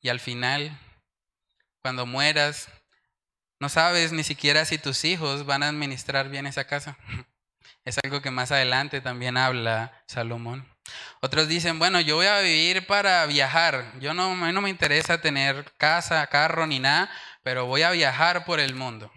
Y 0.00 0.08
al 0.08 0.20
final, 0.20 0.78
cuando 1.82 2.06
mueras, 2.06 2.68
no 3.58 3.68
sabes 3.68 4.12
ni 4.12 4.24
siquiera 4.24 4.64
si 4.64 4.78
tus 4.78 5.04
hijos 5.04 5.44
van 5.44 5.62
a 5.62 5.68
administrar 5.68 6.28
bien 6.28 6.46
esa 6.46 6.64
casa. 6.66 6.96
Es 7.84 7.96
algo 8.04 8.20
que 8.20 8.30
más 8.30 8.52
adelante 8.52 9.00
también 9.00 9.38
habla 9.38 10.02
Salomón. 10.06 10.68
Otros 11.22 11.48
dicen, 11.48 11.78
bueno, 11.78 12.00
yo 12.00 12.16
voy 12.16 12.26
a 12.26 12.40
vivir 12.40 12.86
para 12.86 13.24
viajar. 13.24 13.98
Yo 14.00 14.12
no, 14.12 14.34
no 14.34 14.60
me 14.60 14.68
interesa 14.68 15.20
tener 15.20 15.72
casa, 15.78 16.26
carro 16.26 16.66
ni 16.66 16.78
nada, 16.78 17.10
pero 17.42 17.66
voy 17.66 17.82
a 17.82 17.90
viajar 17.90 18.44
por 18.44 18.60
el 18.60 18.74
mundo, 18.74 19.10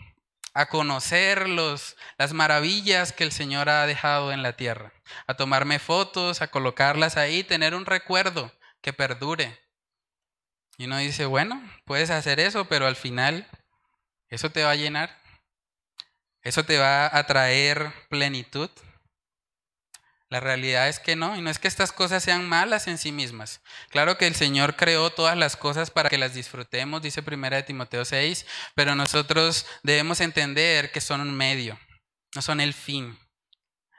a 0.54 0.68
conocer 0.68 1.49
los, 1.49 1.97
las 2.18 2.34
maravillas 2.34 3.12
que 3.12 3.24
el 3.24 3.32
Señor 3.32 3.70
ha 3.70 3.86
dejado 3.88 4.32
en 4.32 4.43
la 4.43 4.54
tierra, 4.54 4.93
a 5.28 5.34
tomarme 5.34 5.80
fotos, 5.80 6.41
a 6.41 6.49
colocarlas 6.49 7.18
ahí, 7.18 7.43
tener 7.43 7.74
un 7.76 7.86
recuerdo 7.86 8.51
que 8.82 8.93
perdure. 8.93 9.60
Y 10.78 10.86
uno 10.86 10.97
dice, 10.97 11.26
bueno, 11.26 11.62
puedes 11.86 12.10
hacer 12.10 12.39
eso, 12.39 12.66
pero 12.66 12.88
al 12.88 12.95
final, 12.95 13.47
¿eso 14.30 14.49
te 14.51 14.64
va 14.64 14.72
a 14.72 14.76
llenar? 14.76 15.20
¿Eso 16.41 16.66
te 16.66 16.78
va 16.78 17.16
a 17.16 17.26
traer 17.26 17.93
plenitud? 18.10 18.70
La 20.34 20.39
realidad 20.39 20.89
es 20.89 20.99
que 20.99 21.15
no, 21.15 21.38
y 21.38 21.43
no 21.43 21.51
es 21.51 21.59
que 21.59 21.67
estas 21.67 21.91
cosas 21.91 22.23
sean 22.23 22.49
malas 22.49 22.88
en 22.88 22.97
sí 22.97 23.11
mismas. 23.11 23.61
Claro 23.91 24.17
que 24.17 24.25
el 24.25 24.34
Señor 24.34 24.75
creó 24.75 25.11
todas 25.11 25.38
las 25.38 25.55
cosas 25.55 25.91
para 25.91 26.09
que 26.09 26.17
las 26.17 26.34
disfrutemos, 26.34 27.03
dice 27.03 27.21
primera 27.21 27.57
de 27.57 27.61
Timoteo 27.61 28.03
6, 28.03 28.43
pero 28.73 28.95
nosotros 28.95 29.67
debemos 29.84 30.21
entender 30.21 30.91
que 30.91 31.01
son 31.01 31.21
un 31.21 31.36
medio, 31.36 31.79
no 32.34 32.41
son 32.41 32.61
el 32.61 32.73
fin. 32.73 33.15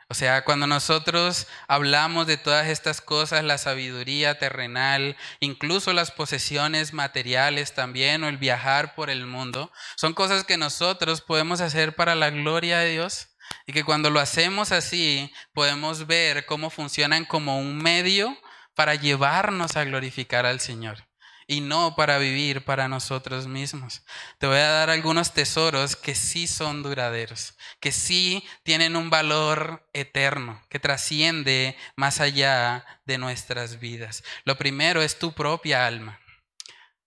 O 0.09 0.15
sea, 0.15 0.45
cuando 0.45 0.67
nosotros 0.67 1.47
hablamos 1.69 2.27
de 2.27 2.37
todas 2.37 2.67
estas 2.67 3.01
cosas, 3.01 3.45
la 3.45 3.57
sabiduría 3.57 4.37
terrenal, 4.37 5.17
incluso 5.39 5.93
las 5.93 6.11
posesiones 6.11 6.93
materiales 6.93 7.75
también, 7.75 8.25
o 8.25 8.29
el 8.29 8.39
viajar 8.39 8.97
por 8.97 9.09
el 9.09 9.25
mundo, 9.25 9.71
son 9.95 10.15
cosas 10.15 10.43
que 10.43 10.59
nosotros 10.59 11.21
podemos 11.21 11.61
hacer 11.61 11.95
para 11.95 12.17
la 12.17 12.31
gloria 12.31 12.81
de 12.81 12.91
Dios 12.91 13.29
y 13.67 13.73
que 13.73 13.85
cuando 13.85 14.11
lo 14.11 14.21
hacemos 14.21 14.73
así, 14.73 15.33
podemos 15.53 16.07
ver 16.07 16.47
cómo 16.47 16.71
funcionan 16.71 17.25
como 17.25 17.59
un 17.59 17.79
medio 17.79 18.37
para 18.75 18.95
llevarnos 18.95 19.77
a 19.77 19.85
glorificar 19.85 20.47
al 20.47 20.61
Señor 20.61 21.07
y 21.47 21.61
no 21.61 21.95
para 21.95 22.19
vivir 22.19 22.65
para 22.65 22.89
nosotros 22.89 23.47
mismos. 23.47 24.03
Te 24.39 24.47
voy 24.47 24.59
a 24.59 24.69
dar 24.69 24.91
algunos 24.91 25.33
tesoros 25.33 25.97
que 25.97 26.15
sí 26.15 26.47
son 26.47 26.83
duraderos, 26.83 27.57
que 27.81 27.93
sí 27.93 28.45
tienen 28.63 28.97
un 28.97 29.11
valor 29.11 29.89
eterno, 29.93 30.63
que 30.69 30.79
trasciende 30.79 31.77
más 31.97 32.21
allá 32.21 32.85
de 33.05 33.19
nuestras 33.19 33.79
vidas. 33.79 34.25
Lo 34.45 34.57
primero 34.57 35.03
es 35.03 35.19
tu 35.19 35.33
propia 35.33 35.87
alma. 35.87 36.21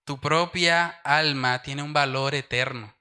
Tu 0.04 0.18
propia 0.20 0.86
alma 1.04 1.62
tiene 1.62 1.82
un 1.82 1.92
valor 1.92 2.34
eterno. 2.34 2.97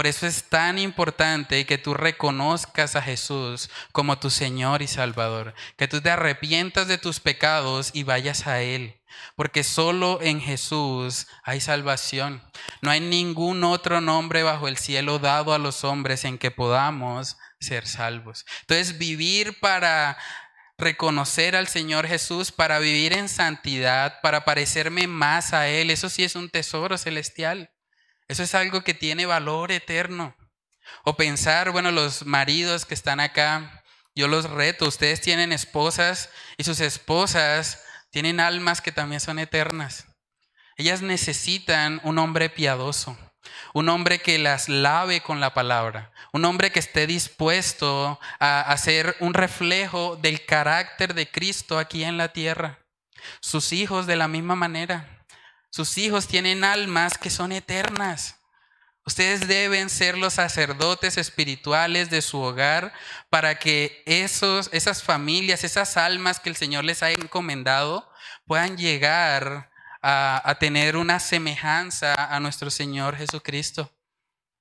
Por 0.00 0.06
eso 0.06 0.26
es 0.26 0.44
tan 0.44 0.78
importante 0.78 1.66
que 1.66 1.76
tú 1.76 1.92
reconozcas 1.92 2.96
a 2.96 3.02
Jesús 3.02 3.68
como 3.92 4.18
tu 4.18 4.30
Señor 4.30 4.80
y 4.80 4.86
Salvador, 4.86 5.52
que 5.76 5.88
tú 5.88 6.00
te 6.00 6.08
arrepientas 6.08 6.88
de 6.88 6.96
tus 6.96 7.20
pecados 7.20 7.90
y 7.92 8.02
vayas 8.02 8.46
a 8.46 8.62
Él, 8.62 8.98
porque 9.36 9.62
solo 9.62 10.18
en 10.22 10.40
Jesús 10.40 11.26
hay 11.42 11.60
salvación. 11.60 12.42
No 12.80 12.90
hay 12.90 13.00
ningún 13.00 13.62
otro 13.62 14.00
nombre 14.00 14.42
bajo 14.42 14.68
el 14.68 14.78
cielo 14.78 15.18
dado 15.18 15.52
a 15.52 15.58
los 15.58 15.84
hombres 15.84 16.24
en 16.24 16.38
que 16.38 16.50
podamos 16.50 17.36
ser 17.60 17.86
salvos. 17.86 18.46
Entonces, 18.62 18.96
vivir 18.96 19.60
para 19.60 20.16
reconocer 20.78 21.54
al 21.54 21.68
Señor 21.68 22.06
Jesús, 22.06 22.52
para 22.52 22.78
vivir 22.78 23.12
en 23.12 23.28
santidad, 23.28 24.22
para 24.22 24.46
parecerme 24.46 25.06
más 25.06 25.52
a 25.52 25.68
Él, 25.68 25.90
eso 25.90 26.08
sí 26.08 26.24
es 26.24 26.36
un 26.36 26.48
tesoro 26.48 26.96
celestial. 26.96 27.70
Eso 28.30 28.44
es 28.44 28.54
algo 28.54 28.84
que 28.84 28.94
tiene 28.94 29.26
valor 29.26 29.72
eterno. 29.72 30.36
O 31.02 31.16
pensar, 31.16 31.72
bueno, 31.72 31.90
los 31.90 32.24
maridos 32.24 32.86
que 32.86 32.94
están 32.94 33.18
acá, 33.18 33.82
yo 34.14 34.28
los 34.28 34.48
reto, 34.48 34.86
ustedes 34.86 35.20
tienen 35.20 35.50
esposas 35.50 36.30
y 36.56 36.62
sus 36.62 36.78
esposas 36.78 37.82
tienen 38.10 38.38
almas 38.38 38.80
que 38.80 38.92
también 38.92 39.20
son 39.20 39.40
eternas. 39.40 40.06
Ellas 40.76 41.02
necesitan 41.02 42.00
un 42.04 42.18
hombre 42.18 42.50
piadoso, 42.50 43.18
un 43.74 43.88
hombre 43.88 44.20
que 44.20 44.38
las 44.38 44.68
lave 44.68 45.22
con 45.22 45.40
la 45.40 45.52
palabra, 45.52 46.12
un 46.32 46.44
hombre 46.44 46.70
que 46.70 46.78
esté 46.78 47.08
dispuesto 47.08 48.20
a 48.38 48.60
hacer 48.60 49.16
un 49.18 49.34
reflejo 49.34 50.14
del 50.14 50.46
carácter 50.46 51.14
de 51.14 51.28
Cristo 51.28 51.80
aquí 51.80 52.04
en 52.04 52.16
la 52.16 52.28
tierra. 52.28 52.78
Sus 53.40 53.72
hijos 53.72 54.06
de 54.06 54.14
la 54.14 54.28
misma 54.28 54.54
manera. 54.54 55.19
Sus 55.70 55.96
hijos 55.98 56.26
tienen 56.26 56.64
almas 56.64 57.16
que 57.16 57.30
son 57.30 57.52
eternas. 57.52 58.36
Ustedes 59.06 59.48
deben 59.48 59.88
ser 59.88 60.18
los 60.18 60.34
sacerdotes 60.34 61.16
espirituales 61.16 62.10
de 62.10 62.22
su 62.22 62.40
hogar 62.40 62.92
para 63.30 63.58
que 63.58 64.02
esos, 64.04 64.68
esas 64.72 65.02
familias, 65.02 65.64
esas 65.64 65.96
almas 65.96 66.38
que 66.38 66.50
el 66.50 66.56
Señor 66.56 66.84
les 66.84 67.02
ha 67.02 67.10
encomendado 67.10 68.08
puedan 68.46 68.76
llegar 68.76 69.70
a, 70.02 70.42
a 70.48 70.58
tener 70.58 70.96
una 70.96 71.18
semejanza 71.18 72.14
a 72.14 72.40
nuestro 72.40 72.70
Señor 72.70 73.16
Jesucristo. 73.16 73.90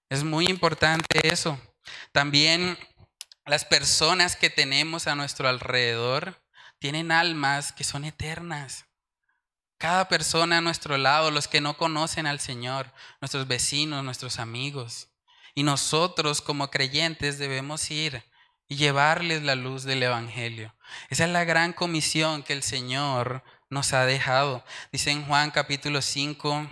Es 0.10 0.24
muy 0.24 0.46
importante 0.46 1.06
eso. 1.24 1.60
También 2.12 2.78
las 3.46 3.66
personas 3.66 4.36
que 4.36 4.50
tenemos 4.50 5.08
a 5.08 5.16
nuestro 5.16 5.48
alrededor 5.48 6.42
tienen 6.80 7.12
almas 7.12 7.72
que 7.72 7.84
son 7.84 8.06
eternas. 8.06 8.89
Cada 9.80 10.10
persona 10.10 10.58
a 10.58 10.62
nuestro 10.62 10.98
lado, 10.98 11.32
los 11.32 11.48
que 11.48 11.62
no 11.62 11.78
conocen 11.78 12.28
al 12.28 12.42
Señor, 12.42 12.92
nuestros 13.22 13.48
vecinos, 13.48 14.04
nuestros 14.04 14.38
amigos. 14.38 15.08
Y 15.56 15.64
nosotros 15.64 16.42
como 16.42 16.70
creyentes 16.70 17.40
debemos 17.40 17.90
ir 17.90 18.22
y 18.68 18.76
llevarles 18.76 19.42
la 19.42 19.56
luz 19.56 19.84
del 19.84 20.04
Evangelio. 20.04 20.76
Esa 21.10 21.24
es 21.24 21.32
la 21.32 21.46
gran 21.46 21.72
comisión 21.72 22.44
que 22.44 22.52
el 22.52 22.62
Señor 22.62 23.42
nos 23.70 23.94
ha 23.94 24.06
dejado. 24.06 24.66
Dice 24.92 25.12
en 25.12 25.26
Juan 25.26 25.50
capítulo 25.50 26.02
5, 26.02 26.68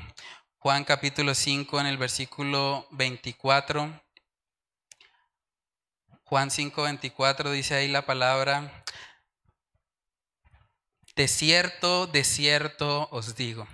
Juan 0.57 0.83
capítulo 0.83 1.33
5 1.33 1.79
en 1.79 1.87
el 1.87 1.97
versículo 1.97 2.89
24. 2.91 4.01
Juan 6.25 6.51
5, 6.51 6.81
24 6.81 7.51
dice 7.51 7.75
ahí 7.75 7.87
la 7.87 8.05
palabra, 8.05 8.83
de 11.17 11.27
cierto, 11.27 12.05
de 12.05 12.23
cierto 12.23 13.09
os 13.11 13.35
digo, 13.35 13.67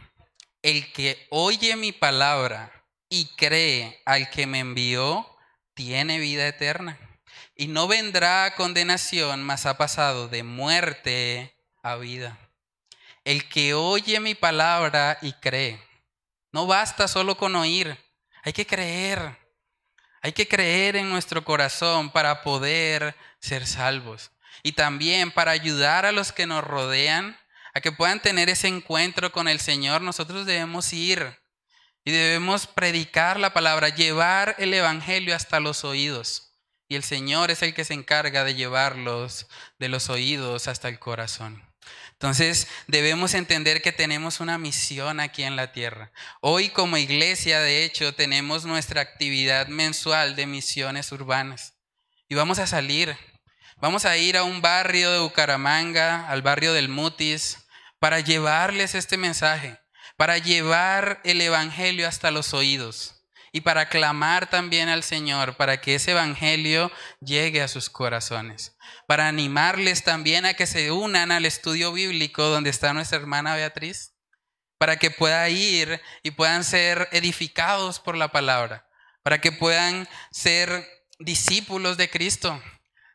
el 0.61 0.93
que 0.93 1.27
oye 1.29 1.75
mi 1.75 1.91
palabra 1.91 2.71
y 3.09 3.25
cree 3.35 4.01
al 4.05 4.29
que 4.29 4.47
me 4.47 4.59
envió, 4.59 5.27
tiene 5.73 6.19
vida 6.19 6.47
eterna. 6.47 6.97
Y 7.53 7.67
no 7.67 7.89
vendrá 7.89 8.45
a 8.45 8.55
condenación, 8.55 9.43
mas 9.43 9.65
ha 9.65 9.77
pasado 9.77 10.29
de 10.29 10.43
muerte 10.43 11.53
a 11.83 11.97
vida. 11.97 12.39
El 13.25 13.49
que 13.49 13.73
oye 13.73 14.21
mi 14.21 14.35
palabra 14.35 15.17
y 15.21 15.33
cree. 15.33 15.81
No 16.53 16.65
basta 16.65 17.09
solo 17.09 17.35
con 17.35 17.57
oír, 17.57 17.97
hay 18.43 18.53
que 18.53 18.65
creer. 18.65 19.37
Hay 20.21 20.31
que 20.31 20.47
creer 20.47 20.95
en 20.95 21.09
nuestro 21.09 21.43
corazón 21.43 22.09
para 22.09 22.41
poder 22.41 23.13
ser 23.41 23.67
salvos 23.67 24.32
y 24.63 24.71
también 24.71 25.31
para 25.31 25.51
ayudar 25.51 26.05
a 26.05 26.11
los 26.11 26.31
que 26.31 26.47
nos 26.47 26.63
rodean 26.63 27.37
a 27.75 27.81
que 27.81 27.91
puedan 27.91 28.21
tener 28.21 28.49
ese 28.49 28.67
encuentro 28.67 29.31
con 29.31 29.47
el 29.47 29.59
Señor, 29.59 30.01
nosotros 30.01 30.45
debemos 30.45 30.93
ir 30.93 31.39
y 32.05 32.11
debemos 32.11 32.67
predicar 32.67 33.39
la 33.39 33.53
palabra, 33.53 33.89
llevar 33.89 34.55
el 34.59 34.73
Evangelio 34.73 35.35
hasta 35.35 35.59
los 35.59 35.83
oídos. 35.83 36.53
Y 36.87 36.95
el 36.95 37.03
Señor 37.03 37.49
es 37.49 37.61
el 37.63 37.73
que 37.73 37.85
se 37.85 37.93
encarga 37.93 38.43
de 38.43 38.55
llevarlos 38.55 39.47
de 39.79 39.89
los 39.89 40.09
oídos 40.09 40.67
hasta 40.67 40.89
el 40.89 40.99
corazón. 40.99 41.67
Entonces 42.11 42.67
debemos 42.87 43.33
entender 43.33 43.81
que 43.81 43.91
tenemos 43.91 44.39
una 44.39 44.57
misión 44.57 45.19
aquí 45.19 45.43
en 45.43 45.55
la 45.55 45.71
tierra. 45.71 46.11
Hoy 46.41 46.69
como 46.69 46.97
iglesia, 46.97 47.59
de 47.59 47.83
hecho, 47.83 48.13
tenemos 48.13 48.65
nuestra 48.65 49.01
actividad 49.01 49.67
mensual 49.67 50.35
de 50.35 50.45
misiones 50.45 51.11
urbanas. 51.11 51.73
Y 52.29 52.35
vamos 52.35 52.59
a 52.59 52.67
salir 52.67 53.17
Vamos 53.83 54.05
a 54.05 54.15
ir 54.15 54.37
a 54.37 54.45
un 54.45 54.61
barrio 54.61 55.11
de 55.11 55.19
Bucaramanga, 55.19 56.25
al 56.29 56.41
barrio 56.41 56.71
del 56.71 56.87
Mutis, 56.87 57.67
para 57.99 58.21
llevarles 58.21 58.95
este 58.95 59.17
mensaje, 59.17 59.77
para 60.15 60.37
llevar 60.37 61.19
el 61.25 61.41
Evangelio 61.41 62.07
hasta 62.07 62.31
los 62.31 62.53
oídos 62.53 63.25
y 63.51 63.59
para 63.59 63.89
clamar 63.89 64.49
también 64.49 64.87
al 64.87 65.03
Señor 65.03 65.57
para 65.57 65.81
que 65.81 65.95
ese 65.95 66.11
Evangelio 66.11 66.93
llegue 67.19 67.61
a 67.61 67.67
sus 67.67 67.89
corazones, 67.89 68.77
para 69.05 69.27
animarles 69.27 70.05
también 70.05 70.45
a 70.45 70.53
que 70.53 70.65
se 70.65 70.93
unan 70.93 71.33
al 71.33 71.45
estudio 71.45 71.91
bíblico 71.91 72.43
donde 72.43 72.69
está 72.69 72.93
nuestra 72.93 73.19
hermana 73.19 73.53
Beatriz, 73.53 74.13
para 74.77 74.95
que 74.95 75.11
pueda 75.11 75.49
ir 75.49 76.01
y 76.23 76.31
puedan 76.31 76.63
ser 76.63 77.09
edificados 77.11 77.99
por 77.99 78.15
la 78.15 78.31
palabra, 78.31 78.87
para 79.23 79.41
que 79.41 79.51
puedan 79.51 80.07
ser 80.31 80.87
discípulos 81.19 81.97
de 81.97 82.09
Cristo. 82.09 82.63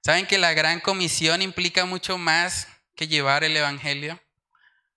¿Saben 0.02 0.26
que 0.26 0.38
la 0.38 0.54
gran 0.54 0.80
comisión 0.80 1.42
implica 1.42 1.84
mucho 1.84 2.18
más 2.18 2.68
que 2.94 3.08
llevar 3.08 3.44
el 3.44 3.56
Evangelio? 3.56 4.20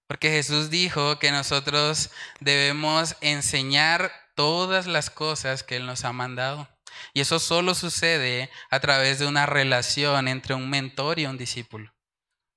Porque 0.07 0.29
Jesús 0.29 0.69
dijo 0.69 1.19
que 1.19 1.31
nosotros 1.31 2.11
debemos 2.39 3.15
enseñar 3.21 4.11
todas 4.35 4.85
las 4.87 5.09
cosas 5.09 5.63
que 5.63 5.77
Él 5.77 5.85
nos 5.85 6.03
ha 6.03 6.11
mandado. 6.11 6.69
Y 7.13 7.21
eso 7.21 7.39
solo 7.39 7.75
sucede 7.75 8.49
a 8.69 8.79
través 8.79 9.19
de 9.19 9.25
una 9.25 9.45
relación 9.45 10.27
entre 10.27 10.53
un 10.53 10.69
mentor 10.69 11.19
y 11.19 11.25
un 11.25 11.37
discípulo. 11.37 11.93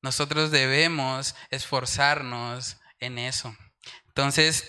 Nosotros 0.03 0.51
debemos 0.51 1.35
esforzarnos 1.51 2.79
en 2.99 3.19
eso. 3.19 3.57
Entonces, 4.09 4.69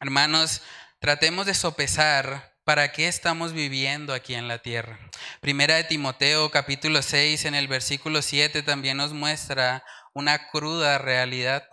hermanos, 0.00 0.62
tratemos 1.00 1.46
de 1.46 1.54
sopesar 1.54 2.51
para 2.64 2.92
qué 2.92 3.08
estamos 3.08 3.52
viviendo 3.52 4.14
aquí 4.14 4.34
en 4.34 4.48
la 4.48 4.58
tierra. 4.58 4.98
Primera 5.40 5.76
de 5.76 5.84
Timoteo 5.84 6.50
capítulo 6.50 7.02
6 7.02 7.44
en 7.46 7.54
el 7.54 7.68
versículo 7.68 8.22
7 8.22 8.62
también 8.62 8.96
nos 8.96 9.12
muestra 9.12 9.84
una 10.14 10.48
cruda 10.48 10.98
realidad. 10.98 11.68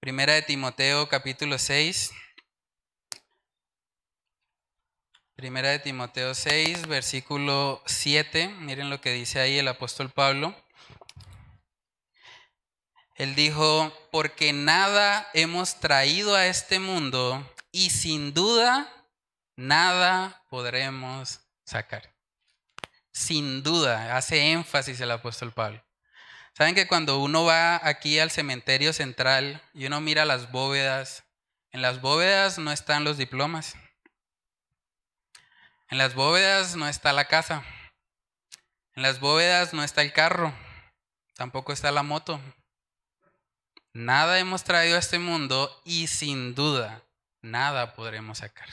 Primera 0.00 0.34
de 0.34 0.42
Timoteo 0.42 1.08
capítulo 1.08 1.58
6 1.58 2.12
Primera 5.38 5.68
de 5.68 5.78
Timoteo 5.78 6.34
6, 6.34 6.88
versículo 6.88 7.80
7. 7.86 8.48
Miren 8.58 8.90
lo 8.90 9.00
que 9.00 9.12
dice 9.12 9.38
ahí 9.38 9.56
el 9.56 9.68
apóstol 9.68 10.10
Pablo. 10.10 10.52
Él 13.14 13.36
dijo, 13.36 13.92
porque 14.10 14.52
nada 14.52 15.28
hemos 15.34 15.78
traído 15.78 16.34
a 16.34 16.48
este 16.48 16.80
mundo 16.80 17.48
y 17.70 17.90
sin 17.90 18.34
duda 18.34 18.97
nada 19.58 20.44
podremos 20.48 21.40
sacar. 21.64 22.14
Sin 23.10 23.64
duda, 23.64 24.16
hace 24.16 24.52
énfasis 24.52 25.00
el 25.00 25.10
apóstol 25.10 25.52
Pablo. 25.52 25.84
¿Saben 26.56 26.76
que 26.76 26.86
cuando 26.86 27.18
uno 27.18 27.44
va 27.44 27.80
aquí 27.86 28.20
al 28.20 28.30
cementerio 28.30 28.92
central 28.92 29.60
y 29.74 29.86
uno 29.86 30.00
mira 30.00 30.24
las 30.24 30.52
bóvedas, 30.52 31.24
en 31.72 31.82
las 31.82 32.00
bóvedas 32.00 32.58
no 32.58 32.70
están 32.70 33.02
los 33.02 33.18
diplomas? 33.18 33.74
En 35.90 35.98
las 35.98 36.14
bóvedas 36.14 36.76
no 36.76 36.86
está 36.88 37.12
la 37.12 37.24
casa. 37.24 37.64
En 38.94 39.02
las 39.02 39.18
bóvedas 39.18 39.74
no 39.74 39.82
está 39.82 40.02
el 40.02 40.12
carro. 40.12 40.54
Tampoco 41.34 41.72
está 41.72 41.90
la 41.90 42.04
moto. 42.04 42.40
Nada 43.92 44.38
hemos 44.38 44.62
traído 44.62 44.94
a 44.94 45.00
este 45.00 45.18
mundo 45.18 45.82
y 45.84 46.06
sin 46.06 46.54
duda 46.54 47.02
nada 47.42 47.94
podremos 47.94 48.38
sacar. 48.38 48.68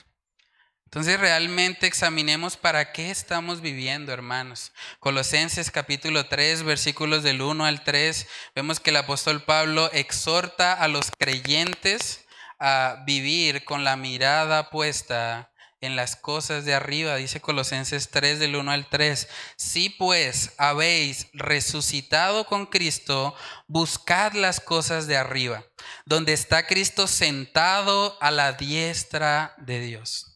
Entonces 0.95 1.19
realmente 1.19 1.87
examinemos 1.87 2.55
para 2.55 2.93
qué 2.93 3.11
estamos 3.11 3.59
viviendo, 3.59 4.13
hermanos. 4.13 4.71
Colosenses 5.01 5.69
capítulo 5.69 6.27
3, 6.27 6.63
versículos 6.63 7.21
del 7.21 7.41
1 7.41 7.65
al 7.65 7.83
3, 7.83 8.25
vemos 8.55 8.79
que 8.79 8.91
el 8.91 8.95
apóstol 8.95 9.43
Pablo 9.43 9.91
exhorta 9.91 10.71
a 10.71 10.87
los 10.87 11.11
creyentes 11.11 12.23
a 12.59 13.03
vivir 13.05 13.65
con 13.65 13.83
la 13.83 13.97
mirada 13.97 14.69
puesta 14.69 15.51
en 15.81 15.97
las 15.97 16.15
cosas 16.15 16.63
de 16.63 16.73
arriba, 16.73 17.17
dice 17.17 17.41
Colosenses 17.41 18.09
3 18.09 18.39
del 18.39 18.55
1 18.55 18.71
al 18.71 18.87
3. 18.87 19.27
Si 19.57 19.89
pues 19.89 20.53
habéis 20.57 21.27
resucitado 21.33 22.45
con 22.45 22.67
Cristo, 22.67 23.35
buscad 23.67 24.31
las 24.31 24.61
cosas 24.61 25.07
de 25.07 25.17
arriba, 25.17 25.65
donde 26.05 26.31
está 26.31 26.65
Cristo 26.65 27.07
sentado 27.07 28.17
a 28.21 28.31
la 28.31 28.53
diestra 28.53 29.55
de 29.57 29.81
Dios. 29.81 30.34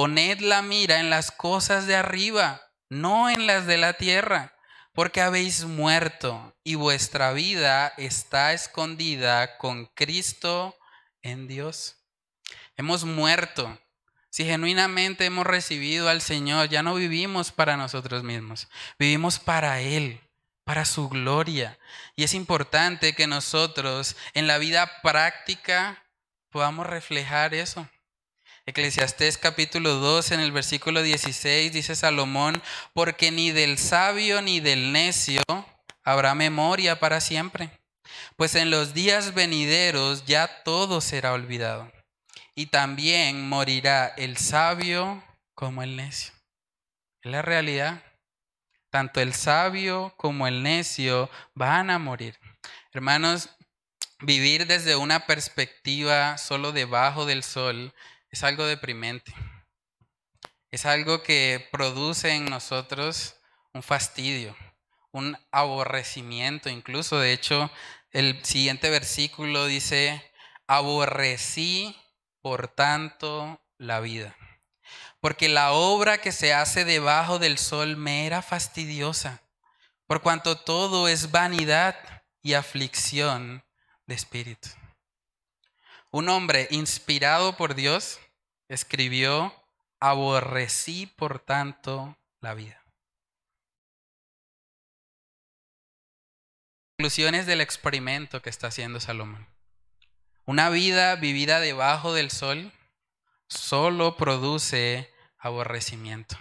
Poned 0.00 0.40
la 0.40 0.62
mira 0.62 0.98
en 0.98 1.10
las 1.10 1.30
cosas 1.30 1.86
de 1.86 1.94
arriba, 1.94 2.62
no 2.88 3.28
en 3.28 3.46
las 3.46 3.66
de 3.66 3.76
la 3.76 3.92
tierra, 3.92 4.56
porque 4.94 5.20
habéis 5.20 5.66
muerto 5.66 6.56
y 6.64 6.74
vuestra 6.76 7.34
vida 7.34 7.92
está 7.98 8.54
escondida 8.54 9.58
con 9.58 9.84
Cristo 9.84 10.74
en 11.20 11.46
Dios. 11.48 11.98
Hemos 12.78 13.04
muerto 13.04 13.78
si 14.30 14.46
genuinamente 14.46 15.26
hemos 15.26 15.46
recibido 15.46 16.08
al 16.08 16.22
Señor, 16.22 16.70
ya 16.70 16.82
no 16.82 16.94
vivimos 16.94 17.52
para 17.52 17.76
nosotros 17.76 18.22
mismos, 18.22 18.68
vivimos 18.98 19.38
para 19.38 19.82
Él, 19.82 20.18
para 20.64 20.86
su 20.86 21.10
gloria. 21.10 21.78
Y 22.16 22.24
es 22.24 22.32
importante 22.32 23.12
que 23.12 23.26
nosotros 23.26 24.16
en 24.32 24.46
la 24.46 24.56
vida 24.56 25.02
práctica 25.02 26.06
podamos 26.48 26.86
reflejar 26.86 27.52
eso. 27.52 27.86
Eclesiastés 28.70 29.36
capítulo 29.36 29.94
2 29.94 30.30
en 30.30 30.38
el 30.38 30.52
versículo 30.52 31.02
16 31.02 31.72
dice 31.72 31.96
Salomón, 31.96 32.62
porque 32.92 33.32
ni 33.32 33.50
del 33.50 33.78
sabio 33.78 34.42
ni 34.42 34.60
del 34.60 34.92
necio 34.92 35.42
habrá 36.04 36.36
memoria 36.36 37.00
para 37.00 37.20
siempre, 37.20 37.70
pues 38.36 38.54
en 38.54 38.70
los 38.70 38.94
días 38.94 39.34
venideros 39.34 40.24
ya 40.24 40.62
todo 40.62 41.00
será 41.00 41.32
olvidado 41.32 41.90
y 42.54 42.66
también 42.66 43.48
morirá 43.48 44.06
el 44.06 44.36
sabio 44.36 45.20
como 45.56 45.82
el 45.82 45.96
necio. 45.96 46.32
Es 47.22 47.32
la 47.32 47.42
realidad. 47.42 48.04
Tanto 48.88 49.20
el 49.20 49.34
sabio 49.34 50.14
como 50.16 50.46
el 50.46 50.62
necio 50.62 51.28
van 51.54 51.90
a 51.90 51.98
morir. 51.98 52.38
Hermanos, 52.92 53.50
vivir 54.20 54.68
desde 54.68 54.94
una 54.94 55.26
perspectiva 55.26 56.38
solo 56.38 56.70
debajo 56.70 57.26
del 57.26 57.42
sol 57.42 57.92
es 58.30 58.44
algo 58.44 58.64
deprimente. 58.66 59.32
Es 60.70 60.86
algo 60.86 61.22
que 61.22 61.68
produce 61.72 62.30
en 62.30 62.44
nosotros 62.44 63.36
un 63.72 63.82
fastidio, 63.82 64.56
un 65.10 65.36
aborrecimiento 65.50 66.68
incluso. 66.68 67.18
De 67.18 67.32
hecho, 67.32 67.70
el 68.12 68.44
siguiente 68.44 68.88
versículo 68.88 69.66
dice, 69.66 70.22
aborrecí 70.66 71.96
por 72.40 72.68
tanto 72.68 73.60
la 73.78 74.00
vida. 74.00 74.36
Porque 75.20 75.48
la 75.48 75.72
obra 75.72 76.18
que 76.18 76.32
se 76.32 76.54
hace 76.54 76.84
debajo 76.84 77.38
del 77.38 77.58
sol 77.58 77.96
me 77.96 78.26
era 78.26 78.40
fastidiosa, 78.40 79.42
por 80.06 80.22
cuanto 80.22 80.56
todo 80.56 81.08
es 81.08 81.30
vanidad 81.30 81.96
y 82.42 82.54
aflicción 82.54 83.64
de 84.06 84.14
espíritu. 84.14 84.68
Un 86.12 86.28
hombre 86.28 86.66
inspirado 86.70 87.56
por 87.56 87.74
Dios 87.74 88.18
escribió, 88.68 89.54
aborrecí 90.00 91.06
por 91.06 91.38
tanto 91.38 92.16
la 92.40 92.54
vida. 92.54 92.82
Conclusiones 96.98 97.46
del 97.46 97.60
experimento 97.60 98.42
que 98.42 98.50
está 98.50 98.66
haciendo 98.66 99.00
Salomón. 99.00 99.48
Una 100.46 100.68
vida 100.68 101.14
vivida 101.16 101.60
debajo 101.60 102.12
del 102.12 102.30
sol 102.30 102.72
solo 103.48 104.16
produce 104.16 105.12
aborrecimiento, 105.38 106.36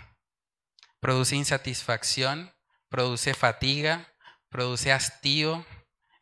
produce 1.00 1.36
insatisfacción, 1.36 2.52
produce 2.90 3.34
fatiga, 3.36 4.12
produce 4.50 4.92
hastío, 4.92 5.66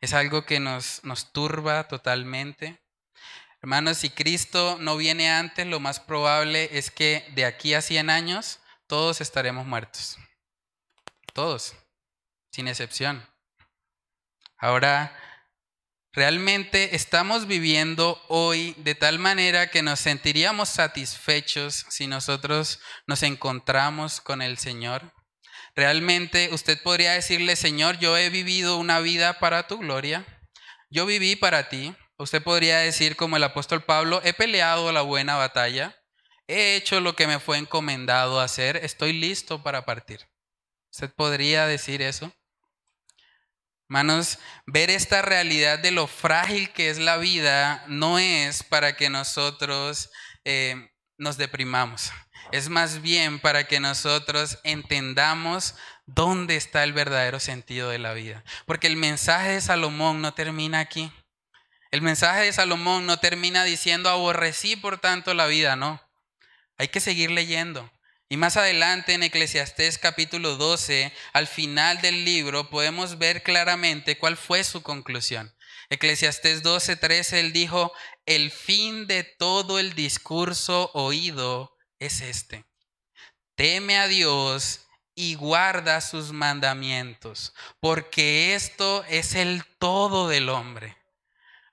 es 0.00 0.12
algo 0.12 0.44
que 0.44 0.60
nos, 0.60 1.02
nos 1.02 1.32
turba 1.32 1.88
totalmente. 1.88 2.78
Hermanos, 3.60 3.98
si 3.98 4.10
Cristo 4.10 4.78
no 4.80 4.96
viene 4.96 5.30
antes, 5.30 5.66
lo 5.66 5.80
más 5.80 6.00
probable 6.00 6.68
es 6.72 6.90
que 6.90 7.28
de 7.34 7.44
aquí 7.44 7.74
a 7.74 7.82
100 7.82 8.10
años 8.10 8.60
todos 8.86 9.20
estaremos 9.20 9.66
muertos. 9.66 10.16
Todos, 11.32 11.74
sin 12.50 12.68
excepción. 12.68 13.26
Ahora, 14.58 15.16
Realmente 16.18 16.96
estamos 16.96 17.46
viviendo 17.46 18.20
hoy 18.26 18.74
de 18.78 18.96
tal 18.96 19.20
manera 19.20 19.70
que 19.70 19.82
nos 19.82 20.00
sentiríamos 20.00 20.68
satisfechos 20.68 21.86
si 21.90 22.08
nosotros 22.08 22.80
nos 23.06 23.22
encontramos 23.22 24.20
con 24.20 24.42
el 24.42 24.58
Señor. 24.58 25.12
Realmente 25.76 26.48
usted 26.50 26.82
podría 26.82 27.12
decirle, 27.12 27.54
Señor, 27.54 27.98
yo 27.98 28.16
he 28.16 28.30
vivido 28.30 28.78
una 28.78 28.98
vida 28.98 29.38
para 29.38 29.68
tu 29.68 29.78
gloria. 29.78 30.26
Yo 30.90 31.06
viví 31.06 31.36
para 31.36 31.68
ti. 31.68 31.94
Usted 32.18 32.42
podría 32.42 32.78
decir 32.78 33.14
como 33.14 33.36
el 33.36 33.44
apóstol 33.44 33.84
Pablo, 33.84 34.20
he 34.24 34.32
peleado 34.32 34.90
la 34.90 35.02
buena 35.02 35.36
batalla. 35.36 35.96
He 36.48 36.74
hecho 36.74 37.00
lo 37.00 37.14
que 37.14 37.28
me 37.28 37.38
fue 37.38 37.58
encomendado 37.58 38.40
hacer. 38.40 38.76
Estoy 38.78 39.12
listo 39.12 39.62
para 39.62 39.84
partir. 39.84 40.26
¿Usted 40.90 41.12
podría 41.14 41.66
decir 41.66 42.02
eso? 42.02 42.32
Hermanos, 43.88 44.38
ver 44.66 44.90
esta 44.90 45.22
realidad 45.22 45.78
de 45.78 45.92
lo 45.92 46.08
frágil 46.08 46.70
que 46.72 46.90
es 46.90 46.98
la 46.98 47.16
vida 47.18 47.84
no 47.86 48.18
es 48.18 48.62
para 48.64 48.96
que 48.96 49.08
nosotros 49.10 50.10
eh, 50.44 50.90
nos 51.18 51.36
deprimamos. 51.36 52.12
Es 52.50 52.68
más 52.68 53.00
bien 53.00 53.38
para 53.38 53.68
que 53.68 53.78
nosotros 53.78 54.58
entendamos 54.64 55.74
dónde 56.06 56.56
está 56.56 56.82
el 56.82 56.92
verdadero 56.92 57.38
sentido 57.38 57.90
de 57.90 57.98
la 57.98 58.12
vida. 58.12 58.42
Porque 58.66 58.88
el 58.88 58.96
mensaje 58.96 59.52
de 59.52 59.60
Salomón 59.60 60.20
no 60.20 60.34
termina 60.34 60.80
aquí. 60.80 61.12
El 61.90 62.02
mensaje 62.02 62.42
de 62.42 62.52
Salomón 62.52 63.06
no 63.06 63.18
termina 63.18 63.64
diciendo 63.64 64.10
aborrecí 64.10 64.76
por 64.76 64.98
tanto 64.98 65.32
la 65.32 65.46
vida, 65.46 65.74
no. 65.74 66.02
Hay 66.76 66.88
que 66.88 67.00
seguir 67.00 67.30
leyendo. 67.30 67.90
Y 68.28 68.36
más 68.36 68.58
adelante 68.58 69.14
en 69.14 69.22
Eclesiastés 69.22 69.96
capítulo 69.96 70.56
12, 70.56 71.10
al 71.32 71.46
final 71.46 72.02
del 72.02 72.26
libro, 72.26 72.68
podemos 72.68 73.16
ver 73.16 73.42
claramente 73.42 74.18
cuál 74.18 74.36
fue 74.36 74.64
su 74.64 74.82
conclusión. 74.82 75.54
Eclesiastés 75.88 76.62
12, 76.62 76.96
13, 76.96 77.40
él 77.40 77.54
dijo, 77.54 77.94
el 78.26 78.50
fin 78.50 79.06
de 79.06 79.24
todo 79.24 79.78
el 79.78 79.94
discurso 79.94 80.90
oído 80.92 81.74
es 81.98 82.20
este. 82.20 82.66
Teme 83.54 83.96
a 83.96 84.08
Dios 84.08 84.80
y 85.14 85.36
guarda 85.36 86.02
sus 86.02 86.32
mandamientos, 86.32 87.54
porque 87.80 88.54
esto 88.54 89.04
es 89.08 89.34
el 89.34 89.64
todo 89.78 90.28
del 90.28 90.50
hombre. 90.50 90.97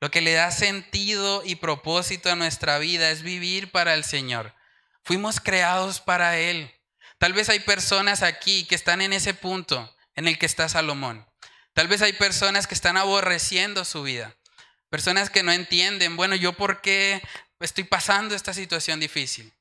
Lo 0.05 0.11
que 0.11 0.21
le 0.21 0.33
da 0.33 0.51
sentido 0.51 1.41
y 1.43 1.55
propósito 1.55 2.31
a 2.31 2.35
nuestra 2.35 2.77
vida 2.77 3.09
es 3.09 3.23
vivir 3.23 3.71
para 3.71 3.95
el 3.95 4.03
Señor. 4.03 4.53
Fuimos 5.01 5.39
creados 5.39 5.99
para 5.99 6.37
Él. 6.37 6.71
Tal 7.17 7.33
vez 7.33 7.49
hay 7.49 7.59
personas 7.61 8.21
aquí 8.21 8.65
que 8.65 8.75
están 8.75 9.01
en 9.01 9.13
ese 9.13 9.33
punto 9.33 9.97
en 10.13 10.27
el 10.27 10.37
que 10.37 10.45
está 10.45 10.69
Salomón. 10.69 11.25
Tal 11.73 11.87
vez 11.87 12.03
hay 12.03 12.13
personas 12.13 12.67
que 12.67 12.75
están 12.75 12.97
aborreciendo 12.97 13.83
su 13.83 14.03
vida. 14.03 14.35
Personas 14.91 15.31
que 15.31 15.41
no 15.41 15.51
entienden, 15.51 16.17
bueno, 16.17 16.35
yo 16.35 16.53
por 16.53 16.81
qué 16.81 17.19
estoy 17.59 17.85
pasando 17.85 18.35
esta 18.35 18.53
situación 18.53 18.99
difícil. 18.99 19.51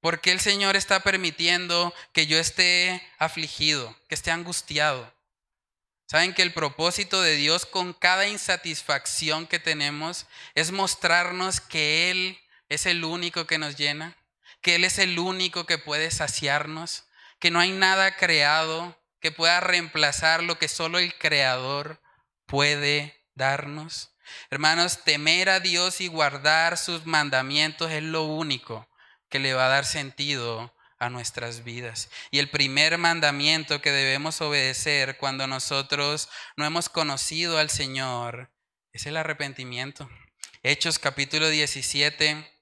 ¿Por 0.00 0.20
qué 0.20 0.32
el 0.32 0.40
Señor 0.40 0.74
está 0.74 0.98
permitiendo 1.04 1.94
que 2.12 2.26
yo 2.26 2.40
esté 2.40 3.08
afligido, 3.20 3.96
que 4.08 4.16
esté 4.16 4.32
angustiado? 4.32 5.11
Saben 6.12 6.34
que 6.34 6.42
el 6.42 6.52
propósito 6.52 7.22
de 7.22 7.36
Dios 7.36 7.64
con 7.64 7.94
cada 7.94 8.28
insatisfacción 8.28 9.46
que 9.46 9.58
tenemos 9.58 10.26
es 10.54 10.70
mostrarnos 10.70 11.62
que 11.62 12.10
Él 12.10 12.38
es 12.68 12.84
el 12.84 13.02
único 13.02 13.46
que 13.46 13.56
nos 13.56 13.76
llena, 13.76 14.14
que 14.60 14.74
Él 14.74 14.84
es 14.84 14.98
el 14.98 15.18
único 15.18 15.64
que 15.64 15.78
puede 15.78 16.10
saciarnos, 16.10 17.04
que 17.38 17.50
no 17.50 17.60
hay 17.60 17.72
nada 17.72 18.14
creado 18.18 19.02
que 19.20 19.32
pueda 19.32 19.60
reemplazar 19.60 20.42
lo 20.42 20.58
que 20.58 20.68
solo 20.68 20.98
el 20.98 21.16
Creador 21.16 22.02
puede 22.44 23.24
darnos. 23.34 24.10
Hermanos, 24.50 25.04
temer 25.04 25.48
a 25.48 25.60
Dios 25.60 26.02
y 26.02 26.08
guardar 26.08 26.76
sus 26.76 27.06
mandamientos 27.06 27.90
es 27.90 28.02
lo 28.02 28.24
único 28.24 28.86
que 29.30 29.38
le 29.38 29.54
va 29.54 29.64
a 29.64 29.70
dar 29.70 29.86
sentido 29.86 30.74
a 31.02 31.10
nuestras 31.10 31.64
vidas. 31.64 32.08
Y 32.30 32.38
el 32.38 32.48
primer 32.48 32.96
mandamiento 32.96 33.82
que 33.82 33.90
debemos 33.90 34.40
obedecer 34.40 35.18
cuando 35.18 35.46
nosotros 35.46 36.28
no 36.56 36.64
hemos 36.64 36.88
conocido 36.88 37.58
al 37.58 37.70
Señor 37.70 38.50
es 38.92 39.06
el 39.06 39.16
arrepentimiento. 39.16 40.08
Hechos 40.62 40.98
capítulo 40.98 41.48
17 41.48 42.52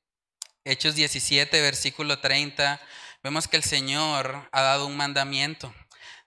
Hechos 0.65 0.95
17, 0.95 1.59
versículo 1.63 2.19
30, 2.19 2.81
vemos 3.23 3.49
que 3.49 3.57
el 3.57 3.63
Señor 3.63 4.47
ha 4.53 4.61
dado 4.61 4.87
un 4.87 4.97
mandamiento. 4.97 5.75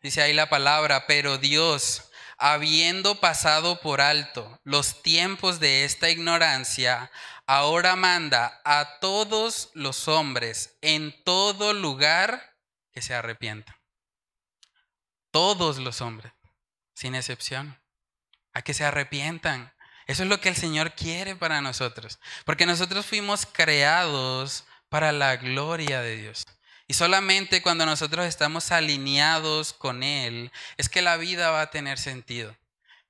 Dice 0.01 0.23
ahí 0.23 0.33
la 0.33 0.49
palabra, 0.49 1.05
pero 1.05 1.37
Dios, 1.37 2.09
habiendo 2.45 3.21
pasado 3.21 3.79
por 3.79 4.01
alto 4.01 4.59
los 4.65 5.01
tiempos 5.01 5.61
de 5.61 5.85
esta 5.85 6.09
ignorancia, 6.09 7.09
ahora 7.47 7.95
manda 7.95 8.59
a 8.65 8.99
todos 8.99 9.69
los 9.75 10.09
hombres 10.09 10.75
en 10.81 11.15
todo 11.23 11.71
lugar 11.71 12.57
que 12.91 13.01
se 13.01 13.15
arrepientan. 13.15 13.77
Todos 15.31 15.77
los 15.77 16.01
hombres, 16.01 16.33
sin 16.93 17.15
excepción, 17.15 17.81
a 18.51 18.61
que 18.61 18.73
se 18.73 18.83
arrepientan. 18.83 19.73
Eso 20.05 20.23
es 20.23 20.29
lo 20.29 20.41
que 20.41 20.49
el 20.49 20.57
Señor 20.57 20.95
quiere 20.95 21.37
para 21.37 21.61
nosotros, 21.61 22.19
porque 22.43 22.65
nosotros 22.65 23.05
fuimos 23.05 23.45
creados 23.45 24.65
para 24.89 25.13
la 25.13 25.37
gloria 25.37 26.01
de 26.01 26.17
Dios. 26.17 26.45
Y 26.87 26.95
solamente 26.95 27.61
cuando 27.61 27.85
nosotros 27.85 28.25
estamos 28.25 28.71
alineados 28.71 29.73
con 29.73 30.03
Él 30.03 30.51
es 30.77 30.89
que 30.89 31.01
la 31.01 31.17
vida 31.17 31.51
va 31.51 31.61
a 31.61 31.69
tener 31.71 31.97
sentido. 31.97 32.55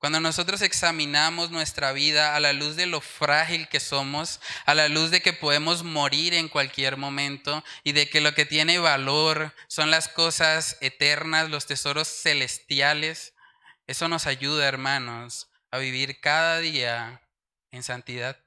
Cuando 0.04 0.20
nosotros 0.20 0.62
examinamos 0.62 1.50
nuestra 1.50 1.94
vida 1.94 2.36
a 2.36 2.42
la 2.42 2.52
luz 2.52 2.76
de 2.76 2.88
lo 2.88 3.00
frágil 3.00 3.70
que 3.70 3.80
somos, 3.80 4.42
a 4.66 4.76
la 4.76 4.90
luz 4.90 5.12
de 5.12 5.22
que 5.22 5.32
podemos 5.32 5.86
morir 5.86 6.34
en 6.34 6.50
cualquier 6.50 6.98
momento 6.98 7.64
y 7.86 7.94
de 7.94 8.10
que 8.10 8.20
lo 8.20 8.34
que 8.34 8.46
tiene 8.46 8.80
valor 8.80 9.54
son 9.68 9.92
las 9.92 10.10
cosas 10.10 10.78
eternas, 10.82 11.50
los 11.50 11.68
tesoros 11.68 12.10
celestiales, 12.10 13.34
eso 13.88 14.10
nos 14.10 14.28
ayuda, 14.28 14.68
hermanos, 14.68 15.48
a 15.72 15.78
vivir 15.78 16.20
cada 16.20 16.60
día 16.60 17.22
en 17.72 17.82
santidad, 17.82 18.38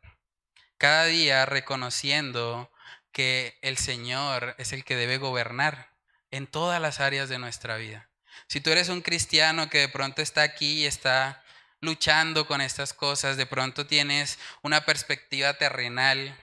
cada 0.77 1.07
día 1.07 1.47
reconociendo 1.47 2.71
que 3.17 3.59
el 3.63 3.79
Señor 3.79 4.55
es 4.59 4.75
el 4.75 4.85
que 4.85 4.95
debe 4.95 5.17
gobernar 5.17 5.89
en 6.31 6.47
todas 6.47 6.83
las 6.83 7.01
áreas 7.01 7.31
de 7.31 7.39
nuestra 7.39 7.79
vida. 7.79 8.11
Si 8.47 8.61
tú 8.61 8.69
eres 8.69 8.91
un 8.91 9.01
cristiano 9.01 9.71
que 9.71 9.79
de 9.79 9.89
pronto 9.89 10.21
está 10.21 10.43
aquí 10.43 10.83
y 10.83 10.85
está 10.85 11.43
luchando 11.81 12.47
con 12.47 12.61
estas 12.61 12.93
cosas, 12.93 13.39
de 13.39 13.47
pronto 13.47 13.87
tienes 13.87 14.39
una 14.61 14.85
perspectiva 14.85 15.55
terrenal, 15.55 16.37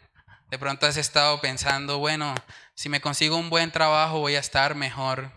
de 0.49 0.57
pronto 0.57 0.88
has 0.88 0.97
estado 0.97 1.39
pensando, 1.41 1.99
bueno, 1.99 2.34
si 2.74 2.89
me 2.89 3.01
consigo 3.01 3.38
un 3.38 3.51
buen 3.51 3.69
trabajo 3.71 4.17
voy 4.17 4.34
a 4.34 4.39
estar 4.39 4.74
mejor, 4.74 5.32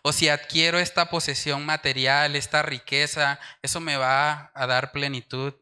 o 0.00 0.10
si 0.10 0.30
adquiero 0.30 0.78
esta 0.78 1.10
posesión 1.10 1.66
material, 1.66 2.34
esta 2.34 2.62
riqueza, 2.62 3.38
eso 3.60 3.78
me 3.80 3.98
va 3.98 4.50
a 4.54 4.66
dar 4.66 4.90
plenitud. 4.90 5.52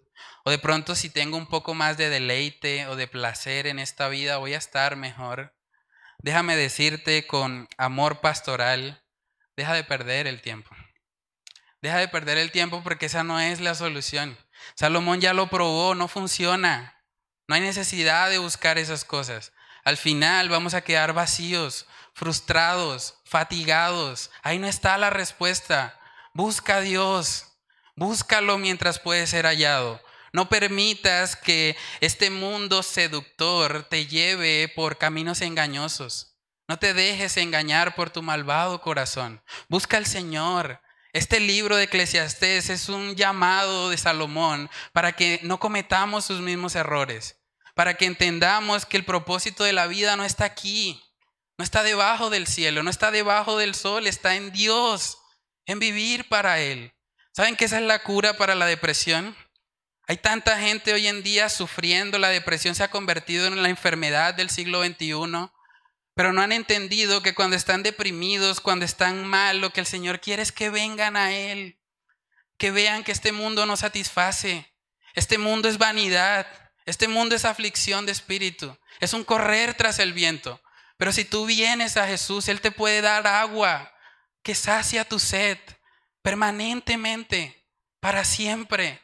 De 0.50 0.58
pronto 0.58 0.96
si 0.96 1.10
tengo 1.10 1.36
un 1.36 1.46
poco 1.46 1.74
más 1.74 1.96
de 1.96 2.10
deleite 2.10 2.88
o 2.88 2.96
de 2.96 3.06
placer 3.06 3.68
en 3.68 3.78
esta 3.78 4.08
vida, 4.08 4.38
voy 4.38 4.54
a 4.54 4.58
estar 4.58 4.96
mejor. 4.96 5.54
Déjame 6.18 6.56
decirte 6.56 7.26
con 7.26 7.68
amor 7.78 8.20
pastoral, 8.20 9.02
deja 9.56 9.74
de 9.74 9.84
perder 9.84 10.26
el 10.26 10.42
tiempo. 10.42 10.74
Deja 11.80 11.98
de 11.98 12.08
perder 12.08 12.36
el 12.36 12.50
tiempo 12.50 12.82
porque 12.82 13.06
esa 13.06 13.22
no 13.22 13.38
es 13.38 13.60
la 13.60 13.76
solución. 13.76 14.36
Salomón 14.74 15.20
ya 15.20 15.32
lo 15.34 15.48
probó, 15.48 15.94
no 15.94 16.08
funciona. 16.08 17.00
No 17.46 17.54
hay 17.54 17.60
necesidad 17.60 18.28
de 18.28 18.38
buscar 18.38 18.76
esas 18.76 19.04
cosas. 19.04 19.52
Al 19.84 19.96
final 19.96 20.48
vamos 20.48 20.74
a 20.74 20.82
quedar 20.82 21.12
vacíos, 21.12 21.86
frustrados, 22.12 23.20
fatigados. 23.24 24.30
Ahí 24.42 24.58
no 24.58 24.66
está 24.66 24.98
la 24.98 25.10
respuesta. 25.10 25.98
Busca 26.34 26.76
a 26.76 26.80
Dios. 26.80 27.46
Búscalo 27.94 28.58
mientras 28.58 28.98
puede 28.98 29.26
ser 29.26 29.46
hallado. 29.46 30.02
No 30.32 30.48
permitas 30.48 31.34
que 31.36 31.76
este 32.00 32.30
mundo 32.30 32.82
seductor 32.82 33.86
te 33.88 34.06
lleve 34.06 34.68
por 34.74 34.98
caminos 34.98 35.40
engañosos. 35.40 36.36
No 36.68 36.78
te 36.78 36.94
dejes 36.94 37.36
engañar 37.36 37.96
por 37.96 38.10
tu 38.10 38.22
malvado 38.22 38.80
corazón. 38.80 39.42
Busca 39.68 39.96
al 39.96 40.06
Señor. 40.06 40.80
Este 41.12 41.40
libro 41.40 41.74
de 41.74 41.84
Eclesiastés 41.84 42.70
es 42.70 42.88
un 42.88 43.16
llamado 43.16 43.90
de 43.90 43.98
Salomón 43.98 44.70
para 44.92 45.12
que 45.12 45.40
no 45.42 45.58
cometamos 45.58 46.24
sus 46.24 46.40
mismos 46.40 46.76
errores, 46.76 47.40
para 47.74 47.94
que 47.94 48.04
entendamos 48.04 48.86
que 48.86 48.96
el 48.96 49.04
propósito 49.04 49.64
de 49.64 49.72
la 49.72 49.88
vida 49.88 50.14
no 50.14 50.24
está 50.24 50.44
aquí, 50.44 51.02
no 51.58 51.64
está 51.64 51.82
debajo 51.82 52.30
del 52.30 52.46
cielo, 52.46 52.84
no 52.84 52.90
está 52.90 53.10
debajo 53.10 53.58
del 53.58 53.74
sol, 53.74 54.06
está 54.06 54.36
en 54.36 54.52
Dios, 54.52 55.18
en 55.66 55.80
vivir 55.80 56.28
para 56.28 56.60
Él. 56.60 56.94
¿Saben 57.32 57.56
que 57.56 57.64
esa 57.64 57.78
es 57.78 57.84
la 57.84 58.04
cura 58.04 58.36
para 58.36 58.54
la 58.54 58.66
depresión? 58.66 59.36
Hay 60.10 60.16
tanta 60.16 60.58
gente 60.58 60.92
hoy 60.92 61.06
en 61.06 61.22
día 61.22 61.48
sufriendo, 61.48 62.18
la 62.18 62.30
depresión 62.30 62.74
se 62.74 62.82
ha 62.82 62.90
convertido 62.90 63.46
en 63.46 63.62
la 63.62 63.68
enfermedad 63.68 64.34
del 64.34 64.50
siglo 64.50 64.84
XXI, 64.84 65.52
pero 66.16 66.32
no 66.32 66.42
han 66.42 66.50
entendido 66.50 67.22
que 67.22 67.32
cuando 67.32 67.54
están 67.54 67.84
deprimidos, 67.84 68.60
cuando 68.60 68.84
están 68.84 69.24
mal, 69.24 69.60
lo 69.60 69.72
que 69.72 69.78
el 69.78 69.86
Señor 69.86 70.18
quiere 70.18 70.42
es 70.42 70.50
que 70.50 70.68
vengan 70.68 71.16
a 71.16 71.30
Él, 71.30 71.78
que 72.58 72.72
vean 72.72 73.04
que 73.04 73.12
este 73.12 73.30
mundo 73.30 73.66
no 73.66 73.76
satisface, 73.76 74.74
este 75.14 75.38
mundo 75.38 75.68
es 75.68 75.78
vanidad, 75.78 76.44
este 76.86 77.06
mundo 77.06 77.36
es 77.36 77.44
aflicción 77.44 78.04
de 78.04 78.10
espíritu, 78.10 78.76
es 78.98 79.12
un 79.12 79.22
correr 79.22 79.74
tras 79.74 80.00
el 80.00 80.12
viento. 80.12 80.60
Pero 80.96 81.12
si 81.12 81.24
tú 81.24 81.46
vienes 81.46 81.96
a 81.96 82.08
Jesús, 82.08 82.48
Él 82.48 82.60
te 82.60 82.72
puede 82.72 83.00
dar 83.00 83.28
agua 83.28 83.94
que 84.42 84.56
sacia 84.56 85.04
tu 85.04 85.20
sed 85.20 85.58
permanentemente, 86.20 87.64
para 88.00 88.24
siempre. 88.24 89.00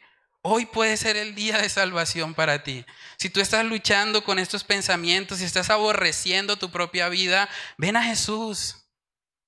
Hoy 0.49 0.65
puede 0.65 0.97
ser 0.97 1.17
el 1.17 1.35
día 1.35 1.59
de 1.59 1.69
salvación 1.69 2.33
para 2.33 2.63
ti. 2.63 2.87
Si 3.17 3.29
tú 3.31 3.41
estás 3.41 3.65
luchando 3.65 4.23
con 4.23 4.39
estos 4.39 4.63
pensamientos, 4.63 5.39
si 5.39 5.45
estás 5.45 5.71
aborreciendo 5.71 6.57
tu 6.57 6.71
propia 6.71 7.09
vida, 7.09 7.49
ven 7.79 7.97
a 7.97 8.05
Jesús. 8.05 8.87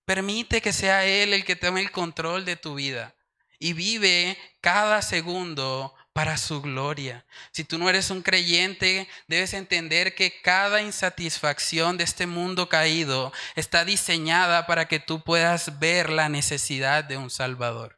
Permite 0.05 0.61
que 0.61 0.73
sea 0.73 1.05
Él 1.05 1.35
el 1.35 1.45
que 1.45 1.55
tome 1.55 1.83
el 1.83 1.93
control 1.93 2.45
de 2.45 2.57
tu 2.57 2.75
vida 2.75 3.15
y 3.61 3.75
vive 3.75 4.37
cada 4.61 5.01
segundo 5.01 5.95
para 6.13 6.37
su 6.37 6.61
gloria. 6.63 7.25
Si 7.53 7.63
tú 7.63 7.79
no 7.79 7.89
eres 7.89 8.11
un 8.11 8.23
creyente, 8.23 9.07
debes 9.29 9.55
entender 9.55 10.17
que 10.17 10.41
cada 10.43 10.83
insatisfacción 10.83 11.97
de 11.97 12.03
este 12.03 12.27
mundo 12.27 12.69
caído 12.69 13.33
está 13.55 13.85
diseñada 13.85 14.67
para 14.67 14.89
que 14.89 14.99
tú 14.99 15.23
puedas 15.23 15.79
ver 15.79 16.11
la 16.11 16.29
necesidad 16.29 17.05
de 17.05 17.19
un 17.19 17.31
Salvador. 17.31 17.98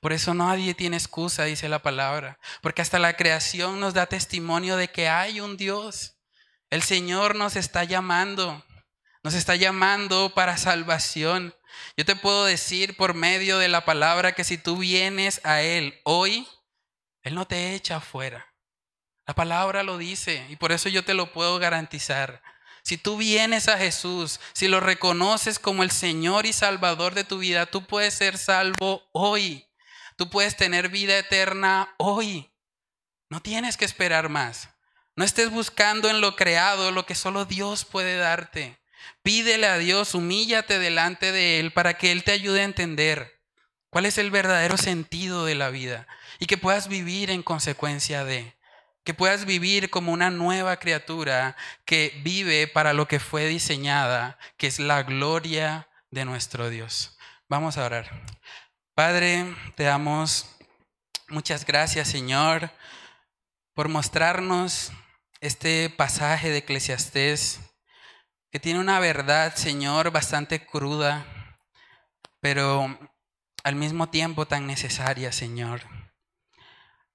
Por 0.00 0.12
eso 0.12 0.34
nadie 0.34 0.74
tiene 0.74 0.96
excusa, 0.96 1.44
dice 1.44 1.68
la 1.68 1.82
palabra, 1.82 2.38
porque 2.62 2.82
hasta 2.82 2.98
la 2.98 3.16
creación 3.16 3.80
nos 3.80 3.94
da 3.94 4.06
testimonio 4.06 4.76
de 4.76 4.88
que 4.88 5.08
hay 5.08 5.40
un 5.40 5.56
Dios. 5.56 6.16
El 6.70 6.82
Señor 6.82 7.36
nos 7.36 7.56
está 7.56 7.84
llamando, 7.84 8.64
nos 9.22 9.34
está 9.34 9.56
llamando 9.56 10.32
para 10.34 10.56
salvación. 10.56 11.54
Yo 11.96 12.04
te 12.04 12.16
puedo 12.16 12.44
decir 12.44 12.96
por 12.96 13.14
medio 13.14 13.58
de 13.58 13.68
la 13.68 13.84
palabra 13.84 14.32
que 14.32 14.44
si 14.44 14.58
tú 14.58 14.78
vienes 14.78 15.40
a 15.44 15.62
Él 15.62 16.00
hoy, 16.04 16.46
él 17.24 17.34
no 17.34 17.46
te 17.46 17.74
echa 17.74 17.96
afuera. 17.96 18.46
La 19.26 19.34
palabra 19.34 19.82
lo 19.82 19.96
dice 19.96 20.46
y 20.50 20.56
por 20.56 20.72
eso 20.72 20.90
yo 20.90 21.04
te 21.04 21.14
lo 21.14 21.32
puedo 21.32 21.58
garantizar. 21.58 22.42
Si 22.82 22.98
tú 22.98 23.16
vienes 23.16 23.68
a 23.68 23.78
Jesús, 23.78 24.40
si 24.52 24.68
lo 24.68 24.78
reconoces 24.78 25.58
como 25.58 25.82
el 25.82 25.90
Señor 25.90 26.44
y 26.44 26.52
Salvador 26.52 27.14
de 27.14 27.24
tu 27.24 27.38
vida, 27.38 27.64
tú 27.64 27.86
puedes 27.86 28.12
ser 28.12 28.36
salvo 28.36 29.02
hoy. 29.12 29.66
Tú 30.16 30.30
puedes 30.30 30.56
tener 30.56 30.88
vida 30.88 31.18
eterna 31.18 31.94
hoy. 31.98 32.50
No 33.28 33.40
tienes 33.40 33.76
que 33.76 33.84
esperar 33.84 34.28
más. 34.28 34.68
No 35.16 35.24
estés 35.24 35.50
buscando 35.50 36.08
en 36.08 36.20
lo 36.20 36.36
creado 36.36 36.90
lo 36.90 37.06
que 37.06 37.14
solo 37.14 37.44
Dios 37.44 37.84
puede 37.84 38.16
darte. 38.16 38.78
Pídele 39.22 39.66
a 39.66 39.78
Dios, 39.78 40.14
humíllate 40.14 40.78
delante 40.78 41.32
de 41.32 41.60
Él 41.60 41.72
para 41.72 41.94
que 41.94 42.12
Él 42.12 42.24
te 42.24 42.32
ayude 42.32 42.60
a 42.60 42.64
entender 42.64 43.40
cuál 43.90 44.06
es 44.06 44.18
el 44.18 44.30
verdadero 44.30 44.76
sentido 44.76 45.44
de 45.44 45.54
la 45.54 45.70
vida 45.70 46.06
y 46.38 46.46
que 46.46 46.58
puedas 46.58 46.88
vivir 46.88 47.30
en 47.30 47.42
consecuencia 47.42 48.24
de, 48.24 48.56
que 49.04 49.14
puedas 49.14 49.44
vivir 49.44 49.90
como 49.90 50.12
una 50.12 50.30
nueva 50.30 50.78
criatura 50.78 51.56
que 51.84 52.20
vive 52.24 52.66
para 52.66 52.92
lo 52.92 53.06
que 53.06 53.20
fue 53.20 53.46
diseñada, 53.46 54.38
que 54.56 54.66
es 54.66 54.78
la 54.78 55.02
gloria 55.02 55.88
de 56.10 56.24
nuestro 56.24 56.70
Dios. 56.70 57.16
Vamos 57.48 57.76
a 57.76 57.84
orar. 57.84 58.10
Padre, 58.94 59.56
te 59.74 59.82
damos 59.82 60.46
muchas 61.26 61.66
gracias, 61.66 62.06
Señor, 62.06 62.70
por 63.74 63.88
mostrarnos 63.88 64.92
este 65.40 65.90
pasaje 65.90 66.50
de 66.50 66.58
Eclesiastés 66.58 67.58
que 68.52 68.60
tiene 68.60 68.78
una 68.78 69.00
verdad, 69.00 69.56
Señor, 69.56 70.12
bastante 70.12 70.64
cruda, 70.64 71.26
pero 72.38 72.96
al 73.64 73.74
mismo 73.74 74.10
tiempo 74.10 74.46
tan 74.46 74.68
necesaria, 74.68 75.32
Señor. 75.32 75.82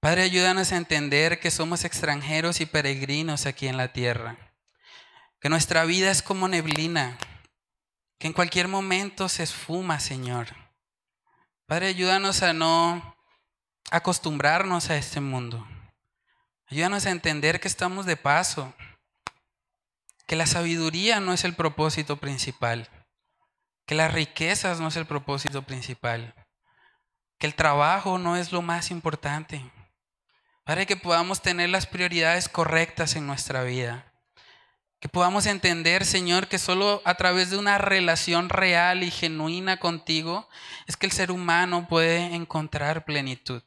Padre, 0.00 0.24
ayúdanos 0.24 0.72
a 0.72 0.76
entender 0.76 1.40
que 1.40 1.50
somos 1.50 1.86
extranjeros 1.86 2.60
y 2.60 2.66
peregrinos 2.66 3.46
aquí 3.46 3.68
en 3.68 3.78
la 3.78 3.90
tierra, 3.94 4.36
que 5.40 5.48
nuestra 5.48 5.86
vida 5.86 6.10
es 6.10 6.20
como 6.20 6.46
neblina, 6.46 7.16
que 8.18 8.26
en 8.26 8.34
cualquier 8.34 8.68
momento 8.68 9.30
se 9.30 9.44
esfuma, 9.44 9.98
Señor. 9.98 10.59
Padre, 11.70 11.86
ayúdanos 11.86 12.42
a 12.42 12.52
no 12.52 13.16
acostumbrarnos 13.92 14.90
a 14.90 14.96
este 14.96 15.20
mundo. 15.20 15.64
Ayúdanos 16.66 17.06
a 17.06 17.12
entender 17.12 17.60
que 17.60 17.68
estamos 17.68 18.06
de 18.06 18.16
paso, 18.16 18.74
que 20.26 20.34
la 20.34 20.46
sabiduría 20.46 21.20
no 21.20 21.32
es 21.32 21.44
el 21.44 21.54
propósito 21.54 22.16
principal, 22.16 22.88
que 23.86 23.94
las 23.94 24.12
riquezas 24.12 24.80
no 24.80 24.88
es 24.88 24.96
el 24.96 25.06
propósito 25.06 25.62
principal, 25.62 26.34
que 27.38 27.46
el 27.46 27.54
trabajo 27.54 28.18
no 28.18 28.36
es 28.36 28.50
lo 28.50 28.62
más 28.62 28.90
importante 28.90 29.70
para 30.64 30.86
que 30.86 30.96
podamos 30.96 31.40
tener 31.40 31.70
las 31.70 31.86
prioridades 31.86 32.48
correctas 32.48 33.14
en 33.14 33.28
nuestra 33.28 33.62
vida. 33.62 34.09
Que 35.00 35.08
podamos 35.08 35.46
entender, 35.46 36.04
Señor, 36.04 36.46
que 36.46 36.58
solo 36.58 37.00
a 37.04 37.14
través 37.14 37.50
de 37.50 37.56
una 37.56 37.78
relación 37.78 38.48
real 38.48 39.02
y 39.02 39.10
genuina 39.10 39.78
contigo 39.78 40.48
es 40.86 40.96
que 40.96 41.06
el 41.06 41.12
ser 41.12 41.30
humano 41.30 41.88
puede 41.88 42.34
encontrar 42.34 43.04
plenitud, 43.04 43.62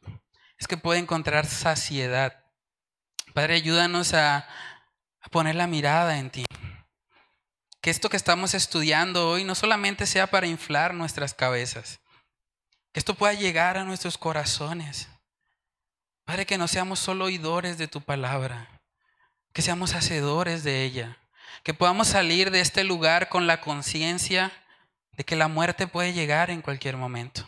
es 0.58 0.68
que 0.68 0.78
puede 0.78 1.00
encontrar 1.00 1.46
saciedad. 1.46 2.46
Padre, 3.34 3.56
ayúdanos 3.56 4.14
a, 4.14 4.48
poner 5.32 5.56
la 5.56 5.66
mirada 5.66 6.20
en 6.20 6.30
ti. 6.30 6.46
Que 7.82 7.90
esto 7.90 8.10
que 8.10 8.18
estamos 8.18 8.54
estudiando 8.54 9.28
hoy 9.30 9.44
no 9.44 9.56
solamente 9.56 10.06
sea 10.06 10.28
para 10.28 10.46
inflar 10.46 10.94
nuestras 10.94 11.34
cabezas, 11.34 12.00
que 12.92 13.00
esto 13.00 13.16
pueda 13.16 13.34
llegar 13.34 13.78
a 13.78 13.84
nuestros 13.84 14.18
corazones 14.18 15.10
Padre, 16.26 16.46
que 16.46 16.58
no 16.58 16.68
seamos 16.68 17.00
solo 17.00 17.26
oidores 17.26 17.78
de 17.78 17.88
tu 17.88 18.02
palabra, 18.02 18.82
que 19.52 19.62
seamos 19.62 19.94
hacedores 19.94 20.64
de 20.64 20.84
ella, 20.84 21.18
que 21.62 21.74
podamos 21.74 22.08
salir 22.08 22.50
de 22.50 22.62
este 22.62 22.84
lugar 22.84 23.30
con 23.30 23.46
la 23.48 23.62
conciencia 23.62 24.52
de 25.12 25.24
que 25.24 25.36
la 25.36 25.48
muerte 25.48 25.88
puede 25.88 26.14
llegar 26.14 26.50
en 26.50 26.62
cualquier 26.62 26.98
momento 26.98 27.48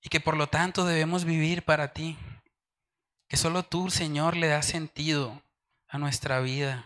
y 0.00 0.08
que 0.08 0.20
por 0.20 0.36
lo 0.36 0.48
tanto 0.48 0.84
debemos 0.84 1.24
vivir 1.24 1.64
para 1.64 1.92
ti, 1.92 2.16
que 3.28 3.36
solo 3.36 3.64
tú, 3.64 3.90
Señor, 3.90 4.36
le 4.36 4.46
das 4.46 4.66
sentido 4.66 5.42
a 5.88 5.98
nuestra 5.98 6.40
vida. 6.40 6.84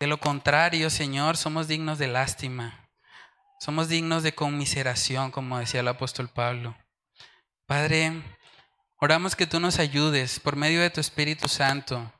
De 0.00 0.06
lo 0.06 0.18
contrario, 0.18 0.90
Señor, 0.90 1.36
somos 1.36 1.68
dignos 1.68 1.98
de 1.98 2.08
lástima, 2.08 2.88
somos 3.60 3.88
dignos 3.88 4.22
de 4.22 4.34
conmiseración, 4.34 5.30
como 5.30 5.58
decía 5.58 5.80
el 5.80 5.88
apóstol 5.88 6.28
Pablo. 6.28 6.76
Padre, 7.66 8.22
Oramos 9.04 9.34
que 9.34 9.48
tú 9.48 9.58
nos 9.58 9.80
ayudes 9.80 10.38
por 10.38 10.54
medio 10.54 10.80
de 10.80 10.88
tu 10.88 11.00
Espíritu 11.00 11.48
Santo 11.48 12.12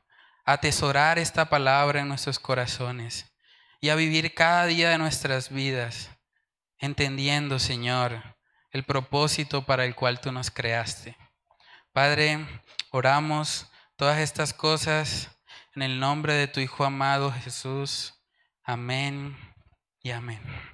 atesorar 0.45 1.19
esta 1.19 1.49
palabra 1.49 2.01
en 2.01 2.07
nuestros 2.07 2.39
corazones 2.39 3.31
y 3.79 3.89
a 3.89 3.95
vivir 3.95 4.33
cada 4.33 4.65
día 4.65 4.89
de 4.89 4.97
nuestras 4.97 5.49
vidas, 5.49 6.09
entendiendo, 6.79 7.59
Señor, 7.59 8.21
el 8.71 8.83
propósito 8.83 9.65
para 9.65 9.85
el 9.85 9.95
cual 9.95 10.19
tú 10.19 10.31
nos 10.31 10.51
creaste. 10.51 11.17
Padre, 11.91 12.45
oramos 12.91 13.67
todas 13.95 14.19
estas 14.19 14.53
cosas 14.53 15.29
en 15.75 15.83
el 15.83 15.99
nombre 15.99 16.33
de 16.33 16.47
tu 16.47 16.59
Hijo 16.59 16.83
amado 16.83 17.31
Jesús. 17.31 18.13
Amén 18.63 19.37
y 20.01 20.11
amén. 20.11 20.72